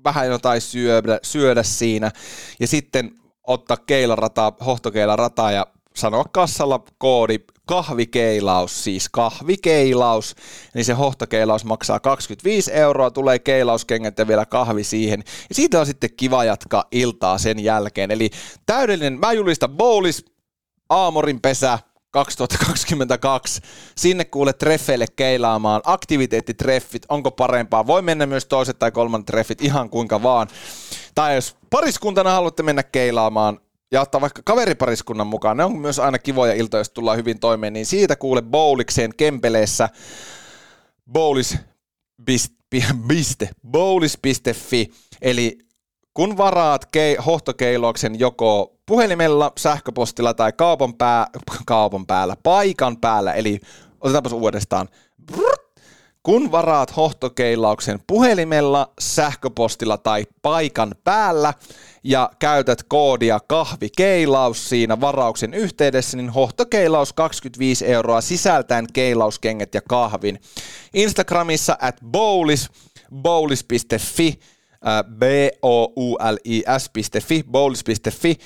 vähän 0.04 0.28
jotain 0.28 0.62
syödä, 0.62 1.20
syödä 1.24 1.64
siinä 1.64 2.12
ja 2.60 2.68
sitten 2.68 3.12
ottaa 3.48 3.78
keilarataa, 3.78 4.54
hohtokeilarataa 4.66 5.52
ja 5.52 5.68
sanoa 5.96 6.26
kassalla 6.32 6.84
koodi 6.98 7.40
kahvikeilaus, 7.66 8.84
siis 8.84 9.10
kahvikeilaus, 9.10 10.36
niin 10.74 10.86
se 10.86 10.94
hohtokeilaus 10.94 11.66
maksaa 11.66 12.00
25 12.00 12.74
euroa, 12.74 13.12
tulee 13.12 13.40
keilauskengät 13.40 14.18
ja 14.18 14.28
vielä 14.28 14.46
kahvi 14.46 14.84
siihen. 14.84 15.24
Ja 15.50 15.56
siitä 15.56 15.80
on 15.80 15.86
sitten 15.86 16.10
kiva 16.18 16.44
jatkaa 16.44 16.84
iltaa 16.92 17.38
sen 17.38 17.60
jälkeen. 17.60 18.12
Eli 18.12 18.30
täydellinen, 18.66 19.20
mä 19.20 19.34
julistan 19.34 19.70
bowlis, 19.70 20.26
aamorin 20.90 21.42
pesä, 21.42 21.80
2022. 22.12 23.62
Sinne 23.98 24.26
kuule 24.26 24.54
treffeille 24.54 25.06
keilaamaan. 25.16 25.82
Aktiviteettitreffit, 25.86 27.06
onko 27.10 27.32
parempaa? 27.32 27.88
Voi 27.88 28.02
mennä 28.02 28.26
myös 28.26 28.46
toiset 28.46 28.80
tai 28.80 28.92
kolmannet 28.92 29.26
treffit 29.26 29.62
ihan 29.62 29.90
kuinka 29.90 30.24
vaan. 30.24 30.48
Tai 31.16 31.36
jos 31.36 31.56
pariskuntana 31.70 32.32
haluatte 32.32 32.64
mennä 32.64 32.84
keilaamaan, 32.84 33.60
ja 33.92 34.02
ottaa 34.02 34.22
vaikka 34.22 34.42
kaveripariskunnan 34.46 35.28
mukaan, 35.28 35.58
ne 35.58 35.64
on 35.64 35.78
myös 35.78 36.00
aina 36.00 36.20
kivoja 36.20 36.54
iltoja, 36.54 36.80
jos 36.80 36.90
tullaan 36.90 37.18
hyvin 37.18 37.40
toimeen, 37.40 37.74
niin 37.74 37.86
siitä 37.86 38.16
kuule 38.16 38.42
bowlikseen 38.42 39.12
Kempeleessä 39.18 39.90
bowlis.fi, 43.72 44.92
eli 45.22 45.58
kun 46.14 46.38
varaat 46.38 46.86
kei, 46.86 47.16
hohtokeilauksen 47.16 48.20
joko 48.20 48.81
puhelimella, 48.92 49.52
sähköpostilla 49.58 50.34
tai 50.34 50.54
kaupan, 50.54 50.94
pää, 50.94 51.28
kaupan 51.66 52.06
päällä, 52.06 52.36
paikan 52.44 52.98
päällä, 52.98 53.34
eli 53.34 53.60
otetaanpas 54.02 54.32
uudestaan, 54.34 54.90
kun 56.24 56.52
varaat 56.52 56.96
hohtokeilauksen 56.96 58.00
puhelimella, 58.08 58.92
sähköpostilla 59.00 59.98
tai 59.98 60.26
paikan 60.42 60.96
päällä 61.04 61.54
ja 62.04 62.32
käytät 62.40 62.84
koodia 62.84 63.40
kahvikeilaus 63.48 64.70
siinä 64.70 65.02
varauksen 65.02 65.54
yhteydessä, 65.54 66.18
niin 66.18 66.30
hohtokeilaus 66.30 67.14
25 67.14 67.88
euroa 67.88 68.22
sisältäen 68.22 68.86
keilauskengät 68.94 69.74
ja 69.74 69.82
kahvin. 69.90 70.40
Instagramissa 70.94 71.78
at 71.82 71.96
bowlis, 72.12 72.70
bowlis.fi, 73.16 74.40
b-o-u-l-i-s.fi, 75.18 76.64
bowlis.fi, 77.52 78.38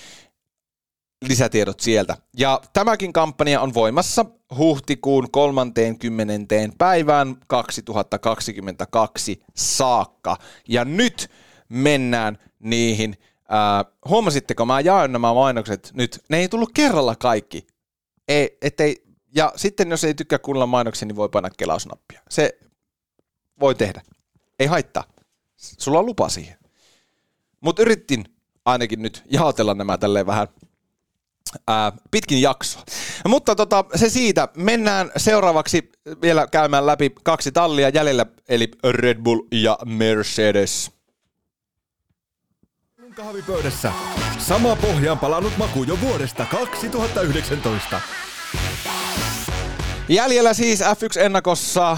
lisätiedot 1.22 1.80
sieltä. 1.80 2.18
Ja 2.38 2.62
tämäkin 2.74 3.14
kampanja 3.14 3.62
on 3.62 3.74
voimassa 3.74 4.26
huhtikuun 4.58 5.32
30. 5.32 6.34
päivään 6.78 7.36
2022 7.48 9.42
saakka. 9.56 10.38
Ja 10.70 10.86
nyt 10.86 11.30
mennään 11.70 12.38
niihin. 12.60 13.18
Ää, 13.50 13.86
huomasitteko, 14.10 14.66
mä 14.66 14.80
jaoin 14.80 15.12
nämä 15.12 15.34
mainokset 15.34 15.92
nyt, 15.94 16.24
ne 16.30 16.38
ei 16.38 16.50
tullut 16.50 16.72
kerralla 16.74 17.16
kaikki. 17.16 17.68
Ei, 18.28 18.58
ettei, 18.62 19.04
ja 19.36 19.54
sitten 19.56 19.90
jos 19.92 20.04
ei 20.04 20.14
tykkää 20.14 20.40
kuunnella 20.40 20.68
mainoksia, 20.68 21.06
niin 21.06 21.16
voi 21.16 21.30
painaa 21.30 21.52
kelausnappia. 21.58 22.22
Se 22.30 22.60
voi 23.60 23.76
tehdä. 23.76 24.02
Ei 24.60 24.68
haittaa. 24.68 25.04
Sulla 25.58 26.00
on 26.00 26.06
lupa 26.06 26.30
siihen. 26.30 26.58
Mutta 27.62 27.82
yritin 27.82 28.26
ainakin 28.66 29.02
nyt 29.02 29.24
jaotella 29.32 29.74
nämä 29.74 29.98
tälleen 29.98 30.26
vähän 30.26 30.48
ää, 31.68 31.92
pitkin 32.12 32.42
jaksoa. 32.42 32.84
Mutta 33.28 33.56
tota, 33.56 33.86
se 33.96 34.10
siitä. 34.10 34.48
Mennään 34.58 35.12
seuraavaksi 35.18 35.92
vielä 36.22 36.48
käymään 36.52 36.86
läpi 36.86 37.16
kaksi 37.24 37.52
tallia 37.52 37.90
jäljellä, 37.90 38.26
eli 38.50 38.72
Red 38.84 39.18
Bull 39.18 39.42
ja 39.52 39.78
Mercedes. 39.86 40.92
Kahvipöydässä. 43.16 43.92
Sama 44.38 44.76
pohjaan 44.76 45.20
palannut 45.20 45.58
maku 45.58 45.84
jo 45.84 45.98
vuodesta 46.02 46.46
2019. 46.46 48.02
Jäljellä 50.10 50.54
siis 50.54 50.82
F1-ennakossa 50.82 51.98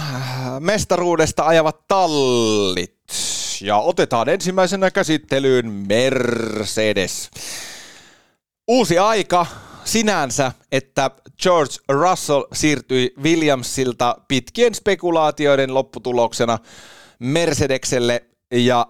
mestaruudesta 0.59 1.43
ajavat 1.43 1.87
tallit. 1.87 2.97
Ja 3.61 3.77
otetaan 3.77 4.29
ensimmäisenä 4.29 4.91
käsittelyyn 4.91 5.71
Mercedes. 5.71 7.29
Uusi 8.67 8.99
aika 8.99 9.45
sinänsä, 9.83 10.51
että 10.71 11.11
George 11.43 11.73
Russell 11.89 12.43
siirtyi 12.53 13.13
Williamsilta 13.23 14.17
pitkien 14.27 14.75
spekulaatioiden 14.75 15.73
lopputuloksena 15.73 16.59
Mercedekselle 17.19 18.25
ja 18.51 18.87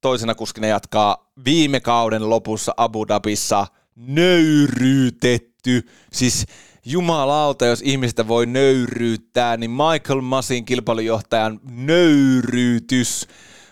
toisena 0.00 0.34
kuskina 0.34 0.66
jatkaa 0.66 1.32
viime 1.44 1.80
kauden 1.80 2.30
lopussa 2.30 2.74
Abu 2.76 3.08
Dhabissa 3.08 3.66
nöyryytetty. 3.96 5.88
Siis 6.12 6.46
jumalauta, 6.84 7.66
jos 7.66 7.82
ihmistä 7.84 8.28
voi 8.28 8.46
nöyryyttää, 8.46 9.56
niin 9.56 9.70
Michael 9.70 10.20
Masin 10.20 10.64
kilpailujohtajan 10.64 11.60
nöyryytys, 11.70 13.26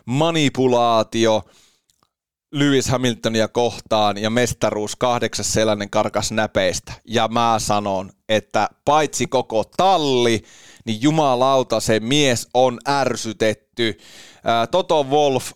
manipulaatio 0.07 1.45
Lewis 2.55 2.89
Hamiltonia 2.89 3.49
kohtaan 3.49 4.19
ja 4.19 4.31
mestaruus 4.31 4.97
kahdeksas 4.97 5.53
sellainen 5.53 5.91
karkas 5.91 6.33
näpeistä. 6.33 6.93
Ja 7.05 7.29
mä 7.29 7.57
sanon, 7.59 8.11
että 8.29 8.69
paitsi 8.85 9.27
koko 9.27 9.65
talli, 9.77 10.43
niin 10.85 11.03
jumalauta 11.03 11.81
se 11.81 12.01
mies 12.01 12.49
on 12.55 12.79
ärsytetty. 12.89 13.99
Toto 14.71 15.05
Wolf 15.05 15.51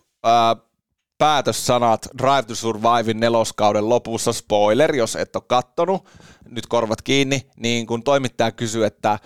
päätössanat 1.17 2.07
Drive 2.17 2.43
to 2.43 2.55
Survivein 2.55 3.19
neloskauden 3.19 3.89
lopussa, 3.89 4.33
spoiler, 4.33 4.95
jos 4.95 5.15
et 5.15 5.35
ole 5.35 5.43
kattonut, 5.47 6.09
nyt 6.49 6.67
korvat 6.67 7.01
kiinni, 7.01 7.49
niin 7.57 7.87
kun 7.87 8.03
toimittaja 8.03 8.51
kysyy, 8.51 8.85
että 8.85 9.19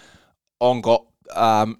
onko 0.59 1.13
ähm, 1.38 1.71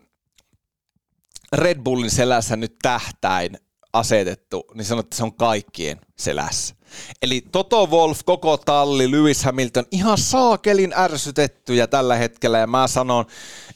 Red 1.54 1.80
Bullin 1.84 2.12
selässä 2.12 2.56
nyt 2.56 2.76
tähtäin 2.82 3.58
asetettu, 3.94 4.64
niin 4.74 4.86
sanoi, 4.86 5.00
että 5.00 5.16
se 5.16 5.24
on 5.24 5.34
kaikkien 5.34 6.02
selässä. 6.18 6.76
Eli 7.22 7.41
Toto 7.52 7.86
Wolf, 7.86 8.20
koko 8.26 8.58
talli, 8.58 9.12
Lewis 9.12 9.44
Hamilton, 9.44 9.86
ihan 9.91 10.18
saakelin 10.18 10.94
ärsytettyjä 10.98 11.88
tällä 11.88 12.16
hetkellä, 12.16 12.58
ja 12.58 12.68
mä 12.68 12.88
sanon, 12.88 13.26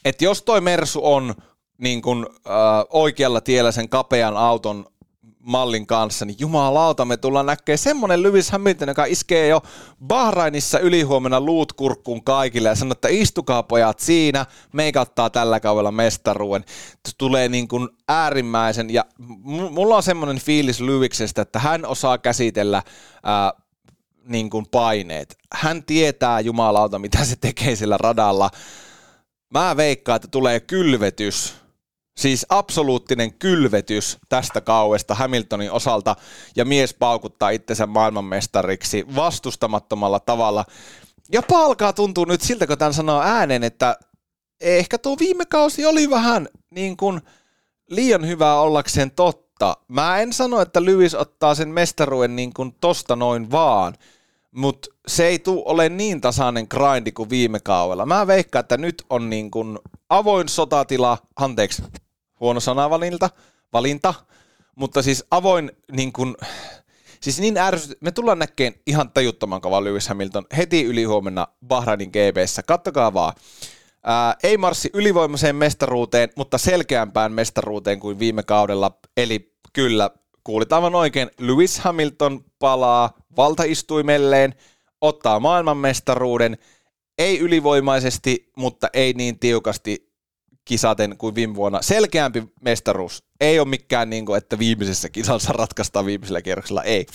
että 0.05 0.25
jos 0.25 0.41
toi 0.41 0.61
Mersu 0.61 0.99
on 1.03 1.35
niin 1.77 2.01
kun, 2.01 2.29
äh, 2.47 2.53
oikealla 2.89 3.41
tiellä 3.41 3.71
sen 3.71 3.89
kapean 3.89 4.37
auton 4.37 4.85
mallin 5.47 5.87
kanssa, 5.87 6.25
niin 6.25 6.39
jumalauta, 6.39 7.05
me 7.05 7.17
tullaan 7.17 7.45
näkemään 7.45 7.77
semmonen 7.77 8.23
Lewis 8.23 8.51
Hamilton, 8.51 8.87
joka 8.87 9.05
iskee 9.05 9.47
jo 9.47 9.61
Bahrainissa 10.07 10.79
ylihuomenna 10.79 11.41
luut 11.41 11.73
kurkkuun 11.73 12.23
kaikille 12.23 12.69
ja 12.69 12.75
sanoo, 12.75 12.91
että 12.91 13.07
istukaa 13.07 13.63
pojat 13.63 13.99
siinä, 13.99 14.45
meikattaa 14.73 15.29
tällä 15.29 15.59
kaudella 15.59 15.91
mestaruuden. 15.91 16.65
Tulee 17.17 17.49
niin 17.49 17.67
kuin 17.67 17.89
äärimmäisen, 18.07 18.93
ja 18.93 19.05
mulla 19.69 19.95
on 19.95 20.03
semmoinen 20.03 20.39
fiilis 20.39 20.81
Lewisestä, 20.81 21.41
että 21.41 21.59
hän 21.59 21.85
osaa 21.85 22.17
käsitellä 22.17 22.83
ää, 23.23 23.53
niin 24.25 24.49
kuin 24.49 24.65
paineet. 24.71 25.37
Hän 25.53 25.83
tietää 25.83 26.39
jumalauta, 26.39 26.99
mitä 26.99 27.25
se 27.25 27.35
tekee 27.35 27.75
sillä 27.75 27.97
radalla. 27.97 28.49
Mä 29.53 29.77
veikkaan, 29.77 30.15
että 30.15 30.27
tulee 30.27 30.59
kylvetys 30.59 31.66
Siis 32.17 32.45
absoluuttinen 32.49 33.33
kylvetys 33.33 34.17
tästä 34.29 34.61
kauesta 34.61 35.15
Hamiltonin 35.15 35.71
osalta 35.71 36.15
ja 36.55 36.65
mies 36.65 36.93
paukuttaa 36.93 37.49
itsensä 37.49 37.87
maailmanmestariksi 37.87 39.05
vastustamattomalla 39.15 40.19
tavalla. 40.19 40.65
Ja 41.31 41.41
palkaa 41.41 41.93
tuntuu 41.93 42.25
nyt 42.25 42.41
siltä, 42.41 42.67
kun 42.67 42.77
tämän 42.77 42.93
sanoo 42.93 43.21
äänen, 43.21 43.63
että 43.63 43.97
ehkä 44.61 44.97
tuo 44.97 45.15
viime 45.19 45.45
kausi 45.45 45.85
oli 45.85 46.09
vähän 46.09 46.47
niin 46.69 46.97
kuin 46.97 47.21
liian 47.89 48.27
hyvää 48.27 48.59
ollakseen 48.59 49.11
totta. 49.11 49.77
Mä 49.87 50.19
en 50.19 50.33
sano, 50.33 50.61
että 50.61 50.85
Lewis 50.85 51.15
ottaa 51.15 51.55
sen 51.55 51.69
mestaruuden 51.69 52.35
niin 52.35 52.53
kuin 52.53 52.75
tosta 52.81 53.15
noin 53.15 53.51
vaan, 53.51 53.93
mutta 54.51 54.89
se 55.07 55.27
ei 55.27 55.39
tule 55.39 55.63
ole 55.65 55.89
niin 55.89 56.21
tasainen 56.21 56.67
grindi 56.69 57.11
kuin 57.11 57.29
viime 57.29 57.59
kaudella. 57.59 58.05
Mä 58.05 58.27
veikkaan, 58.27 58.59
että 58.59 58.77
nyt 58.77 59.03
on 59.09 59.29
niin 59.29 59.51
kuin 59.51 59.79
avoin 60.09 60.49
sotatila, 60.49 61.17
anteeksi, 61.35 61.83
huono 62.39 62.59
sanavalinta, 62.59 63.29
valinta, 63.73 64.13
mutta 64.75 65.01
siis 65.01 65.25
avoin 65.31 65.71
niin 65.91 66.13
kuin, 66.13 66.35
siis 67.21 67.39
niin 67.39 67.57
ärsyt, 67.57 68.01
me 68.01 68.11
tullaan 68.11 68.39
näkemään 68.39 68.81
ihan 68.87 69.11
tajuttoman 69.11 69.61
kova 69.61 69.83
Lewis 69.83 70.07
Hamilton 70.07 70.45
heti 70.57 70.83
yli 70.83 71.03
huomenna 71.03 71.47
Bahrainin 71.67 72.09
GBssä, 72.09 72.63
kattokaa 72.63 73.13
vaan. 73.13 73.33
Ää, 74.03 74.35
ei 74.43 74.57
marssi 74.57 74.89
ylivoimaiseen 74.93 75.55
mestaruuteen, 75.55 76.29
mutta 76.35 76.57
selkeämpään 76.57 77.31
mestaruuteen 77.31 77.99
kuin 77.99 78.19
viime 78.19 78.43
kaudella, 78.43 78.97
eli 79.17 79.53
kyllä, 79.73 80.09
kuulit 80.43 80.73
aivan 80.73 80.95
oikein, 80.95 81.29
Lewis 81.39 81.79
Hamilton 81.79 82.45
palaa 82.59 83.13
valtaistuimelleen, 83.37 84.55
ottaa 85.01 85.39
maailmanmestaruuden, 85.39 86.57
ei 87.17 87.39
ylivoimaisesti, 87.39 88.51
mutta 88.57 88.87
ei 88.93 89.13
niin 89.13 89.39
tiukasti 89.39 90.06
kisaten 90.67 91.17
kuin 91.17 91.35
viime 91.35 91.55
vuonna. 91.55 91.81
Selkeämpi 91.81 92.43
mestaruus. 92.61 93.23
Ei 93.41 93.59
ole 93.59 93.67
mikään, 93.67 94.09
niin 94.09 94.25
kuin, 94.25 94.37
että 94.37 94.59
viimeisessä 94.59 95.09
kisassa 95.09 95.53
ratkaistaan 95.53 96.05
viimeisellä 96.05 96.41
kierroksella. 96.41 96.83
Ei. 96.83 97.05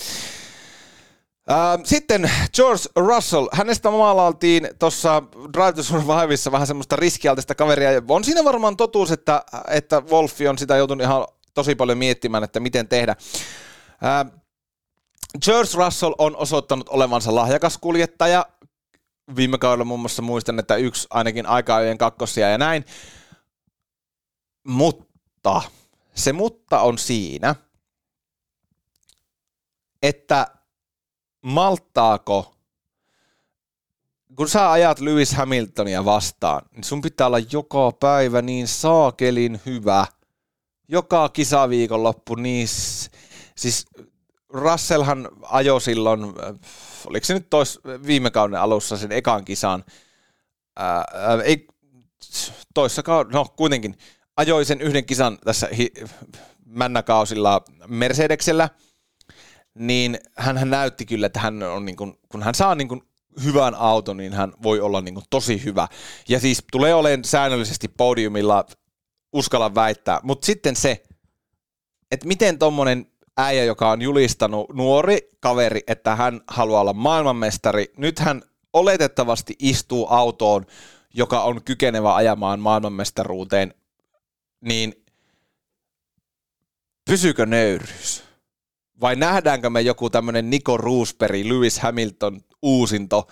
Sitten 1.84 2.30
George 2.55 2.82
Russell, 2.96 3.48
hänestä 3.53 3.90
maalailtiin 3.90 4.68
tuossa 4.78 5.22
Drive 5.53 5.72
to 5.72 5.82
Surviveissa 5.82 6.53
vähän 6.53 6.66
semmoista 6.66 6.96
riskialtista 6.96 7.55
kaveria. 7.55 8.03
On 8.09 8.24
siinä 8.24 8.44
varmaan 8.44 8.76
totuus, 8.76 9.11
että, 9.11 9.42
että 9.68 10.00
Wolfi 10.00 10.48
on 10.48 10.59
sitä 10.59 10.76
joutunut 10.76 11.05
ihan 11.05 11.26
tosi 11.55 11.74
paljon 11.74 11.98
miettimään, 11.98 12.44
että 12.44 12.61
miten 12.61 12.88
tehdä. 12.88 13.16
George 15.44 15.70
Russell 15.74 16.14
on 16.18 16.36
osoittanut 16.36 16.88
olevansa 16.88 17.34
lahjakas 17.34 17.78
kuljettaja. 17.78 18.46
Viime 19.36 19.59
kaudella 19.59 19.84
muun 19.84 20.00
muassa 20.00 20.22
muistan, 20.22 20.59
että 20.59 20.76
yksi 20.76 21.07
ainakin 21.11 21.46
aika 21.46 21.78
kakkosia 21.98 22.48
ja 22.48 22.59
näin. 22.59 22.84
Mutta 24.64 25.62
se 26.14 26.32
mutta 26.32 26.80
on 26.80 26.98
siinä, 26.98 27.54
että 30.02 30.46
malttaako, 31.42 32.54
kun 34.36 34.48
sä 34.48 34.70
ajat 34.70 35.00
Lewis 35.00 35.32
Hamiltonia 35.32 36.04
vastaan, 36.04 36.62
niin 36.72 36.84
sun 36.84 37.00
pitää 37.00 37.26
olla 37.26 37.38
joka 37.38 37.92
päivä 38.00 38.42
niin 38.42 38.68
saakelin 38.68 39.60
hyvä, 39.66 40.06
joka 40.88 41.28
kisaviikonloppu, 41.28 42.34
niin 42.34 42.68
siis 43.56 43.86
Russellhan 44.48 45.28
ajoi 45.42 45.80
silloin, 45.80 46.20
oliko 47.06 47.26
se 47.26 47.34
nyt 47.34 47.50
tois, 47.50 47.80
viime 48.06 48.30
kauden 48.30 48.60
alussa 48.60 48.96
sen 48.96 49.12
ekan 49.12 49.44
kisan, 49.44 49.84
ää, 50.76 51.04
ei, 51.44 51.66
toissa 52.74 53.02
kauden, 53.02 53.32
no 53.32 53.46
kuitenkin, 53.56 53.98
ajoi 54.36 54.64
sen 54.64 54.80
yhden 54.80 55.04
kisan 55.04 55.38
tässä 55.44 55.68
hi- 55.76 55.92
männäkausilla 56.66 57.62
Mercedeksellä, 57.86 58.68
niin 59.74 60.18
hän 60.36 60.70
näytti 60.70 61.06
kyllä, 61.06 61.26
että 61.26 61.40
hän 61.40 61.62
on 61.62 61.84
niin 61.84 61.96
kuin, 61.96 62.14
kun 62.28 62.42
hän 62.42 62.54
saa 62.54 62.74
niin 62.74 62.88
kuin 62.88 63.02
hyvän 63.44 63.74
auton, 63.74 64.16
niin 64.16 64.32
hän 64.32 64.52
voi 64.62 64.80
olla 64.80 65.00
niin 65.00 65.14
kuin 65.14 65.24
tosi 65.30 65.64
hyvä. 65.64 65.88
Ja 66.28 66.40
siis 66.40 66.64
tulee 66.72 66.94
olemaan 66.94 67.24
säännöllisesti 67.24 67.88
podiumilla, 67.88 68.64
uskalla 69.32 69.74
väittää. 69.74 70.20
Mutta 70.22 70.46
sitten 70.46 70.76
se, 70.76 71.02
että 72.10 72.26
miten 72.26 72.58
tuommoinen 72.58 73.06
äijä, 73.38 73.64
joka 73.64 73.90
on 73.90 74.02
julistanut 74.02 74.74
nuori 74.74 75.18
kaveri, 75.40 75.80
että 75.86 76.16
hän 76.16 76.40
haluaa 76.48 76.80
olla 76.80 76.92
maailmanmestari, 76.92 77.92
nyt 77.96 78.18
hän 78.18 78.42
oletettavasti 78.72 79.56
istuu 79.58 80.06
autoon, 80.10 80.66
joka 81.14 81.42
on 81.42 81.64
kykenevä 81.64 82.14
ajamaan 82.14 82.60
maailmanmestaruuteen 82.60 83.74
niin 84.62 85.04
pysyykö 87.04 87.46
nöyryys? 87.46 88.32
vai 89.02 89.16
nähdäänkö 89.16 89.70
me 89.70 89.80
joku 89.80 90.10
tämmöinen 90.10 90.50
Nico 90.50 90.76
Roosberg, 90.76 91.46
Lewis 91.46 91.78
Hamilton 91.78 92.40
uusinto, 92.62 93.28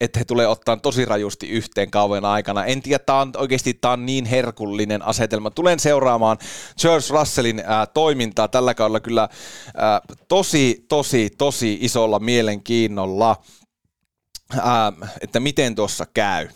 että 0.00 0.18
he 0.18 0.24
tulee 0.24 0.46
ottaa 0.46 0.76
tosi 0.76 1.04
rajusti 1.04 1.48
yhteen 1.48 1.90
kauan 1.90 2.24
aikana. 2.24 2.64
En 2.64 2.82
tiedä, 2.82 2.98
tämä 2.98 3.20
on 3.20 3.32
oikeasti 3.36 3.74
tämä 3.74 3.92
on 3.92 4.06
niin 4.06 4.24
herkullinen 4.24 5.02
asetelma. 5.02 5.50
Tulen 5.50 5.80
seuraamaan 5.80 6.38
George 6.80 7.06
Russellin 7.10 7.62
ää, 7.66 7.86
toimintaa 7.86 8.48
tällä 8.48 8.74
kaudella 8.74 9.00
kyllä 9.00 9.28
ää, 9.76 10.00
tosi, 10.28 10.84
tosi, 10.88 11.30
tosi 11.38 11.78
isolla 11.80 12.18
mielenkiinnolla, 12.18 13.36
ää, 14.60 14.92
että 15.20 15.40
miten 15.40 15.74
tuossa 15.74 16.06
käy. 16.14 16.48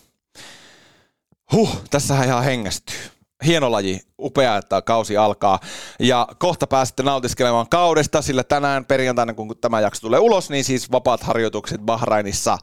Huh, 1.53 1.83
tässä 1.91 2.25
ihan 2.25 2.45
hengästyy 2.45 3.22
hieno 3.45 3.72
laji, 3.72 4.01
upea, 4.18 4.57
että 4.57 4.82
kausi 4.82 5.16
alkaa. 5.16 5.59
Ja 6.01 6.28
kohta 6.38 6.66
pääsette 6.66 7.03
nautiskelemaan 7.03 7.68
kaudesta, 7.68 8.22
sillä 8.22 8.45
tänään 8.45 8.84
perjantaina, 8.84 9.34
kun 9.34 9.55
tämä 9.61 9.80
jakso 9.80 10.01
tulee 10.01 10.20
ulos, 10.20 10.51
niin 10.51 10.64
siis 10.64 10.93
vapaat 10.93 11.22
harjoitukset 11.22 11.80
Bahrainissa, 11.80 12.59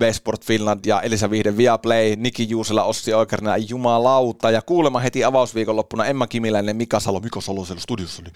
Vesport 0.00 0.44
Finland 0.44 0.80
ja 0.86 1.00
Elisa 1.00 1.30
Vihde 1.30 1.56
Viaplay, 1.56 2.16
Niki 2.16 2.48
Juusela, 2.48 2.84
Ossi 2.84 3.14
Oikerina, 3.14 3.56
jumalauta. 3.56 4.50
Ja 4.50 4.62
kuulema 4.62 5.00
heti 5.00 5.24
avausviikonloppuna 5.24 6.06
Emma 6.06 6.26
Kimiläinen, 6.26 6.76
Mika 6.76 7.00
Salo, 7.00 7.20
Mika 7.20 7.40
Salo 7.40 7.64
siellä 7.64 7.80
studiossa. 7.80 8.22
Oli. 8.22 8.32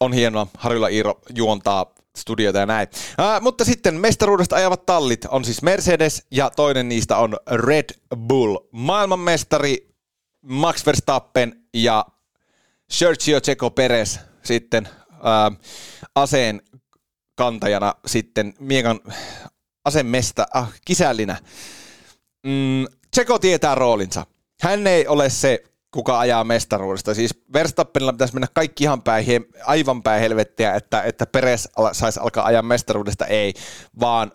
On 0.00 0.12
hienoa, 0.12 0.46
Harjula 0.58 0.88
Iiro 0.88 1.20
juontaa 1.34 1.86
studiota 2.16 2.58
ja 2.58 2.66
näin. 2.66 2.88
Äh, 3.20 3.40
mutta 3.40 3.64
sitten 3.64 3.94
mestaruudesta 3.94 4.56
ajavat 4.56 4.86
tallit 4.86 5.24
on 5.24 5.44
siis 5.44 5.62
Mercedes 5.62 6.26
ja 6.30 6.50
toinen 6.50 6.88
niistä 6.88 7.16
on 7.16 7.36
Red 7.50 7.90
Bull. 8.16 8.56
Maailmanmestari 8.72 9.89
Max 10.42 10.86
Verstappen 10.86 11.64
ja 11.74 12.06
Sergio 12.90 13.40
Checo 13.40 13.70
Perez 13.70 14.18
sitten 14.42 14.88
ää, 15.22 15.52
aseen 16.14 16.62
kantajana 17.34 17.94
sitten 18.06 18.54
miekan 18.58 19.00
asemesta, 19.84 20.46
ah, 20.54 20.72
kisällinä. 20.84 21.36
Mm, 22.46 22.86
Checo 23.16 23.38
tietää 23.38 23.74
roolinsa. 23.74 24.26
Hän 24.62 24.86
ei 24.86 25.06
ole 25.06 25.30
se, 25.30 25.64
kuka 25.90 26.18
ajaa 26.18 26.44
mestaruudesta. 26.44 27.14
Siis 27.14 27.42
Verstappenilla 27.52 28.12
pitäisi 28.12 28.34
mennä 28.34 28.48
kaikki 28.54 28.84
ihan 28.84 29.02
päin, 29.02 29.26
aivan 29.64 30.02
päin 30.02 30.20
helvettiä, 30.20 30.74
että, 30.74 31.02
että 31.02 31.26
Perez 31.26 31.66
saisi 31.92 32.20
alkaa 32.20 32.46
ajaa 32.46 32.62
mestaruudesta. 32.62 33.26
Ei, 33.26 33.54
vaan 34.00 34.32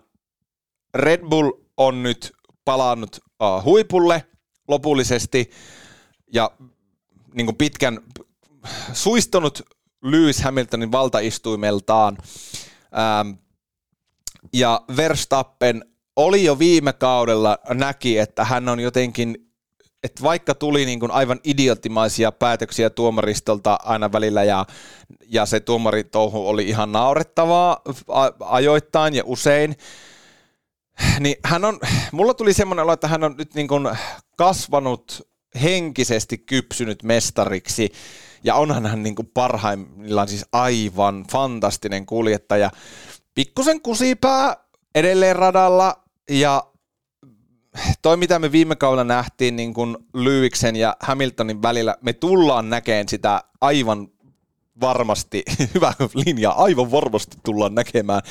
Red 0.96 1.22
Bull 1.30 1.52
on 1.78 2.04
nyt 2.04 2.32
palannut 2.66 3.20
uh, 3.44 3.64
huipulle 3.64 4.24
lopullisesti 4.68 5.52
ja 6.36 6.52
niin 7.34 7.46
kuin 7.46 7.56
pitkän 7.56 8.00
suistonut 8.94 9.62
Lewis 10.04 10.42
Hamiltonin 10.42 10.92
valtaistuimeltaan. 10.92 12.18
Ähm, 12.98 13.30
ja 14.54 14.82
Verstappen 14.98 15.86
oli 16.16 16.44
jo 16.44 16.60
viime 16.60 16.94
kaudella, 16.94 17.58
näki, 17.74 18.18
että 18.18 18.46
hän 18.46 18.70
on 18.70 18.80
jotenkin, 18.80 19.52
että 20.04 20.24
vaikka 20.24 20.56
tuli 20.56 20.86
niin 20.86 21.00
kuin 21.00 21.12
aivan 21.12 21.40
idioottimaisia 21.44 22.32
päätöksiä 22.32 22.90
tuomaristolta 22.90 23.80
aina 23.84 24.12
välillä 24.12 24.44
ja, 24.44 24.66
ja 25.28 25.46
se 25.46 25.60
tuomaritouhu 25.60 26.48
oli 26.48 26.70
ihan 26.70 26.92
naurettavaa 26.92 27.82
ajoittain 28.40 29.14
ja 29.14 29.24
usein, 29.26 29.76
niin 31.20 31.36
hän 31.44 31.66
on, 31.66 31.80
mulla 32.12 32.34
tuli 32.34 32.54
semmoinen 32.54 32.84
olo, 32.84 32.94
että 32.94 33.08
hän 33.08 33.24
on 33.24 33.36
nyt 33.38 33.54
niin 33.54 33.68
kuin 33.68 33.90
kasvanut 34.38 35.28
henkisesti 35.64 36.38
kypsynyt 36.38 37.04
mestariksi, 37.04 37.92
ja 38.44 38.56
onhan 38.56 38.86
hän 38.86 39.04
niin 39.04 39.16
kuin 39.16 39.32
parhaimmillaan 39.34 40.28
siis 40.28 40.46
aivan 40.52 41.26
fantastinen 41.32 42.06
kuljettaja. 42.06 42.72
Pikkusen 43.36 43.82
kusipää 43.82 44.58
edelleen 44.96 45.36
radalla, 45.36 46.04
ja 46.30 46.64
toi 48.02 48.18
mitä 48.18 48.40
me 48.40 48.52
viime 48.52 48.76
kaudella 48.76 49.04
nähtiin 49.04 49.56
niin 49.56 49.74
kuin 49.74 49.98
Lyyksen 50.14 50.76
ja 50.76 50.98
Hamiltonin 51.00 51.62
välillä, 51.62 51.96
me 52.02 52.14
tullaan 52.14 52.70
näkemään 52.70 53.10
sitä 53.10 53.44
aivan 53.62 54.08
varmasti, 54.82 55.44
hyvä 55.74 55.94
linja, 56.14 56.50
aivan 56.50 56.92
varmasti 56.92 57.38
tullaan 57.44 57.76
näkemään. 57.76 58.22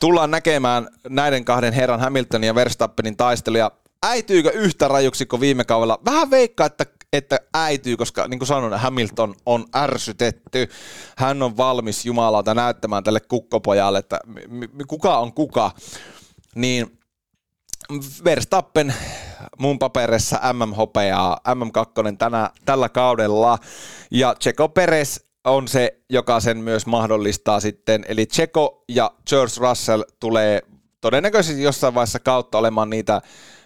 Tullaan 0.00 0.30
näkemään 0.30 0.88
näiden 1.08 1.44
kahden 1.44 1.72
herran 1.72 2.00
Hamiltonin 2.00 2.46
ja 2.46 2.54
Verstappenin 2.54 3.16
taisteluja 3.16 3.70
äityykö 4.08 4.50
yhtä 4.50 4.88
rajuksi 4.88 5.26
kuin 5.26 5.40
viime 5.40 5.64
kaudella? 5.64 5.98
Vähän 6.04 6.30
veikkaa, 6.30 6.66
että, 6.66 6.86
että 7.12 7.38
äityy, 7.54 7.96
koska 7.96 8.28
niin 8.28 8.38
kuin 8.38 8.46
sanoin, 8.46 8.80
Hamilton 8.80 9.34
on 9.46 9.64
ärsytetty. 9.76 10.68
Hän 11.16 11.42
on 11.42 11.56
valmis 11.56 12.06
Jumalalta 12.06 12.54
näyttämään 12.54 13.04
tälle 13.04 13.20
kukkopojalle, 13.20 13.98
että 13.98 14.20
kuka 14.88 15.18
on 15.18 15.32
kuka. 15.32 15.70
Niin 16.54 16.98
Verstappen 18.24 18.94
mun 19.58 19.78
paperissa 19.78 20.40
MM-hopeaa, 20.52 21.40
MM2 21.48 22.16
tänä, 22.18 22.50
tällä 22.64 22.88
kaudella. 22.88 23.58
Ja 24.10 24.34
Checo 24.40 24.68
Perez 24.68 25.18
on 25.44 25.68
se, 25.68 26.00
joka 26.10 26.40
sen 26.40 26.58
myös 26.58 26.86
mahdollistaa 26.86 27.60
sitten. 27.60 28.04
Eli 28.08 28.26
Checo 28.26 28.84
ja 28.88 29.10
George 29.28 29.54
Russell 29.60 30.02
tulee 30.20 30.62
todennäköisesti 31.00 31.62
jossain 31.62 31.94
vaiheessa 31.94 32.20
kautta 32.20 32.58
olemaan 32.58 32.90
niitä 32.90 33.22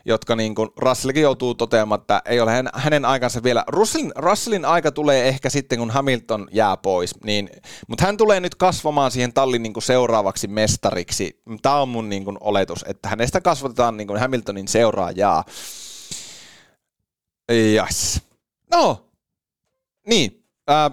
jotka 0.09 0.37
niin 0.37 0.55
kuin 0.55 0.69
Russellikin 0.77 1.23
joutuu 1.23 1.55
toteamaan, 1.55 2.01
että 2.01 2.23
ei 2.25 2.41
ole 2.41 2.51
hänen, 2.51 2.73
hänen 2.75 3.05
aikansa 3.05 3.43
vielä. 3.43 3.65
Russellin, 3.69 4.13
Russellin 4.17 4.65
aika 4.65 4.93
tulee 4.93 5.29
ehkä 5.29 5.51
sitten, 5.51 5.79
kun 5.79 5.91
Hamilton 5.91 6.49
jää 6.51 6.77
pois, 6.77 7.15
niin, 7.25 7.51
mutta 7.89 8.05
hän 8.07 8.17
tulee 8.17 8.41
nyt 8.41 8.55
kasvamaan 8.55 9.11
siihen 9.11 9.33
tallin 9.33 9.63
niin 9.63 9.73
kuin 9.73 9.83
seuraavaksi 9.83 10.49
mestariksi. 10.49 11.43
Tämä 11.63 11.81
on 11.81 11.89
mun 11.89 12.09
niin 12.09 12.25
kuin 12.25 12.37
oletus, 12.41 12.85
että 12.89 13.09
hänestä 13.09 13.41
kasvatetaan 13.41 13.97
niin 13.97 14.07
kuin 14.07 14.21
Hamiltonin 14.21 14.69
seuraajaa. 14.69 15.45
Yes. 17.53 18.21
No, 18.71 19.09
niin. 20.07 20.45
Äh, 20.71 20.91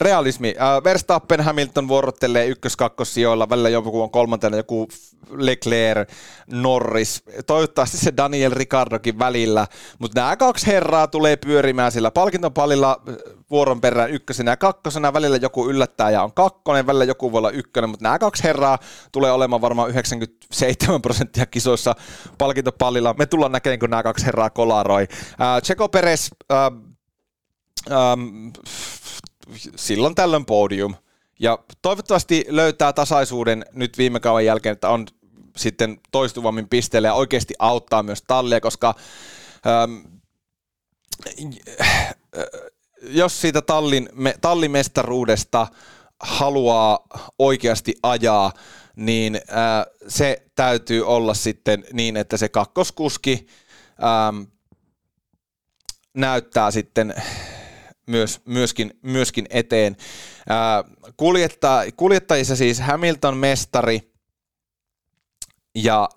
realismi. 0.00 0.54
Äh, 0.60 0.84
Verstappen 0.84 1.40
Hamilton 1.40 1.88
vuorottelee 1.88 2.46
ykkös-kakkossijoilla, 2.46 3.48
välillä 3.48 3.68
joku 3.68 4.02
on 4.02 4.10
kolmantena, 4.10 4.56
joku 4.56 4.88
Leclerc, 5.30 6.10
Norris, 6.46 7.22
toivottavasti 7.46 7.96
se 7.96 8.12
Daniel 8.16 8.52
Ricardokin 8.54 9.18
välillä, 9.18 9.66
mutta 9.98 10.20
nämä 10.20 10.36
kaksi 10.36 10.66
herraa 10.66 11.06
tulee 11.06 11.36
pyörimään 11.36 11.92
sillä 11.92 12.10
palkintopallilla 12.10 13.02
äh, 13.08 13.14
vuoron 13.50 13.80
perään 13.80 14.10
ykkösenä 14.10 14.50
ja 14.50 14.56
kakkosena, 14.56 15.12
välillä 15.12 15.36
joku 15.36 15.68
yllättää 15.68 16.10
ja 16.10 16.22
on 16.22 16.32
kakkonen, 16.32 16.86
välillä 16.86 17.04
joku 17.04 17.32
voi 17.32 17.38
olla 17.38 17.50
ykkönen, 17.50 17.90
mutta 17.90 18.02
nämä 18.02 18.18
kaksi 18.18 18.44
herraa 18.44 18.78
tulee 19.12 19.32
olemaan 19.32 19.60
varmaan 19.60 19.90
97 19.90 21.02
prosenttia 21.02 21.46
kisoissa 21.46 21.94
palkintopallilla. 22.38 23.14
Me 23.18 23.26
tullaan 23.26 23.52
näkemään, 23.52 23.78
kun 23.78 23.90
nämä 23.90 24.02
kaksi 24.02 24.26
herraa 24.26 24.50
kolaroi. 24.50 25.06
Äh, 25.40 25.62
Checo 25.62 25.88
Perez, 25.88 26.30
äh, 26.52 26.72
ähm, 27.90 28.48
silloin 29.76 30.14
tällöin 30.14 30.44
podium. 30.44 30.94
Ja 31.38 31.58
toivottavasti 31.82 32.44
löytää 32.48 32.92
tasaisuuden 32.92 33.64
nyt 33.72 33.98
viime 33.98 34.20
kauden 34.20 34.46
jälkeen, 34.46 34.72
että 34.72 34.88
on 34.88 35.06
sitten 35.56 36.00
toistuvammin 36.12 36.68
pisteellä 36.68 37.08
ja 37.08 37.14
oikeasti 37.14 37.54
auttaa 37.58 38.02
myös 38.02 38.22
tallia, 38.26 38.60
koska 38.60 38.94
ähm, 39.66 39.96
jos 43.02 43.40
siitä 43.40 43.62
tallin, 43.62 44.08
me, 44.12 44.34
tallimestaruudesta 44.40 45.66
haluaa 46.20 47.06
oikeasti 47.38 47.94
ajaa, 48.02 48.52
niin 48.96 49.34
äh, 49.36 49.86
se 50.08 50.42
täytyy 50.54 51.06
olla 51.06 51.34
sitten 51.34 51.84
niin, 51.92 52.16
että 52.16 52.36
se 52.36 52.48
kakkoskuski 52.48 53.46
ähm, 54.02 54.42
näyttää 56.14 56.70
sitten 56.70 57.14
myös, 58.10 58.40
myöskin, 58.44 58.98
myöskin 59.02 59.46
eteen. 59.50 59.96
Ää, 60.48 60.84
kuljetta, 61.16 61.82
kuljettajissa 61.96 62.56
siis 62.56 62.80
Hamilton 62.80 63.36
mestari 63.36 64.12
ja 65.74 66.08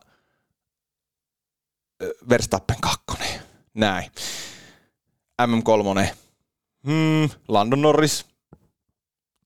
Verstappen 2.30 2.78
kakkonen. 2.82 3.42
Näin. 3.74 4.12
MM3. 5.42 6.16
Hmm, 6.88 7.30
Landon 7.48 7.82
Norris. 7.82 8.26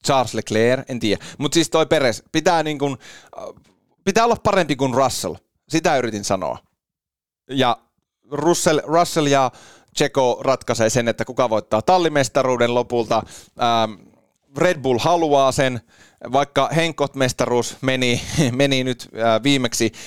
Charles 0.06 0.34
Leclerc, 0.34 0.84
en 0.90 1.00
tiedä. 1.00 1.24
Mutta 1.38 1.54
siis 1.54 1.70
toi 1.70 1.86
Peres, 1.86 2.22
pitää, 2.32 2.62
niin 2.62 2.78
kun, 2.78 2.98
pitää 4.04 4.24
olla 4.24 4.36
parempi 4.42 4.76
kuin 4.76 4.94
Russell. 4.94 5.34
Sitä 5.68 5.96
yritin 5.96 6.24
sanoa. 6.24 6.58
Ja 7.50 7.78
Russell, 8.30 8.80
Russell 8.84 9.26
ja 9.26 9.50
Tseko 9.94 10.40
ratkaisee 10.44 10.90
sen, 10.90 11.08
että 11.08 11.24
kuka 11.24 11.50
voittaa 11.50 11.82
tallimestaruuden 11.82 12.74
lopulta. 12.74 13.22
Ähm, 13.62 13.92
Red 14.56 14.78
Bull 14.78 14.98
haluaa 14.98 15.52
sen, 15.52 15.80
vaikka 16.32 16.70
Henkot-mestaruus 16.76 17.76
meni, 17.80 18.20
meni 18.52 18.84
nyt 18.84 19.08
äh, 19.14 19.42
viimeksi 19.42 19.92
äh, 19.94 20.00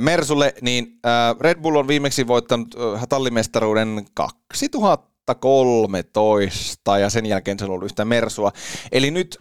Mersulle, 0.00 0.54
niin 0.60 0.98
äh, 1.06 1.36
Red 1.40 1.60
Bull 1.60 1.76
on 1.76 1.88
viimeksi 1.88 2.26
voittanut 2.26 2.74
tallimestaruuden 3.08 4.06
2013 4.14 6.98
ja 6.98 7.10
sen 7.10 7.26
jälkeen 7.26 7.58
se 7.58 7.64
on 7.64 7.70
ollut 7.70 7.84
yhtä 7.84 8.04
Mersua. 8.04 8.52
Eli 8.92 9.10
nyt 9.10 9.38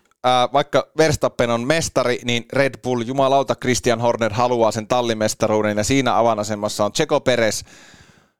vaikka 0.53 0.87
Verstappen 0.97 1.49
on 1.49 1.67
mestari, 1.67 2.19
niin 2.25 2.45
Red 2.53 2.73
Bull, 2.83 3.01
jumalauta, 3.01 3.55
Christian 3.55 4.01
Horner 4.01 4.33
haluaa 4.33 4.71
sen 4.71 4.87
tallimestaruuden 4.87 5.77
ja 5.77 5.83
siinä 5.83 6.17
avainasemassa 6.17 6.85
on 6.85 6.91
Checo 6.91 7.19
Perez 7.19 7.63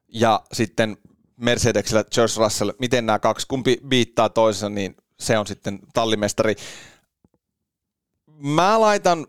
ja 0.08 0.42
sitten 0.52 0.96
Mercedesellä 1.38 2.04
George 2.04 2.34
Russell. 2.36 2.72
Miten 2.78 3.06
nämä 3.06 3.18
kaksi, 3.18 3.46
kumpi 3.46 3.80
viittaa 3.90 4.28
toisensa, 4.28 4.68
niin 4.68 4.96
se 5.20 5.38
on 5.38 5.46
sitten 5.46 5.78
tallimestari. 5.94 6.54
Mä 8.26 8.80
laitan 8.80 9.26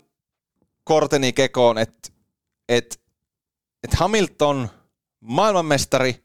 korteni 0.84 1.34
kekoon, 1.34 1.78
että 1.78 2.10
et, 2.70 3.02
et 3.84 3.94
Hamilton 3.94 4.70
maailmanmestari, 5.20 6.24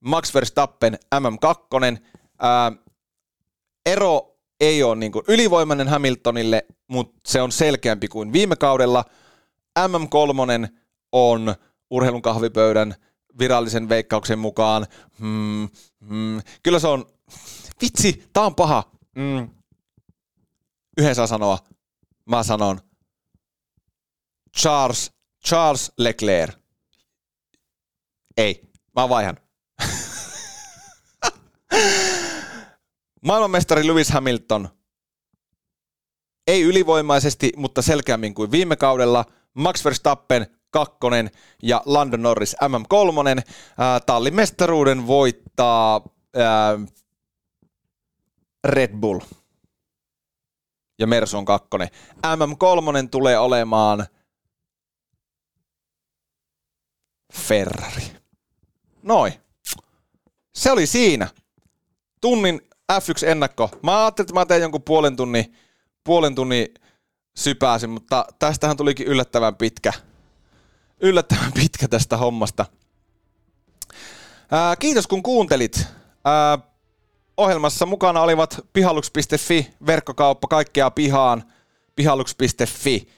Max 0.00 0.34
Verstappen 0.34 0.98
MM2, 1.14 2.02
ää, 2.38 2.72
ero 3.86 4.36
ei 4.60 4.82
ole 4.82 4.96
niin 4.96 5.12
ylivoimainen 5.28 5.88
Hamiltonille, 5.88 6.66
mutta 6.88 7.20
se 7.26 7.42
on 7.42 7.52
selkeämpi 7.52 8.08
kuin 8.08 8.32
viime 8.32 8.56
kaudella. 8.56 9.04
MM3 9.78 10.68
on 11.12 11.54
urheilun 11.90 12.22
kahvipöydän 12.22 12.94
virallisen 13.38 13.88
veikkauksen 13.88 14.38
mukaan. 14.38 14.86
Hmm, 15.18 15.68
hmm, 16.08 16.40
kyllä 16.62 16.78
se 16.78 16.86
on, 16.88 17.06
vitsi, 17.82 18.28
tää 18.32 18.42
on 18.42 18.54
paha. 18.54 18.90
Hmm. 19.18 19.48
Yhden 20.98 21.14
saa 21.14 21.26
sanoa. 21.26 21.58
Mä 22.24 22.42
sanon 22.42 22.80
Charles, 24.58 25.10
Charles 25.46 25.92
Leclerc. 25.98 26.56
Ei, 28.36 28.62
mä 28.96 29.08
vaihan. 29.08 29.36
Maailmanmestari 33.26 33.86
Lewis 33.86 34.10
Hamilton. 34.10 34.68
Ei 36.46 36.62
ylivoimaisesti, 36.62 37.52
mutta 37.56 37.82
selkeämmin 37.82 38.34
kuin 38.34 38.50
viime 38.50 38.76
kaudella. 38.76 39.24
Max 39.54 39.84
Verstappen 39.84 40.46
kakkonen 40.76 41.30
ja 41.62 41.82
Lando 41.86 42.16
Norris 42.16 42.56
MM3. 42.62 43.42
Tallin 44.06 44.34
mestaruuden 44.34 45.06
voittaa 45.06 46.00
ää, 46.36 46.78
Red 48.64 48.96
Bull. 48.96 49.20
Ja 50.98 51.06
Mersu 51.06 51.38
on 51.38 51.44
kakkonen. 51.44 51.88
MM3 52.12 53.08
tulee 53.10 53.38
olemaan 53.38 54.06
Ferrari. 57.32 58.02
Noin. 59.02 59.32
Se 60.54 60.72
oli 60.72 60.86
siinä. 60.86 61.28
Tunnin 62.20 62.60
F1-ennakko. 62.92 63.78
Mä 63.82 64.04
ajattelin, 64.04 64.26
että 64.26 64.34
mä 64.34 64.46
teen 64.46 64.62
jonkun 64.62 64.82
puolen 64.82 65.16
tunnin, 65.16 65.54
puolen 66.04 66.34
tunnin 66.34 66.68
sypääsin, 67.36 67.90
mutta 67.90 68.26
tästähän 68.38 68.76
tulikin 68.76 69.06
yllättävän 69.06 69.56
pitkä. 69.56 69.92
Yllättävän 71.00 71.52
pitkä 71.52 71.88
tästä 71.88 72.16
hommasta. 72.16 72.66
Ää, 74.50 74.76
kiitos 74.76 75.06
kun 75.06 75.22
kuuntelit. 75.22 75.86
Ää, 76.24 76.58
ohjelmassa 77.36 77.86
mukana 77.86 78.20
olivat 78.20 78.60
pihallux.fi, 78.72 79.70
verkkokauppa 79.86 80.48
kaikkea 80.48 80.90
pihaan, 80.90 81.52
pihallux.fi. 81.96 83.08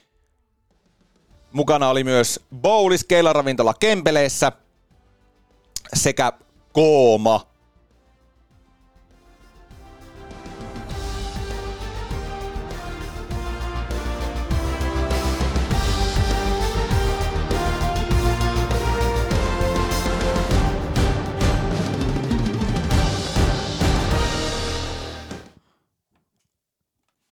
Mukana 1.51 1.89
oli 1.89 2.03
myös 2.03 2.39
Bowlis 2.55 3.03
Keilaravintola 3.03 3.73
Kempeleissä 3.73 4.51
sekä 5.93 6.33
Kooma 6.73 7.48